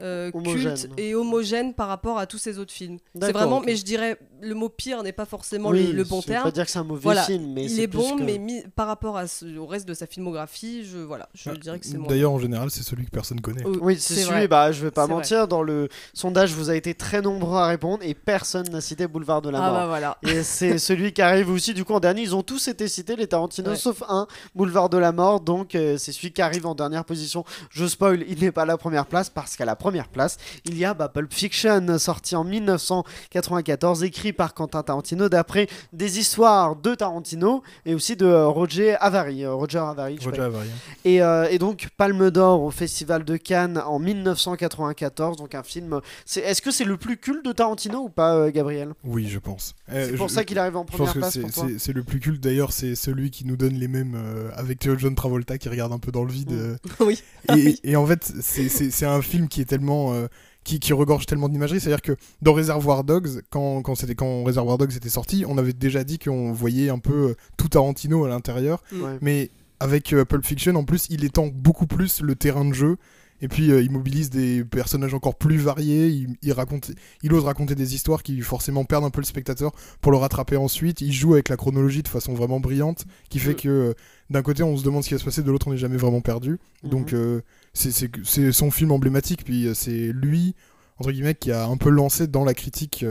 euh, 0.00 0.30
culte 0.30 0.88
et 0.98 1.14
homogène 1.14 1.72
par 1.74 1.88
rapport 1.88 2.18
à 2.18 2.26
tous 2.26 2.38
ces 2.38 2.58
autres 2.58 2.72
films. 2.72 2.98
C'est 3.20 3.32
vraiment, 3.32 3.60
mais 3.60 3.76
je 3.76 3.84
dirais 3.84 4.18
le 4.42 4.54
mot 4.54 4.68
pire 4.68 5.02
n'est 5.02 5.12
pas 5.12 5.24
forcément 5.24 5.70
oui, 5.70 5.86
le, 5.86 5.92
le 5.92 6.04
bon 6.04 6.20
je 6.20 6.26
veux 6.26 6.32
terme. 6.34 6.44
pas 6.44 6.50
dire 6.50 6.66
que 6.66 6.70
c'est 6.70 6.78
un 6.78 6.84
mauvais 6.84 7.00
Voilà, 7.02 7.22
film, 7.22 7.52
mais 7.54 7.64
Il 7.64 7.80
est 7.80 7.88
plus 7.88 7.98
bon, 7.98 8.16
que- 8.18 8.22
mais 8.22 8.36
mis, 8.36 8.62
par 8.74 8.86
rapport 8.86 9.16
à 9.16 9.26
ce- 9.26 9.56
au 9.56 9.64
reste 9.66 9.88
de 9.88 9.94
sa 9.94 10.06
filmographie, 10.06 10.84
je 10.84 10.98
voilà, 10.98 11.28
je 11.34 11.50
dirais 11.52 11.78
que 11.78 11.86
c'est. 11.86 11.96
D'ailleurs, 12.06 12.32
en 12.32 12.38
général, 12.38 12.70
c'est 12.70 12.82
celui 12.82 13.06
que 13.06 13.10
personne 13.10 13.40
connaît. 13.40 13.62
Oh, 13.64 13.72
Oui, 13.80 13.96
c'est 13.98 14.14
celui, 14.16 14.26
vrai. 14.26 14.48
bah, 14.48 14.72
je 14.72 14.82
vais 14.84 14.90
pas 14.90 15.06
mentir, 15.06 15.48
dans 15.48 15.62
le 15.62 15.88
sondage, 16.12 16.52
vous 16.52 16.68
avez 16.68 16.78
été 16.78 16.92
très 16.94 17.22
nombreux 17.22 17.56
à 17.58 17.66
répondre 17.66 18.02
et 18.02 18.12
personne 18.12 18.68
n'a 18.68 18.82
cité 18.82 19.06
Boulevard 19.06 19.40
de 19.40 19.48
la 19.48 19.58
Ah 19.62 19.70
Mort. 19.70 19.80
bah 19.80 19.86
voilà. 19.86 20.18
Et 20.22 20.42
c'est 20.42 20.76
celui 20.78 21.12
qui 21.14 21.22
arrive 21.22 21.48
aussi 21.50 21.72
du 21.72 21.84
coup 21.84 21.94
en 21.94 22.00
dernier. 22.00 22.20
Ils 22.22 22.34
ont 22.36 22.42
tous 22.42 22.68
été 22.68 22.88
cités, 22.88 23.16
les 23.16 23.26
Tarantino, 23.26 23.70
Ouais. 23.70 23.76
sauf 23.76 24.02
un, 24.08 24.26
Boulevard 24.54 24.90
de 24.90 24.98
la 24.98 25.12
Mort. 25.12 25.40
Donc 25.40 25.74
euh, 25.74 25.96
c'est 25.96 26.12
celui 26.12 26.32
qui 26.32 26.42
arrive 26.42 26.66
en 26.66 26.74
dernière 26.74 27.04
position. 27.06 27.44
Je 27.70 27.86
spoil, 27.86 28.24
il 28.28 28.38
n'est 28.40 28.52
pas 28.52 28.62
à 28.62 28.66
la 28.66 28.76
première 28.76 29.06
place 29.06 29.30
parce 29.30 29.56
qu'à 29.56 29.64
la 29.64 29.76
première 29.86 30.08
place, 30.08 30.36
il 30.64 30.76
y 30.76 30.84
a 30.84 30.94
bah, 30.94 31.08
Pulp 31.08 31.32
Fiction, 31.32 31.96
sorti 31.98 32.34
en 32.34 32.42
1994, 32.42 34.02
écrit 34.02 34.32
par 34.32 34.52
Quentin 34.52 34.82
Tarantino 34.82 35.28
d'après 35.28 35.68
des 35.92 36.18
histoires 36.18 36.74
de 36.74 36.96
Tarantino 36.96 37.62
et 37.84 37.94
aussi 37.94 38.16
de 38.16 38.26
euh, 38.26 38.48
Roger 38.48 38.96
Avary. 38.96 39.44
euh, 39.44 39.54
Roger 39.54 39.78
Avary, 39.78 40.18
Roger. 40.24 40.40
Avary. 40.40 40.66
Et, 41.04 41.22
euh, 41.22 41.46
et 41.50 41.58
donc 41.58 41.86
Palme 41.96 42.32
d'Or 42.32 42.62
au 42.62 42.72
Festival 42.72 43.24
de 43.24 43.36
Cannes 43.36 43.80
en 43.86 44.00
1994. 44.00 45.36
Donc 45.36 45.54
un 45.54 45.62
film. 45.62 46.00
c'est- 46.24 46.40
Est-ce 46.40 46.62
que 46.62 46.72
c'est 46.72 46.84
le 46.84 46.96
plus 46.96 47.16
culte 47.16 47.44
de 47.44 47.52
Tarantino 47.52 48.00
ou 48.00 48.08
pas, 48.08 48.34
euh, 48.34 48.50
Gabriel? 48.50 48.92
Oui, 49.04 49.28
je 49.28 49.38
pense. 49.38 49.74
Euh, 49.92 50.08
C'est 50.10 50.16
pour 50.16 50.28
je- 50.28 50.34
ça 50.34 50.44
qu'il 50.44 50.58
arrive 50.58 50.76
en 50.76 50.82
Je 50.84 50.96
pense 50.96 51.10
première 51.10 51.12
que 51.14 51.18
place 51.20 51.32
c'est- 51.78 51.92
le 51.92 52.02
plus 52.02 52.18
culte 52.18 52.42
d'ailleurs, 52.42 52.72
c'est 52.72 52.96
celui 52.96 53.30
qui 53.30 53.46
nous 53.46 53.56
donne 53.56 53.74
les 53.74 53.86
mêmes 53.88 54.20
avec 54.56 54.88
John 54.98 55.14
Travolta 55.14 55.58
qui 55.58 55.68
regarde 55.68 55.92
un 55.92 55.98
peu 56.00 56.10
dans 56.10 56.24
le 56.24 56.32
vide. 56.32 56.50
Mm. 56.50 56.76
oui. 57.04 57.22
et, 57.56 57.78
et 57.90 57.94
en 57.96 58.04
fait, 58.04 58.24
c'est- 58.42 58.66
un 59.06 59.22
film 59.22 59.46
qui 59.48 59.60
est 59.60 59.72
tellement. 59.76 60.14
euh, 60.14 60.26
qui, 60.64 60.80
qui 60.80 60.92
regorge 60.92 61.26
tellement 61.26 61.48
d'imagerie, 61.48 61.78
c'est-à-dire 61.78 62.02
que 62.02 62.16
dans 62.42 62.52
Reservoir 62.52 63.04
Dogs, 63.04 63.40
quand, 63.50 63.82
quand, 63.82 63.94
c'était- 63.94 64.16
quand 64.16 64.42
Reservoir 64.42 64.78
Dogs 64.78 64.96
était 64.96 65.08
sorti, 65.08 65.44
on 65.46 65.58
avait 65.58 65.72
déjà 65.72 66.02
dit 66.02 66.18
qu'on 66.18 66.50
voyait 66.52 66.88
un 66.90 66.98
peu 66.98 67.12
euh, 67.28 67.34
tout 67.56 67.68
Tarantino 67.68 68.24
à 68.24 68.28
l'intérieur, 68.28 68.82
Ouais. 68.92 69.16
mais 69.20 69.50
avec 69.78 70.12
euh, 70.12 70.24
Pulp 70.24 70.44
Fiction, 70.44 70.74
en 70.74 70.82
plus, 70.82 71.06
il 71.08 71.24
étend 71.24 71.46
beaucoup 71.46 71.86
plus 71.86 72.20
le 72.20 72.34
terrain 72.34 72.64
de 72.64 72.74
jeu 72.74 72.96
Et 73.40 73.48
puis 73.48 73.70
euh, 73.70 73.82
il 73.82 73.90
mobilise 73.90 74.30
des 74.30 74.64
personnages 74.64 75.12
encore 75.14 75.36
plus 75.36 75.58
variés, 75.58 76.08
il, 76.08 76.36
il 76.42 76.52
raconte, 76.52 76.90
il 77.22 77.32
ose 77.34 77.44
raconter 77.44 77.74
des 77.74 77.94
histoires 77.94 78.22
qui 78.22 78.40
forcément 78.40 78.84
perdent 78.84 79.04
un 79.04 79.10
peu 79.10 79.20
le 79.20 79.26
spectateur 79.26 79.72
pour 80.00 80.12
le 80.12 80.18
rattraper 80.18 80.56
ensuite. 80.56 81.00
Il 81.00 81.12
joue 81.12 81.34
avec 81.34 81.48
la 81.48 81.56
chronologie 81.56 82.02
de 82.02 82.08
façon 82.08 82.34
vraiment 82.34 82.60
brillante, 82.60 83.04
qui 83.28 83.38
fait 83.38 83.54
que 83.54 83.68
euh, 83.68 83.94
d'un 84.30 84.42
côté 84.42 84.62
on 84.62 84.76
se 84.76 84.84
demande 84.84 85.02
ce 85.02 85.08
qui 85.08 85.14
va 85.14 85.20
se 85.20 85.24
passer, 85.24 85.42
de 85.42 85.50
l'autre 85.50 85.68
on 85.68 85.72
n'est 85.72 85.76
jamais 85.76 85.96
vraiment 85.98 86.20
perdu. 86.20 86.58
Mhm. 86.82 86.90
Donc 86.90 87.12
euh, 87.12 87.42
c'est- 87.74 88.52
son 88.52 88.70
film 88.70 88.90
emblématique, 88.92 89.44
puis 89.44 89.68
c'est 89.74 90.12
lui, 90.12 90.54
entre 90.98 91.12
guillemets, 91.12 91.34
qui 91.34 91.52
a 91.52 91.66
un 91.66 91.76
peu 91.76 91.90
lancé 91.90 92.26
dans 92.26 92.44
la 92.44 92.54
critique 92.54 93.04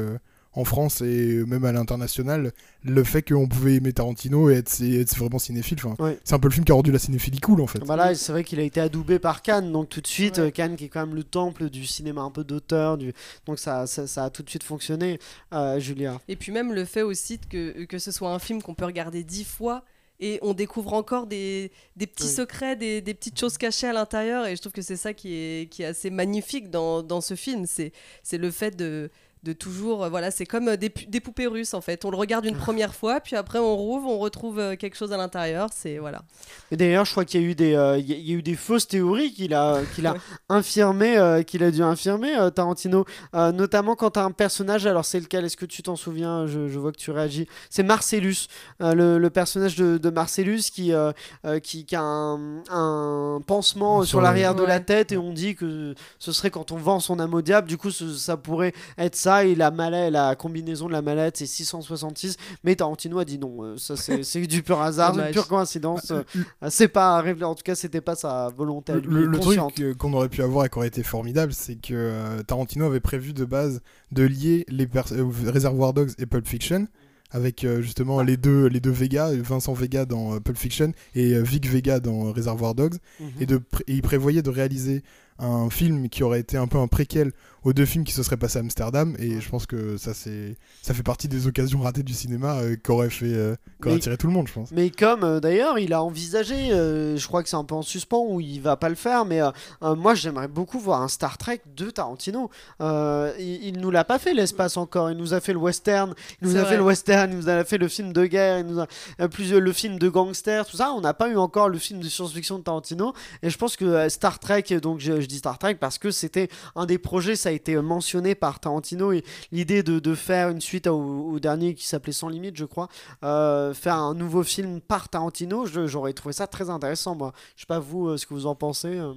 en 0.55 0.63
France 0.63 1.01
et 1.01 1.43
même 1.45 1.65
à 1.65 1.71
l'international 1.71 2.51
le 2.83 3.03
fait 3.03 3.21
qu'on 3.21 3.47
pouvait 3.47 3.75
aimer 3.75 3.93
Tarantino 3.93 4.49
et 4.49 4.55
être, 4.55 4.81
et 4.81 5.01
être 5.01 5.15
vraiment 5.17 5.39
cinéphile. 5.39 5.77
Enfin, 5.83 5.95
Ouais. 6.03 6.17
C'est 6.23 6.33
un 6.35 6.39
peu 6.39 6.47
le 6.47 6.53
film 6.53 6.65
qui 6.65 6.71
a 6.71 6.75
rendu 6.75 6.91
la 6.91 6.99
cinéphilie 6.99 7.39
cool 7.39 7.61
en 7.61 7.67
fait. 7.67 7.79
Bah 7.79 7.95
là, 7.95 8.15
c'est 8.15 8.31
vrai 8.31 8.43
qu'il 8.43 8.59
a 8.59 8.63
été 8.63 8.79
adoubé 8.79 9.19
par 9.19 9.41
Cannes, 9.41 9.71
donc 9.71 9.89
tout 9.89 10.01
de 10.01 10.07
suite, 10.07 10.37
Ouais. 10.37 10.51
Cannes 10.51 10.75
qui 10.75 10.85
est 10.85 10.89
quand 10.89 11.05
même 11.05 11.15
le 11.15 11.23
temple 11.23 11.69
du 11.69 11.85
cinéma 11.85 12.21
un 12.21 12.31
peu 12.31 12.43
d'auteur, 12.43 12.97
du... 12.97 13.13
donc 13.45 13.59
ça, 13.59 13.85
ça, 13.87 14.07
ça 14.07 14.25
a 14.25 14.29
tout 14.29 14.43
de 14.43 14.49
suite 14.49 14.63
fonctionné, 14.63 15.19
euh, 15.53 15.79
Julia. 15.79 16.19
Et 16.27 16.35
puis 16.35 16.51
même 16.51 16.73
le 16.73 16.85
fait 16.85 17.01
aussi 17.01 17.39
que, 17.39 17.83
que 17.85 17.99
ce 17.99 18.11
soit 18.11 18.31
un 18.31 18.39
film 18.39 18.61
qu'on 18.61 18.75
peut 18.75 18.85
regarder 18.85 19.23
dix 19.23 19.43
fois 19.43 19.83
et 20.21 20.39
on 20.41 20.53
découvre 20.53 20.93
encore 20.93 21.27
des, 21.27 21.71
des 21.97 22.07
petits 22.07 22.23
Oui. 22.27 22.29
secrets, 22.33 22.77
des, 22.77 23.01
des 23.01 23.13
petites 23.13 23.37
choses 23.37 23.57
cachées 23.57 23.87
à 23.87 23.91
l'intérieur. 23.93 24.45
Et 24.47 24.55
je 24.55 24.61
trouve 24.61 24.71
que 24.71 24.81
c'est 24.81 24.95
ça 24.95 25.13
qui 25.13 25.33
est, 25.33 25.69
qui 25.69 25.81
est 25.83 25.87
assez 25.87 26.09
magnifique 26.09 26.69
dans, 26.69 27.03
dans 27.03 27.19
ce 27.19 27.35
film. 27.35 27.65
C'est 27.67 27.91
le 28.37 28.49
fait 28.51 28.77
de, 28.77 29.09
de 29.45 29.53
toujours... 29.53 30.03
euh, 30.03 30.09
Voilà, 30.09 30.31
c'est 30.31 30.45
comme 30.45 30.67
euh, 30.69 30.75
des, 30.77 30.89
poupées 30.89 31.47
russes 31.47 31.73
en 31.73 31.81
fait. 31.81 32.03
On 32.03 32.11
le 32.11 32.17
regarde 32.17 32.45
une 32.45 32.57
première 32.57 32.93
fois, 32.93 33.21
puis 33.21 33.35
après 33.35 33.59
on 33.59 33.75
rouvre, 33.77 34.09
on 34.09 34.17
retrouve 34.19 34.59
euh, 34.59 34.75
quelque 34.75 34.97
chose 34.97 35.13
à 35.13 35.17
l'intérieur. 35.17 35.69
C'est... 35.73 35.99
Voilà. 35.99 36.23
Et 36.71 36.77
d'ailleurs, 36.77 37.05
je 37.05 37.11
crois 37.11 37.23
qu'il 37.25 37.41
y 37.41 37.45
a 37.45 37.47
eu 37.47 37.55
des, 37.55 37.75
euh, 37.75 37.97
il 37.97 38.09
y 38.09 38.13
a- 38.13 38.17
il 38.17 38.27
y 38.29 38.31
a 38.33 38.35
eu 38.35 38.41
des 38.41 38.55
fausses 38.55 38.87
théories 38.87 39.31
qu'il 39.33 39.53
a, 39.53 39.81
qu'il 39.93 40.05
a 40.07 40.13
Ouais. 40.15 40.19
infirmé, 40.49 41.17
euh, 41.17 41.43
qu'il 41.43 41.63
a 41.63 41.71
dû 41.71 41.81
infirmer, 41.83 42.35
euh, 42.37 42.49
Tarantino, 42.49 43.05
Euh, 43.35 43.51
notamment 43.51 43.95
quand 43.95 44.11
tu 44.11 44.19
as 44.19 44.23
un 44.23 44.31
personnage. 44.31 44.85
Alors 44.87 45.05
c'est 45.05 45.19
lequel? 45.19 45.45
Est-ce 45.45 45.57
que 45.57 45.65
tu 45.65 45.83
t'en 45.83 45.95
souviens? 45.95 46.47
Je, 46.47 46.67
je 46.67 46.79
vois 46.79 46.91
que 46.91 46.97
tu 46.97 47.11
réagis. 47.11 47.47
C'est 47.69 47.83
Marcellus, 47.83 48.47
euh, 48.81 48.93
le, 48.95 49.17
le 49.19 49.29
personnage 49.29 49.75
de, 49.75 49.97
de 49.97 50.09
Marcellus 50.09 50.61
qui, 50.73 50.91
euh, 50.93 51.11
euh, 51.45 51.59
qui, 51.59 51.85
qui 51.85 51.95
a 51.95 52.01
un, 52.01 52.63
un 52.69 53.41
pansement 53.45 54.03
Sur 54.03 54.21
l'arrière 54.21 54.55
de 54.55 54.63
la 54.63 54.79
tête 54.79 55.11
et 55.11 55.17
on 55.17 55.31
dit 55.33 55.55
que 55.55 55.93
ce 56.19 56.31
serait 56.31 56.49
quand 56.49 56.71
on 56.71 56.77
vend 56.77 56.99
son 56.99 57.19
âme 57.19 57.33
au 57.33 57.41
diable. 57.41 57.67
Du 57.67 57.77
coup, 57.77 57.91
ce- 57.91 58.13
ça 58.13 58.37
pourrait 58.37 58.73
être 58.97 59.15
ça 59.15 59.34
et 59.43 59.55
la 59.55 59.71
mallette, 59.71 60.13
la 60.13 60.35
combinaison 60.35 60.87
de 60.87 60.93
la 60.93 61.01
mallette, 61.01 61.37
c'est 61.37 61.45
666. 61.45 62.37
Mais 62.63 62.75
Tarantino 62.75 63.19
a 63.19 63.25
dit 63.25 63.37
non. 63.37 63.63
euh, 63.63 63.77
ça 63.77 63.95
c'est 63.97 64.23
c'est 64.23 64.45
du 64.47 64.63
pur 64.63 64.79
hasard, 64.81 65.17
une 65.19 65.31
pure 65.31 65.47
coïncidence. 65.47 66.11
euh, 66.11 66.21
euh, 66.63 66.67
C'est 66.69 66.87
pas 66.87 67.19
révélé, 67.21 67.45
en 67.45 67.55
tout 67.55 67.63
cas, 67.63 67.75
c'était 67.75 68.01
pas 68.01 68.15
sa 68.15 68.49
volonté. 68.55 68.93
Le, 68.93 68.99
lui, 68.99 69.09
le- 69.09 69.25
le 69.27 69.39
truc 69.39 69.97
qu'on 69.97 70.13
aurait 70.13 70.29
pu 70.29 70.41
avoir 70.41 70.65
et 70.65 70.69
qui 70.69 70.77
aurait 70.77 70.87
été 70.87 71.03
formidable, 71.03 71.51
c'est 71.53 71.75
que 71.75 71.93
euh, 71.93 72.43
Tarantino 72.43 72.85
avait 72.85 72.99
prévu 72.99 73.33
de 73.33 73.43
base 73.45 73.81
de 74.11 74.23
lier 74.23 74.65
les 74.69 74.87
pers- 74.87 75.11
euh, 75.11 75.25
Reservoir 75.51 75.93
Dogs 75.93 76.11
et 76.19 76.25
Pulp 76.25 76.47
Fiction 76.47 76.87
avec 77.31 77.63
euh, 77.65 77.81
justement 77.81 78.21
les 78.21 78.37
deux 78.37 78.67
les 78.67 78.79
deux 78.79 78.91
Vega, 78.91 79.29
Vincent 79.33 79.73
Vega 79.73 80.05
dans 80.05 80.35
euh, 80.35 80.39
Pulp 80.39 80.57
Fiction 80.57 80.91
et 81.15 81.41
Vic 81.41 81.67
Vega 81.67 81.99
dans 81.99 82.31
Reservoir 82.31 82.75
Dogs, 82.75 82.95
Mhm. 83.19 83.27
et, 83.39 83.45
de 83.45 83.55
et 83.87 83.93
il 83.95 84.01
prévoyait 84.03 84.41
de 84.43 84.49
réaliser 84.51 85.03
un 85.39 85.69
film 85.69 86.09
qui 86.09 86.23
aurait 86.23 86.39
été 86.39 86.57
un 86.57 86.67
peu 86.67 86.77
un 86.77 86.87
préquel 86.87 87.31
aux 87.63 87.73
deux 87.73 87.85
films 87.85 88.03
qui 88.03 88.13
se 88.13 88.21
seraient 88.21 88.37
passés 88.37 88.59
à 88.59 88.61
Amsterdam, 88.61 89.15
et 89.17 89.41
je 89.41 89.49
pense 89.49 89.65
que 89.65 89.97
ça 89.97 90.13
c'est 90.13 90.55
ça 90.83 90.93
fait 90.93 91.01
partie 91.01 91.27
des 91.27 91.47
occasions 91.47 91.81
ratées 91.81 92.03
du 92.03 92.13
cinéma 92.13 92.57
euh, 92.59 92.75
qu'aurait 92.75 93.09
fait 93.09 93.33
euh, 93.33 93.55
qu'aurait 93.81 93.95
attiré 93.95 94.17
tout 94.17 94.27
le 94.27 94.33
monde, 94.33 94.47
je 94.47 94.53
pense. 94.53 94.69
Mais 94.71 94.91
comme 94.91 95.23
euh, 95.23 95.39
d'ailleurs, 95.39 95.79
il 95.79 95.91
a 95.91 96.03
envisagé, 96.03 96.71
euh, 96.71 97.17
je 97.17 97.27
crois 97.27 97.41
que 97.41 97.49
c'est 97.49 97.55
un 97.55 97.63
peu 97.63 97.73
en 97.73 97.81
suspens 97.81 98.23
ou 98.29 98.39
il 98.39 98.59
va 98.61 98.77
pas 98.77 98.87
le 98.87 98.93
faire, 98.93 99.25
mais 99.25 99.41
euh, 99.41 99.49
euh, 99.81 99.95
moi 99.95 100.13
j'aimerais 100.13 100.47
beaucoup 100.47 100.79
voir 100.79 101.01
un 101.01 101.07
Star 101.07 101.39
Trek 101.39 101.61
de 101.75 101.89
Tarantino. 101.89 102.51
Euh, 102.81 103.33
il, 103.39 103.63
il 103.65 103.79
nous 103.79 103.89
l'a 103.89 104.03
pas 104.03 104.19
fait 104.19 104.35
l'espace 104.35 104.77
encore, 104.77 105.09
il 105.09 105.17
nous 105.17 105.33
a 105.33 105.41
fait 105.41 105.53
le 105.53 105.59
western, 105.59 106.13
il 106.43 106.47
nous 106.47 106.55
a 106.57 106.61
vrai. 106.61 106.69
fait 106.69 106.77
le 106.77 106.83
western, 106.83 107.31
il 107.31 107.37
nous 107.39 107.49
a 107.49 107.63
fait 107.63 107.79
le 107.79 107.87
film 107.87 108.13
de 108.13 108.25
guerre, 108.27 108.59
il 108.59 108.67
nous 108.67 108.79
a 108.79 108.85
euh, 109.21 109.27
plusieurs 109.27 109.59
le 109.59 109.73
film 109.73 109.97
de 109.97 110.07
gangster, 110.07 110.67
tout 110.67 110.77
ça. 110.77 110.91
On 110.91 111.01
n'a 111.01 111.15
pas 111.15 111.29
eu 111.29 111.35
encore 111.37 111.69
le 111.69 111.79
film 111.79 111.99
de 111.99 112.07
science-fiction 112.07 112.59
de 112.59 112.63
Tarantino, 112.63 113.13
et 113.41 113.49
je 113.49 113.57
pense 113.57 113.75
que 113.75 113.85
euh, 113.85 114.07
Star 114.09 114.37
Trek, 114.37 114.65
donc 114.79 114.99
je, 114.99 115.24
je 115.25 115.29
dis 115.29 115.37
Star 115.39 115.57
Trek 115.57 115.75
parce 115.75 115.97
que 115.97 116.11
c'était 116.11 116.47
un 116.75 116.85
des 116.85 116.97
projets, 116.97 117.35
ça 117.35 117.49
a 117.49 117.51
été 117.51 117.75
mentionné 117.77 118.35
par 118.35 118.59
Tarantino, 118.59 119.11
et 119.11 119.23
l'idée 119.51 119.83
de, 119.83 119.99
de 119.99 120.15
faire 120.15 120.49
une 120.49 120.61
suite 120.61 120.87
au, 120.87 120.95
au 121.31 121.39
dernier 121.39 121.73
qui 121.73 121.85
s'appelait 121.87 122.13
Sans 122.13 122.29
Limite, 122.29 122.55
je 122.57 122.65
crois 122.65 122.87
euh, 123.23 123.73
faire 123.73 123.95
un 123.95 124.13
nouveau 124.13 124.43
film 124.43 124.79
par 124.81 125.09
Tarantino, 125.09 125.65
j'aurais 125.87 126.13
trouvé 126.13 126.33
ça 126.33 126.47
très 126.47 126.69
intéressant, 126.69 127.15
moi. 127.15 127.33
Je 127.55 127.61
sais 127.61 127.65
pas 127.67 127.79
vous, 127.79 128.07
euh, 128.07 128.17
ce 128.17 128.25
que 128.25 128.33
vous 128.33 128.45
en 128.45 128.55
pensez. 128.55 128.87
euh. 128.97 129.13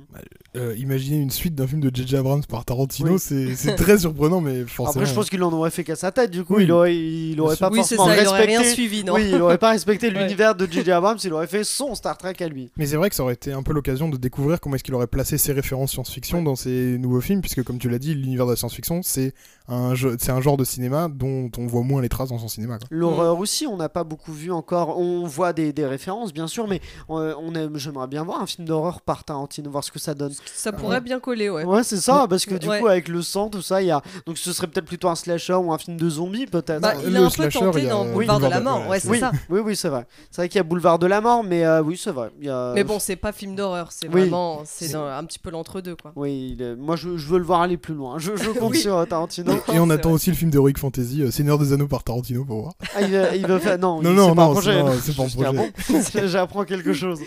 Euh, 0.56 0.74
imaginer 0.76 1.16
une 1.18 1.30
suite 1.30 1.54
d'un 1.54 1.66
film 1.66 1.80
de 1.80 1.94
J.J. 1.94 2.16
Abrams 2.16 2.44
par 2.46 2.64
Tarantino, 2.64 3.12
Oui. 3.12 3.18
c'est 3.18 3.74
très 3.76 3.98
surprenant, 4.00 4.40
mais 4.40 4.64
forcément. 4.64 4.90
Après, 5.02 5.06
je 5.06 5.14
pense 5.14 5.28
qu'il 5.30 5.42
en 5.42 5.52
aurait 5.52 5.70
fait 5.70 5.84
qu'à 5.84 5.96
sa 5.96 6.10
tête, 6.10 6.30
du 6.30 6.44
coup, 6.44 6.56
Oui. 6.56 6.64
il 6.64 6.72
aurait, 6.72 6.96
il 6.96 7.40
aurait 7.40 7.56
pas 7.56 7.68
Oui, 7.70 7.80
c'est 7.84 7.96
forcément 7.96 8.16
ça, 8.16 8.22
il 8.22 8.26
aurait 8.28 8.38
respecté. 8.40 8.58
rien 8.62 8.72
suivi, 8.74 9.04
non 9.04 9.14
Oui, 9.14 9.28
il 9.30 9.40
aurait 9.42 9.58
pas 9.58 9.70
respecté 9.70 10.10
l'univers 10.10 10.54
de 10.54 10.66
J.J. 10.70 10.90
Abrams, 10.92 11.18
il 11.22 11.32
aurait 11.32 11.46
fait 11.46 11.64
son 11.64 11.94
Star 11.94 12.16
Trek 12.16 12.34
à 12.40 12.48
lui. 12.48 12.70
Mais 12.76 12.86
c'est 12.86 12.96
vrai 12.96 13.10
que 13.10 13.16
ça 13.16 13.22
aurait 13.22 13.34
été 13.34 13.52
un 13.52 13.62
peu 13.62 13.72
l'occasion 13.72 14.08
de 14.08 14.16
découvrir 14.16 14.60
comment 14.60 14.76
est-ce 14.76 14.84
qu'il 14.84 14.94
aurait 14.94 15.06
placé 15.06 15.36
ses 15.38 15.52
références 15.52 15.92
science-fiction 16.04 16.42
dans 16.42 16.56
ses 16.56 16.98
nouveaux 16.98 17.20
films, 17.20 17.40
puisque 17.40 17.62
comme 17.62 17.78
tu 17.78 17.88
l'as 17.88 17.98
dit, 17.98 18.14
l'univers 18.14 18.46
de 18.46 18.52
la 18.52 18.56
science-fiction, 18.56 19.02
c'est 19.02 19.34
un, 19.68 19.94
jeu- 19.94 20.16
c'est 20.18 20.32
un 20.32 20.40
genre 20.40 20.56
de 20.56 20.64
cinéma 20.64 21.08
dont 21.08 21.50
on 21.58 21.66
voit 21.66 21.82
moins 21.82 22.00
les 22.02 22.08
traces 22.08 22.30
dans 22.30 22.38
son 22.38 22.48
cinéma. 22.48 22.78
L'horreur 22.90 23.38
aussi, 23.38 23.66
on 23.66 23.76
n'a 23.76 23.88
pas 23.88 24.04
beaucoup 24.04 24.32
vu 24.32 24.50
encore. 24.50 24.98
On 24.98 25.26
voit 25.26 25.52
des, 25.52 25.72
des 25.72 25.86
références, 25.86 26.32
bien 26.32 26.46
sûr, 26.46 26.66
mais 26.66 26.80
euh, 27.10 27.34
on 27.40 27.54
aime- 27.54 27.76
j'aimerais 27.76 28.06
bien 28.06 28.24
voir 28.24 28.40
un 28.40 28.46
film 28.46 28.66
d'horreur 28.66 29.00
par 29.02 29.24
Tarantino, 29.24 29.70
voir 29.70 29.84
ce 29.84 29.92
que 29.92 29.98
ça 29.98 30.14
donne. 30.14 30.32
Ça 30.54 30.72
pourrait 30.72 31.00
bien 31.00 31.20
coller, 31.20 31.50
ouais. 31.50 31.64
Ouais, 31.64 31.82
c'est 31.84 31.98
ça, 31.98 32.26
parce 32.28 32.46
que 32.46 32.54
du 32.54 32.68
Ouais. 32.68 32.80
coup, 32.80 32.86
avec 32.86 33.08
le 33.08 33.22
sang, 33.22 33.48
tout 33.48 33.62
ça, 33.62 33.82
il 33.82 33.88
y 33.88 33.90
a. 33.90 34.02
Donc 34.26 34.38
ce 34.38 34.52
serait 34.52 34.66
peut-être 34.66 34.86
plutôt 34.86 35.08
un 35.08 35.14
slasher 35.14 35.54
ou 35.54 35.72
un 35.72 35.78
film 35.78 35.96
de 35.96 36.08
zombies, 36.10 36.46
peut-être. 36.46 36.80
Bah, 36.80 36.94
Le 37.02 37.08
il 37.10 37.16
a 37.16 37.20
un 37.20 37.24
peu 37.24 37.30
slasher, 37.30 37.58
tenté 37.60 37.78
il 37.80 37.84
y 37.84 37.86
a- 37.88 37.90
dans 37.90 38.04
oui, 38.06 38.12
Boulevard 38.14 38.38
de 38.40 38.46
la 38.46 38.56
Boulevard 38.60 38.78
Mort, 38.80 38.88
ouais, 38.90 39.00
c'est 39.00 39.08
oui, 39.10 39.20
ça. 39.20 39.32
oui, 39.50 39.60
oui, 39.60 39.76
c'est 39.76 39.88
vrai. 39.88 40.06
C'est 40.30 40.42
vrai 40.42 40.48
qu'il 40.48 40.56
y 40.58 40.60
a 40.60 40.64
Boulevard 40.64 40.98
de 40.98 41.06
la 41.06 41.20
Mort, 41.20 41.44
mais 41.44 41.64
euh, 41.64 41.82
oui, 41.82 42.00
c'est 42.02 42.10
vrai. 42.10 42.30
Il 42.40 42.46
y 42.46 42.50
a... 42.50 42.72
Mais 42.74 42.84
bon, 42.84 42.98
c'est 42.98 43.16
pas 43.16 43.32
film 43.32 43.54
d'horreur, 43.54 43.92
c'est 43.92 44.06
Oui. 44.08 44.22
vraiment, 44.22 44.62
c'est 44.64 44.94
un 44.94 45.24
petit 45.24 45.38
peu 45.38 45.50
l'entre-deux, 45.50 45.96
quoi. 45.96 46.12
Oui, 46.16 46.56
est- 46.58 46.74
moi 46.76 46.96
je, 46.96 47.16
je 47.16 47.26
veux 47.28 47.38
le 47.38 47.44
voir 47.44 47.60
aller 47.62 47.76
plus 47.76 47.94
loin. 47.94 48.18
Je, 48.18 48.34
je 48.36 48.50
compte 48.58 48.72
Oui. 48.72 48.78
sur 48.78 49.06
Tarantino. 49.06 49.52
Et 49.72 49.78
on 49.78 49.90
attend 49.90 50.08
vrai. 50.10 50.16
aussi 50.16 50.30
le 50.30 50.36
film 50.36 50.50
d'Heroic 50.50 50.74
Fantasy, 50.78 51.22
euh, 51.22 51.30
Seigneur 51.30 51.58
des 51.58 51.72
Anneaux 51.72 51.88
par 51.88 52.04
Tarantino 52.04 52.44
pour 52.44 52.60
voir. 52.62 52.74
Ah, 52.94 53.02
il, 53.02 53.12
va, 53.12 53.34
il 53.36 53.46
va 53.46 53.58
faire. 53.60 53.78
Non, 53.78 54.00
Non, 54.02 54.12
non, 54.12 54.28
c'est 54.30 54.34
pas 54.36 54.42
un 54.42 54.46
non, 54.46 54.52
projet. 54.52 54.84
c'est- 55.02 55.16
pas 55.16 55.22
un 55.22 55.28
projet. 55.28 55.52
bon 55.52 56.00
J'apprends 56.28 56.64
quelque 56.64 56.92
chose. 56.92 57.20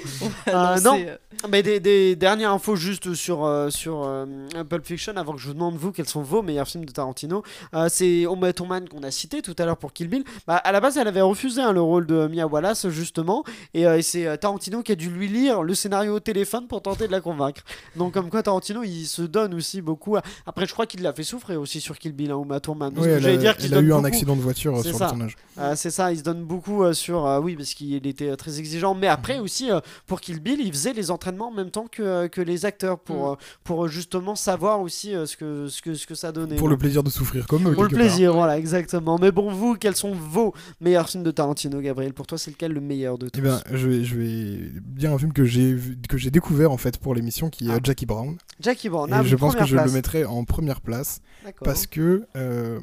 Euh, 0.48 0.80
non. 0.82 0.98
euh, 1.00 1.16
Mais 1.50 1.64
des, 1.64 1.80
des 1.80 2.16
dernières 2.16 2.52
infos 2.52 2.76
juste 2.76 3.14
sur, 3.14 3.46
euh, 3.46 3.70
sur 3.70 4.04
euh, 4.04 4.26
Pulp 4.70 4.86
Fiction 4.86 5.14
avant 5.16 5.34
que 5.34 5.40
je 5.40 5.48
vous 5.48 5.54
demande 5.54 5.76
vous 5.78 5.92
quels 5.92 6.08
sont 6.08 6.22
vos 6.22 6.42
meilleurs 6.42 6.68
films 6.68 6.86
de 6.86 6.92
Tarantino. 6.92 7.44
Euh, 7.74 7.88
c'est 7.90 8.22
Uma 8.24 8.54
Thurman 8.54 8.88
qu'on 8.88 9.04
a 9.04 9.12
cité 9.12 9.42
tout 9.42 9.56
à 9.58 9.66
l'heure 9.66 9.78
pour 9.78 9.94
Kill 9.94 10.08
Bill. 10.08 10.24
Bah, 10.48 10.58
à 10.58 10.72
la 10.72 10.80
base, 10.80 10.98
elle 10.98 11.08
avait 11.08 11.22
refusé 11.22 11.62
hein, 11.62 11.72
le 11.72 11.82
rôle 11.82 12.06
de 12.06 12.28
Mia 12.28 12.46
Wallace 12.48 12.88
justement, 12.90 13.44
et, 13.74 13.88
euh, 13.88 13.98
et 13.98 14.02
c'est 14.02 14.28
euh, 14.28 14.36
Tarantino 14.38 14.84
qui 14.84 14.92
a 14.92 14.96
dû 14.96 15.10
lui 15.10 15.28
lire 15.28 15.64
le 15.64 15.74
scénario 15.74 16.16
au 16.16 16.20
téléphone 16.20 16.68
pour 16.68 16.82
tenter 16.82 17.08
de 17.08 17.12
la 17.12 17.22
convaincre. 17.22 17.62
Donc 17.96 18.14
comme 18.14 18.30
quoi 18.30 18.44
Tarantino 18.44 18.84
il 18.84 19.06
se 19.06 19.22
donne 19.24 19.54
aussi 19.56 19.82
beaucoup. 19.82 20.18
à- 20.18 20.22
Après, 20.46 20.66
je 20.68 20.74
crois 20.74 20.86
qu'il 20.86 21.02
l'a 21.02 21.14
fait 21.14 21.24
souffrir 21.24 21.60
aussi 21.60 21.82
sur 21.82 21.98
Kill 21.98 22.12
Bill, 22.14 22.21
hein, 22.30 22.38
Uma 22.44 22.60
Thurman. 22.60 22.92
Parce 22.94 23.08
Oui, 23.08 23.12
elle 23.14 23.26
a, 23.26 23.38
dire 23.38 23.56
elle 23.64 23.84
eu 23.86 23.94
un 23.94 24.04
accident 24.04 24.36
de 24.36 24.42
voiture 24.42 24.80
sur 24.84 24.96
ça. 24.98 25.06
le 25.06 25.10
tournage. 25.12 25.36
Euh, 25.58 25.74
c'est 25.76 25.90
ça, 25.90 26.12
il 26.12 26.18
se 26.20 26.24
donne 26.24 26.44
beaucoup 26.44 26.84
euh, 26.84 26.94
sur. 26.94 27.26
euh, 27.26 27.40
oui, 27.40 27.56
parce 27.56 27.74
qu'il 27.74 28.06
était 28.06 28.36
très 28.36 28.60
exigeant. 28.60 28.94
Mais 28.94 29.08
après 29.08 29.40
aussi, 29.40 29.72
euh, 29.72 29.80
pour 30.06 30.20
Kill 30.22 30.40
Bill, 30.42 30.60
il 30.62 30.72
faisait 30.72 30.94
les 30.94 31.10
entraînements 31.10 31.48
en 31.48 31.54
même 31.54 31.72
temps 31.72 31.88
que, 31.92 32.28
que 32.28 32.42
les 32.42 32.66
acteurs 32.66 33.00
pour, 33.00 33.32
euh, 33.32 33.36
pour 33.64 33.88
justement 33.88 34.36
savoir 34.36 34.82
aussi 34.82 35.14
ce, 35.26 35.38
que, 35.38 35.68
ce, 35.68 35.82
que, 35.82 35.94
ce 35.94 36.06
que 36.06 36.16
ça 36.16 36.32
donnait. 36.32 36.58
Pour 36.58 36.70
le 36.70 36.78
plaisir 36.78 37.02
de 37.04 37.10
souffrir 37.10 37.48
comme 37.48 37.68
eux. 37.70 37.74
Pour 37.74 37.84
le 37.84 37.90
part. 37.90 37.98
plaisir, 37.98 38.34
voilà, 38.34 38.58
exactement. 38.58 39.18
Mais 39.20 39.32
bon, 39.32 39.52
vous, 39.52 39.76
quels 39.76 39.96
sont 39.96 40.12
vos 40.12 40.54
meilleurs 40.82 41.10
films 41.10 41.24
de 41.24 41.32
Tarantino, 41.32 41.80
Gabriel? 41.80 42.14
Pour 42.14 42.28
toi, 42.28 42.38
c'est 42.38 42.52
lequel 42.52 42.74
le 42.74 42.82
meilleur 42.82 43.18
de 43.18 43.30
tous 43.30 43.40
Eh 43.40 43.42
ben, 43.44 43.62
je 43.72 43.88
vais, 43.88 44.04
je 44.04 44.16
vais 44.16 44.58
dire 44.80 45.14
un 45.14 45.18
film 45.18 45.32
que 45.34 45.46
j'ai 45.46 45.78
que 46.10 46.18
j'ai 46.18 46.32
découvert 46.32 46.72
en 46.72 46.78
fait 46.78 46.98
pour 46.98 47.14
l'émission 47.16 47.50
qui 47.50 47.70
est 47.70 47.74
Ah. 47.74 47.80
Jackie 47.84 48.06
Brown. 48.06 48.38
Jackie 48.60 48.90
Brown. 48.90 49.10
Et 49.10 49.14
ah, 49.14 49.24
je 49.24 49.36
pense 49.36 49.56
que 49.56 49.66
je 49.66 49.76
le 49.78 49.92
mettrais 49.92 50.26
en 50.26 50.44
première 50.44 50.82
place 50.82 51.22
parce 51.64 51.88
que 51.88 52.11
euh, 52.36 52.80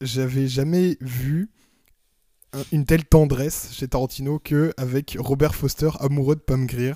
j'avais 0.00 0.46
jamais 0.46 0.96
vu 1.00 1.50
un- 2.52 2.64
une 2.72 2.84
telle 2.84 3.04
tendresse 3.04 3.70
chez 3.72 3.88
Tarantino 3.88 4.38
que 4.38 4.72
avec 4.76 5.16
Robert 5.18 5.54
Foster 5.54 5.90
amoureux 6.00 6.36
de 6.36 6.40
Pam 6.40 6.66
Grier 6.66 6.94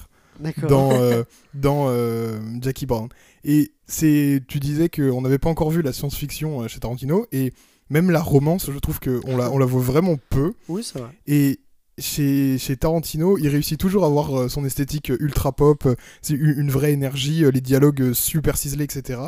dans 0.69 0.93
euh, 0.93 1.23
dans 1.55 1.87
euh, 1.89 2.39
Jackie 2.61 2.87
Brown. 2.87 3.09
Et 3.45 3.73
c'est 3.87 4.43
tu 4.49 4.61
disais 4.61 4.89
que 4.89 5.11
on 5.11 5.21
n'avait 5.23 5.39
pas 5.39 5.51
encore 5.51 5.71
vu 5.71 5.83
la 5.83 5.93
science-fiction 5.93 6.67
chez 6.69 6.81
Tarantino 6.81 7.27
et 7.33 7.53
même 7.91 8.11
la 8.11 8.23
romance, 8.23 8.71
je 8.73 8.79
trouve 8.79 9.01
que 9.01 9.21
on 9.27 9.37
la 9.37 9.51
on 9.51 9.59
la 9.59 9.67
voit 9.67 9.83
vraiment 9.83 10.17
peu. 10.31 10.55
Oui, 10.69 10.83
c'est 10.83 10.99
vrai. 10.99 11.11
Et 11.27 11.61
chez, 11.99 12.57
chez 12.57 12.75
Tarantino, 12.79 13.37
il 13.37 13.49
réussit 13.49 13.79
toujours 13.79 14.05
à 14.05 14.07
avoir 14.07 14.49
son 14.51 14.65
esthétique 14.65 15.13
ultra 15.21 15.53
pop, 15.53 15.87
c'est 16.23 16.33
une, 16.33 16.71
vraie 16.71 16.93
énergie, 16.93 17.45
les 17.53 17.61
dialogues 17.61 18.15
super 18.15 18.57
ciselés, 18.57 18.85
etc. 18.85 19.21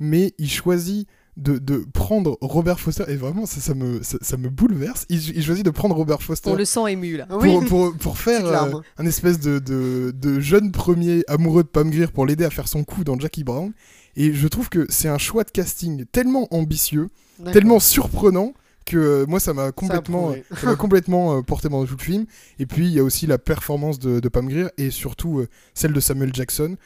Mais 0.00 0.34
il 0.38 0.50
choisit 0.50 1.08
de, 1.38 1.58
de 1.58 1.86
prendre 1.94 2.36
Robert 2.40 2.80
Foster, 2.80 3.04
et 3.08 3.16
vraiment 3.16 3.46
ça, 3.46 3.60
ça 3.60 3.74
me, 3.74 4.02
ça, 4.02 4.18
ça 4.20 4.36
me 4.36 4.48
bouleverse, 4.50 5.06
il, 5.08 5.36
il 5.36 5.42
choisit 5.44 5.64
de 5.64 5.70
prendre 5.70 5.94
Robert 5.94 6.20
Foster 6.20 6.50
On 6.50 6.56
le 6.56 6.64
sent 6.64 6.90
ému 6.90 7.16
là. 7.16 7.26
pour, 7.26 7.38
Oui, 7.40 7.64
pour, 7.66 7.96
pour 7.96 8.18
faire 8.18 8.44
euh, 8.44 8.70
moi. 8.70 8.82
un 8.98 9.06
espèce 9.06 9.38
de, 9.38 9.58
de, 9.60 10.12
de 10.14 10.40
jeune 10.40 10.72
premier 10.72 11.22
amoureux 11.28 11.62
de 11.62 11.68
Pam 11.68 11.88
Grier 11.90 12.08
pour 12.08 12.26
l'aider 12.26 12.44
à 12.44 12.50
faire 12.50 12.66
son 12.68 12.82
coup 12.84 13.04
dans 13.04 13.18
Jackie 13.18 13.44
Brown. 13.44 13.72
Et 14.16 14.32
je 14.32 14.48
trouve 14.48 14.68
que 14.68 14.84
c'est 14.88 15.08
un 15.08 15.18
choix 15.18 15.44
de 15.44 15.50
casting 15.50 16.04
tellement 16.10 16.48
ambitieux, 16.52 17.08
tellement 17.52 17.78
surprenant 17.78 18.52
que 18.84 18.96
euh, 18.96 19.26
moi 19.28 19.38
ça 19.38 19.52
m'a 19.52 19.70
complètement, 19.70 20.34
ça 20.58 20.66
m'a 20.66 20.74
complètement 20.76 21.36
euh, 21.38 21.42
porté 21.42 21.68
dans 21.68 21.84
tout 21.84 21.94
le 21.96 22.02
film. 22.02 22.24
Et 22.58 22.66
puis 22.66 22.86
il 22.86 22.92
y 22.92 22.98
a 22.98 23.04
aussi 23.04 23.26
la 23.28 23.38
performance 23.38 23.98
de, 24.00 24.18
de 24.18 24.28
Pam 24.28 24.48
Grier 24.48 24.68
et 24.76 24.90
surtout 24.90 25.38
euh, 25.40 25.48
celle 25.74 25.92
de 25.92 26.00
Samuel 26.00 26.34
Jackson 26.34 26.76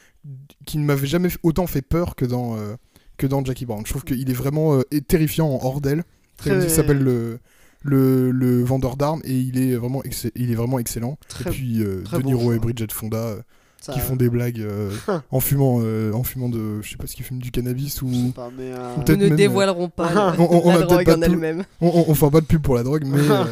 qui 0.65 0.77
ne 0.77 0.85
m'avait 0.85 1.07
jamais 1.07 1.29
autant 1.41 1.65
fait 1.65 1.81
peur 1.81 2.15
que 2.15 2.25
dans, 2.25 2.55
euh, 2.57 2.75
que 3.17 3.27
dans 3.27 3.43
Jackie 3.43 3.65
Brown. 3.65 3.83
Je 3.85 3.91
trouve 3.91 4.03
qu'il 4.03 4.29
est 4.29 4.33
vraiment 4.33 4.75
euh, 4.75 4.81
terrifiant 5.07 5.47
en 5.47 5.59
hors 5.65 5.81
d'elle. 5.81 6.03
Très- 6.37 6.49
Comme 6.49 6.67
s'appelle 6.69 6.99
le, 6.99 7.39
le, 7.83 8.31
le 8.31 8.63
vendeur 8.63 8.97
d'armes 8.97 9.21
et 9.23 9.33
il 9.37 9.57
est 9.59 9.75
vraiment, 9.75 10.03
ex- 10.03 10.27
il 10.35 10.51
est 10.51 10.55
vraiment 10.55 10.79
excellent. 10.79 11.17
Très- 11.27 11.49
et 11.49 11.53
puis 11.53 11.83
euh, 11.83 12.03
De 12.11 12.21
Niro 12.23 12.53
et 12.53 12.59
Bridget 12.59 12.87
Fonda 12.91 13.17
euh, 13.17 13.39
Ça- 13.81 13.93
qui 13.93 13.99
font 13.99 14.15
des 14.15 14.29
blagues 14.29 14.59
euh, 14.61 14.89
en 15.31 15.39
fumant, 15.39 15.79
euh, 15.83 16.11
en 16.13 16.23
fumant 16.23 16.49
de, 16.49 16.81
je 16.81 16.89
sais 16.91 16.97
pas 16.97 17.05
ce 17.07 17.15
qu'ils 17.15 17.25
fument 17.25 17.39
du 17.39 17.51
cannabis 17.51 18.01
ou 18.01 18.31
pas, 18.35 18.49
mais, 18.57 18.71
euh, 18.71 18.95
Peut-être 18.95 19.17
Nous 19.17 19.23
ne 19.25 19.27
même, 19.29 19.35
dévoilerons 19.37 19.89
pas 19.89 20.13
la, 20.13 20.35
on- 20.39 20.65
on 20.65 20.69
la 20.69 20.75
a 20.75 20.77
peut-être 20.77 20.89
drogue 20.89 21.05
pas 21.05 21.17
en 21.17 21.21
elle-même. 21.21 21.63
on, 21.81 21.87
on, 21.87 22.05
on 22.09 22.15
fait 22.15 22.29
pas 22.31 22.41
de 22.41 22.45
pub 22.45 22.61
pour 22.61 22.75
la 22.75 22.83
drogue, 22.83 23.03
mais 23.05 23.19
euh, 23.29 23.43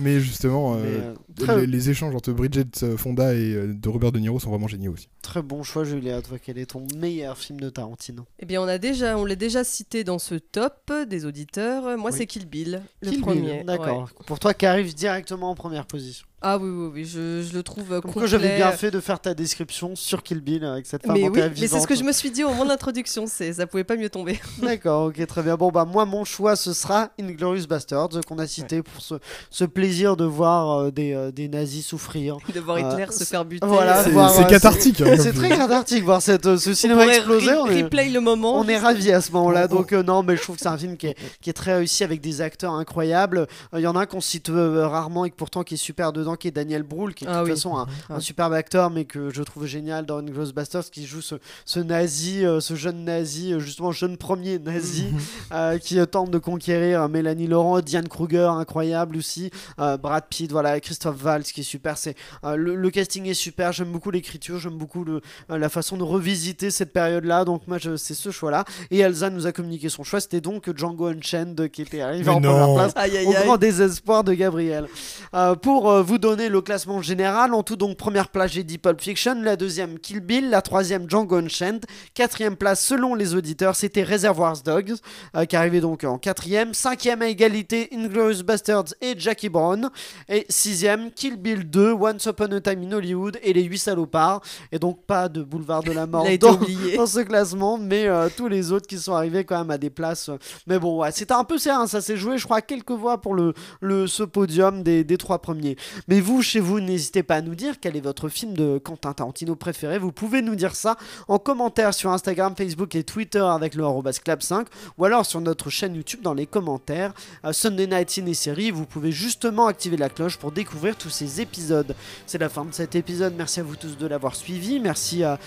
mais 0.00 0.20
justement 0.20 0.74
euh, 0.74 0.78
mais, 0.84 1.04
euh, 1.06 1.14
très, 1.38 1.60
les, 1.60 1.66
les 1.66 1.90
échanges 1.90 2.14
entre 2.14 2.32
Bridget 2.32 2.96
Fonda 2.96 3.34
et 3.34 3.52
euh, 3.54 3.72
de 3.74 3.88
Robert 3.88 4.12
De 4.12 4.18
Niro 4.18 4.38
sont 4.40 4.50
vraiment 4.50 4.68
géniaux 4.68 4.92
aussi. 4.92 5.08
très 5.22 5.42
bon 5.42 5.62
choix, 5.62 5.84
Julia. 5.84 6.20
Toi, 6.22 6.38
quel 6.44 6.58
est 6.58 6.66
ton 6.66 6.86
meilleur 6.96 7.36
film 7.38 7.60
de 7.60 7.70
Tarantino? 7.70 8.24
Eh 8.40 8.46
bien, 8.46 8.60
on 8.62 8.68
a 8.68 8.78
déjà, 8.78 9.16
on 9.18 9.24
l'a 9.24 9.34
déjà 9.36 9.64
cité 9.64 10.04
dans 10.04 10.18
ce 10.18 10.34
top 10.34 10.92
des 11.08 11.24
auditeurs. 11.24 11.96
Moi, 11.98 12.10
Oui. 12.10 12.16
c'est 12.16 12.26
Kill 12.26 12.46
Bill, 12.46 12.82
le 13.02 13.10
Kill 13.10 13.20
premier. 13.20 13.64
D'accord. 13.64 13.98
ouais. 14.18 14.24
Pour 14.26 14.38
toi, 14.38 14.54
qui 14.54 14.66
arrive 14.66 14.94
directement 14.94 15.50
en 15.50 15.54
première 15.54 15.86
position. 15.86 16.26
Ah 16.40 16.56
oui, 16.56 16.68
oui, 16.70 16.90
oui, 16.94 17.04
je, 17.04 17.42
je 17.42 17.52
le 17.52 17.64
trouve 17.64 17.92
euh, 17.92 18.00
Comme 18.00 18.12
complet. 18.12 18.28
j'avais 18.28 18.54
bien 18.56 18.70
fait 18.70 18.92
de 18.92 19.00
faire 19.00 19.18
ta 19.18 19.34
description 19.34 19.96
sur 19.96 20.22
Kill 20.22 20.40
Bill 20.40 20.64
avec 20.64 20.86
cette 20.86 21.02
femme 21.04 21.16
Mais 21.16 21.28
oui, 21.28 21.40
mais 21.60 21.66
c'est 21.66 21.80
ce 21.80 21.86
que 21.88 21.96
je 21.96 22.04
me 22.04 22.12
suis 22.12 22.30
dit 22.30 22.44
au 22.44 22.50
moment 22.50 22.62
de 22.62 22.68
l'introduction, 22.68 23.24
c'est 23.26 23.52
ça 23.54 23.66
pouvait 23.66 23.82
pas 23.82 23.96
mieux 23.96 24.08
tomber. 24.08 24.38
D'accord, 24.62 25.06
ok, 25.08 25.26
très 25.26 25.42
bien. 25.42 25.56
Bon, 25.56 25.72
bah, 25.72 25.84
moi, 25.84 26.04
mon 26.04 26.24
choix, 26.24 26.54
ce 26.54 26.72
sera 26.72 27.10
Inglorious 27.20 27.66
Bastards, 27.66 28.10
euh, 28.14 28.20
qu'on 28.20 28.38
a 28.38 28.46
cité 28.46 28.84
pour 28.84 29.02
ce, 29.02 29.16
ce 29.50 29.64
plaisir 29.64 30.16
de 30.16 30.24
voir 30.24 30.78
euh, 30.78 30.90
des, 30.92 31.12
euh, 31.12 31.27
des 31.30 31.48
nazis 31.48 31.84
souffrir. 31.86 32.36
de 32.54 32.60
voir 32.60 32.76
Euh, 32.78 32.80
Hitler 32.80 33.06
se 33.10 33.24
faire 33.24 33.44
buter. 33.44 33.66
voilà, 33.66 34.00
euh, 34.00 34.28
C'est 34.34 34.42
euh, 34.42 34.44
cathartique. 34.44 35.00
hein, 35.00 35.14
C'est 35.18 35.32
très 35.32 35.48
film. 35.48 35.58
cathartique 35.58 36.04
voir 36.04 36.22
cette, 36.22 36.46
euh, 36.46 36.56
ce 36.56 36.74
cinéma 36.74 37.06
exploser. 37.06 37.46
re- 37.50 37.58
On 37.62 37.66
est, 37.68 37.82
replay 37.82 38.08
le 38.10 38.20
moment. 38.20 38.58
on 38.58 38.68
est 38.68 38.78
ravis 38.78 39.12
à 39.12 39.20
ce 39.20 39.32
moment-là. 39.32 39.68
Donc, 39.68 39.92
euh, 39.92 40.02
non, 40.02 40.22
mais 40.22 40.36
je 40.36 40.42
trouve 40.42 40.56
que 40.56 40.62
c'est 40.62 40.68
un 40.68 40.78
film 40.78 40.96
qui 40.96 41.08
est, 41.08 41.16
qui 41.40 41.50
est 41.50 41.54
très 41.54 41.74
réussi 41.74 42.04
avec 42.04 42.20
des 42.20 42.40
acteurs 42.40 42.72
incroyables. 42.74 43.46
Euh, 43.74 43.78
Il 43.78 43.82
y 43.82 43.86
en 43.86 43.96
a 43.96 44.00
un 44.00 44.06
qu'on 44.06 44.20
cite 44.20 44.50
euh, 44.50 44.86
rarement 44.86 45.24
et 45.24 45.30
que 45.30 45.36
pourtant 45.36 45.62
qui 45.62 45.74
est 45.74 45.78
super 45.78 46.12
dedans, 46.12 46.36
qui 46.36 46.48
est 46.48 46.52
Daniel 46.52 46.82
Brühl, 46.82 47.14
qui 47.14 47.24
est 47.24 47.26
de 47.26 47.32
Ah 47.32 47.38
toute 47.40 47.44
oui. 47.48 47.50
façon 47.52 47.76
un, 47.76 47.86
Ah. 48.10 48.14
un 48.14 48.20
superbe 48.20 48.52
acteur, 48.52 48.90
mais 48.90 49.04
que 49.04 49.30
je 49.32 49.42
trouve 49.42 49.66
génial 49.66 50.06
dans 50.06 50.18
Inglourious 50.18 50.52
Basterds, 50.52 50.90
qui 50.90 51.06
joue 51.06 51.20
ce, 51.20 51.34
ce 51.64 51.80
nazi, 51.80 52.44
euh, 52.44 52.60
ce 52.60 52.74
jeune 52.74 53.04
nazi, 53.04 53.52
euh, 53.52 53.58
justement 53.60 53.92
jeune 53.92 54.16
premier 54.16 54.58
nazi, 54.58 55.06
euh, 55.52 55.78
qui 55.78 55.98
euh, 55.98 56.06
tente 56.06 56.30
de 56.30 56.38
conquérir 56.38 57.02
euh, 57.02 57.08
Mélanie 57.08 57.46
Laurent, 57.46 57.80
Diane 57.80 58.08
Kruger, 58.08 58.48
incroyable 58.50 59.16
aussi, 59.16 59.50
euh, 59.80 59.96
Brad 59.96 60.24
Pitt, 60.28 60.50
voilà, 60.52 60.78
Christophe 60.80 61.17
Valls, 61.18 61.42
qui 61.44 61.60
est 61.60 61.64
super. 61.64 61.98
C'est 61.98 62.14
euh, 62.44 62.56
le, 62.56 62.74
le 62.74 62.90
casting 62.90 63.26
est 63.26 63.34
super. 63.34 63.72
J'aime 63.72 63.92
beaucoup 63.92 64.10
l'écriture, 64.10 64.58
j'aime 64.58 64.78
beaucoup 64.78 65.04
le, 65.04 65.20
euh, 65.50 65.58
la 65.58 65.68
façon 65.68 65.96
de 65.96 66.02
revisiter 66.02 66.70
cette 66.70 66.92
période-là. 66.92 67.44
Donc 67.44 67.66
moi, 67.68 67.78
je- 67.78 67.96
c'est 67.96 68.14
ce 68.14 68.30
choix-là. 68.30 68.64
Et 68.90 68.98
Elsa 69.00 69.30
nous 69.30 69.46
a 69.46 69.52
communiqué 69.52 69.88
son 69.88 70.04
choix. 70.04 70.20
C'était 70.20 70.40
donc 70.40 70.74
Django 70.76 71.06
Unchained 71.08 71.68
qui 71.70 71.82
était 71.82 72.00
arrivé 72.00 72.24
Mais 72.24 72.30
en 72.30 72.40
non. 72.40 72.50
première 72.50 72.74
place 72.74 72.92
Aïe, 72.96 73.16
aïe, 73.16 73.26
au 73.26 73.30
aïe. 73.34 73.44
grand 73.44 73.56
désespoir 73.56 74.24
de 74.24 74.34
Gabriel. 74.34 74.86
Euh, 75.34 75.54
pour 75.54 75.90
euh, 75.90 76.02
vous 76.02 76.18
donner 76.18 76.48
le 76.48 76.60
classement 76.60 77.02
général, 77.02 77.52
en 77.54 77.62
tout 77.62 77.76
donc 77.76 77.96
première 77.96 78.28
place 78.28 78.52
j'ai 78.52 78.64
dit 78.64 78.78
Pulp 78.78 79.00
Fiction, 79.00 79.40
la 79.42 79.56
deuxième 79.56 79.98
Kill 79.98 80.20
Bill, 80.20 80.50
la 80.50 80.62
troisième 80.62 81.08
Django 81.08 81.36
Unchained, 81.36 81.84
quatrième 82.14 82.56
place 82.56 82.84
selon 82.84 83.14
les 83.14 83.34
auditeurs 83.34 83.76
c'était 83.76 84.02
Reservoir 84.02 84.56
Dogs 84.64 84.94
euh, 85.36 85.44
qui 85.44 85.56
arrivait 85.56 85.80
donc 85.80 86.04
en 86.04 86.18
quatrième, 86.18 86.72
cinquième 86.74 87.22
à 87.22 87.28
égalité 87.28 87.88
Inglourious 87.92 88.42
Bastards 88.44 88.94
et 89.00 89.14
Jackie 89.18 89.48
Brown 89.48 89.90
et 90.28 90.46
sixième 90.48 91.07
Kill 91.14 91.36
Bill 91.36 91.64
2, 91.64 91.92
Once 91.92 92.26
Upon 92.26 92.52
a 92.52 92.60
Time 92.60 92.82
in 92.82 92.92
Hollywood 92.92 93.38
et 93.42 93.52
les 93.52 93.62
huit 93.64 93.78
salopards 93.78 94.42
et 94.72 94.78
donc 94.78 95.04
pas 95.04 95.28
de 95.28 95.42
Boulevard 95.42 95.82
de 95.82 95.92
la 95.92 96.06
Mort 96.06 96.26
dans, 96.40 97.06
ce 97.06 97.20
classement, 97.20 97.78
mais 97.78 98.06
euh, 98.06 98.28
tous 98.34 98.48
les 98.48 98.72
autres 98.72 98.86
qui 98.86 98.98
sont 98.98 99.14
arrivés 99.14 99.44
quand 99.44 99.58
même 99.58 99.70
à 99.70 99.78
des 99.78 99.90
places. 99.90 100.28
euh, 100.28 100.38
mais 100.66 100.78
bon, 100.78 101.00
ouais, 101.00 101.12
c'était 101.12 101.34
un 101.34 101.44
peu 101.44 101.58
ça, 101.58 101.78
hein, 101.78 101.86
ça 101.86 102.00
s'est 102.00 102.16
joué, 102.16 102.38
je 102.38 102.44
crois, 102.44 102.58
à 102.58 102.62
quelques 102.62 102.90
voix 102.92 103.20
pour 103.20 103.34
le, 103.34 103.54
le, 103.80 104.06
ce 104.06 104.22
podium 104.22 104.82
des, 104.82 105.04
des 105.04 105.16
trois 105.16 105.40
premiers. 105.40 105.76
Mais 106.08 106.20
vous, 106.20 106.42
chez 106.42 106.60
vous, 106.60 106.80
n'hésitez 106.80 107.22
pas 107.22 107.36
à 107.36 107.40
nous 107.40 107.54
dire 107.54 107.76
quel 107.80 107.96
est 107.96 108.00
votre 108.00 108.28
film 108.28 108.54
de 108.54 108.78
Quentin 108.78 109.12
Tarantino 109.12 109.54
préféré. 109.56 109.98
Vous 109.98 110.12
pouvez 110.12 110.42
nous 110.42 110.54
dire 110.54 110.74
ça 110.74 110.96
en 111.28 111.38
commentaire 111.38 111.94
sur 111.94 112.10
Instagram, 112.10 112.54
Facebook 112.56 112.94
et 112.94 113.04
Twitter 113.04 113.40
avec 113.40 113.74
le 113.74 113.84
arobase 113.84 114.20
clap5 114.20 114.66
ou 114.96 115.04
alors 115.04 115.26
sur 115.26 115.40
notre 115.40 115.70
chaîne 115.70 115.94
YouTube 115.94 116.20
dans 116.22 116.34
les 116.34 116.46
commentaires. 116.46 117.12
Euh, 117.44 117.52
Sunday 117.52 117.86
Night 117.86 118.10
Ciné 118.10 118.34
Série, 118.34 118.70
vous 118.70 118.86
pouvez 118.86 119.12
justement 119.12 119.66
activer 119.66 119.96
la 119.96 120.08
cloche 120.08 120.36
pour 120.36 120.52
découvrir 120.52 120.87
tous 120.94 121.10
ces 121.10 121.40
épisodes. 121.40 121.94
C'est 122.26 122.38
la 122.38 122.48
fin 122.48 122.64
de 122.64 122.72
cet 122.72 122.94
épisode. 122.94 123.34
Merci 123.36 123.60
à 123.60 123.62
vous 123.62 123.76
tous 123.76 123.96
de 123.96 124.06
l'avoir 124.06 124.34
suivi. 124.34 124.80
Merci 124.80 125.24
à, 125.24 125.38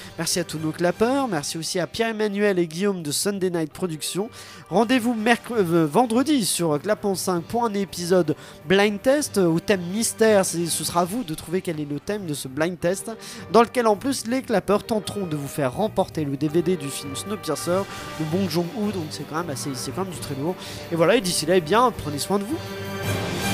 tous 0.48 0.60
nos 0.60 0.72
clappeurs. 0.72 1.28
Merci 1.28 1.58
aussi 1.58 1.80
à 1.80 1.88
Pierre-Emmanuel 1.88 2.60
et 2.60 2.68
Guillaume 2.68 3.04
de 3.04 3.12
Sunday 3.12 3.50
Night 3.50 3.72
Productions. 3.72 4.30
Rendez-vous 4.70 5.16
euh, 5.52 5.86
vendredi 5.86 6.46
sur 6.46 6.80
Clapon 6.82 7.16
5 7.16 7.44
pour 7.44 7.66
un 7.66 7.74
épisode 7.74 8.36
blind 8.68 9.02
test 9.02 9.38
euh, 9.38 9.46
au 9.46 9.60
thème 9.60 9.82
mystère. 9.92 10.46
Ce 10.46 10.68
sera 10.68 11.02
à 11.02 11.06
vous 11.06 11.24
de 11.24 11.34
trouver 11.34 11.62
quel 11.62 11.80
est 11.80 11.86
le 11.86 12.00
thème 12.00 12.26
de 12.26 12.34
ce 12.34 12.48
blind 12.48 12.80
test, 12.80 13.12
dans 13.52 13.62
lequel 13.62 13.88
en 13.88 13.96
plus 13.96 14.28
les 14.28 14.42
clappeurs 14.42 14.84
tenteront 14.84 15.26
de 15.26 15.36
vous 15.36 15.48
faire 15.48 15.74
remporter 15.74 16.26
le 16.26 16.38
DVD 16.38 16.78
du 16.78 16.90
film 16.90 17.16
Snowpiercer 17.16 17.82
de 18.20 18.26
Bong 18.26 18.50
Joon-ho. 18.50 18.92
Donc 18.92 19.08
c'est 19.10 19.28
quand 19.30 19.38
même 19.38 19.50
assez, 19.50 19.70
c'est 19.76 19.92
quand 19.92 20.04
même 20.04 20.14
du 20.14 20.20
très 20.20 20.36
lourd. 20.36 20.56
Et 20.92 20.96
voilà. 20.96 21.16
Et 21.16 21.22
d'ici 21.22 21.46
là, 21.46 21.56
eh 21.58 21.62
bien, 21.62 21.92
prenez 21.92 22.20
soin 22.20 22.40
de 22.40 22.44
vous. 22.44 23.51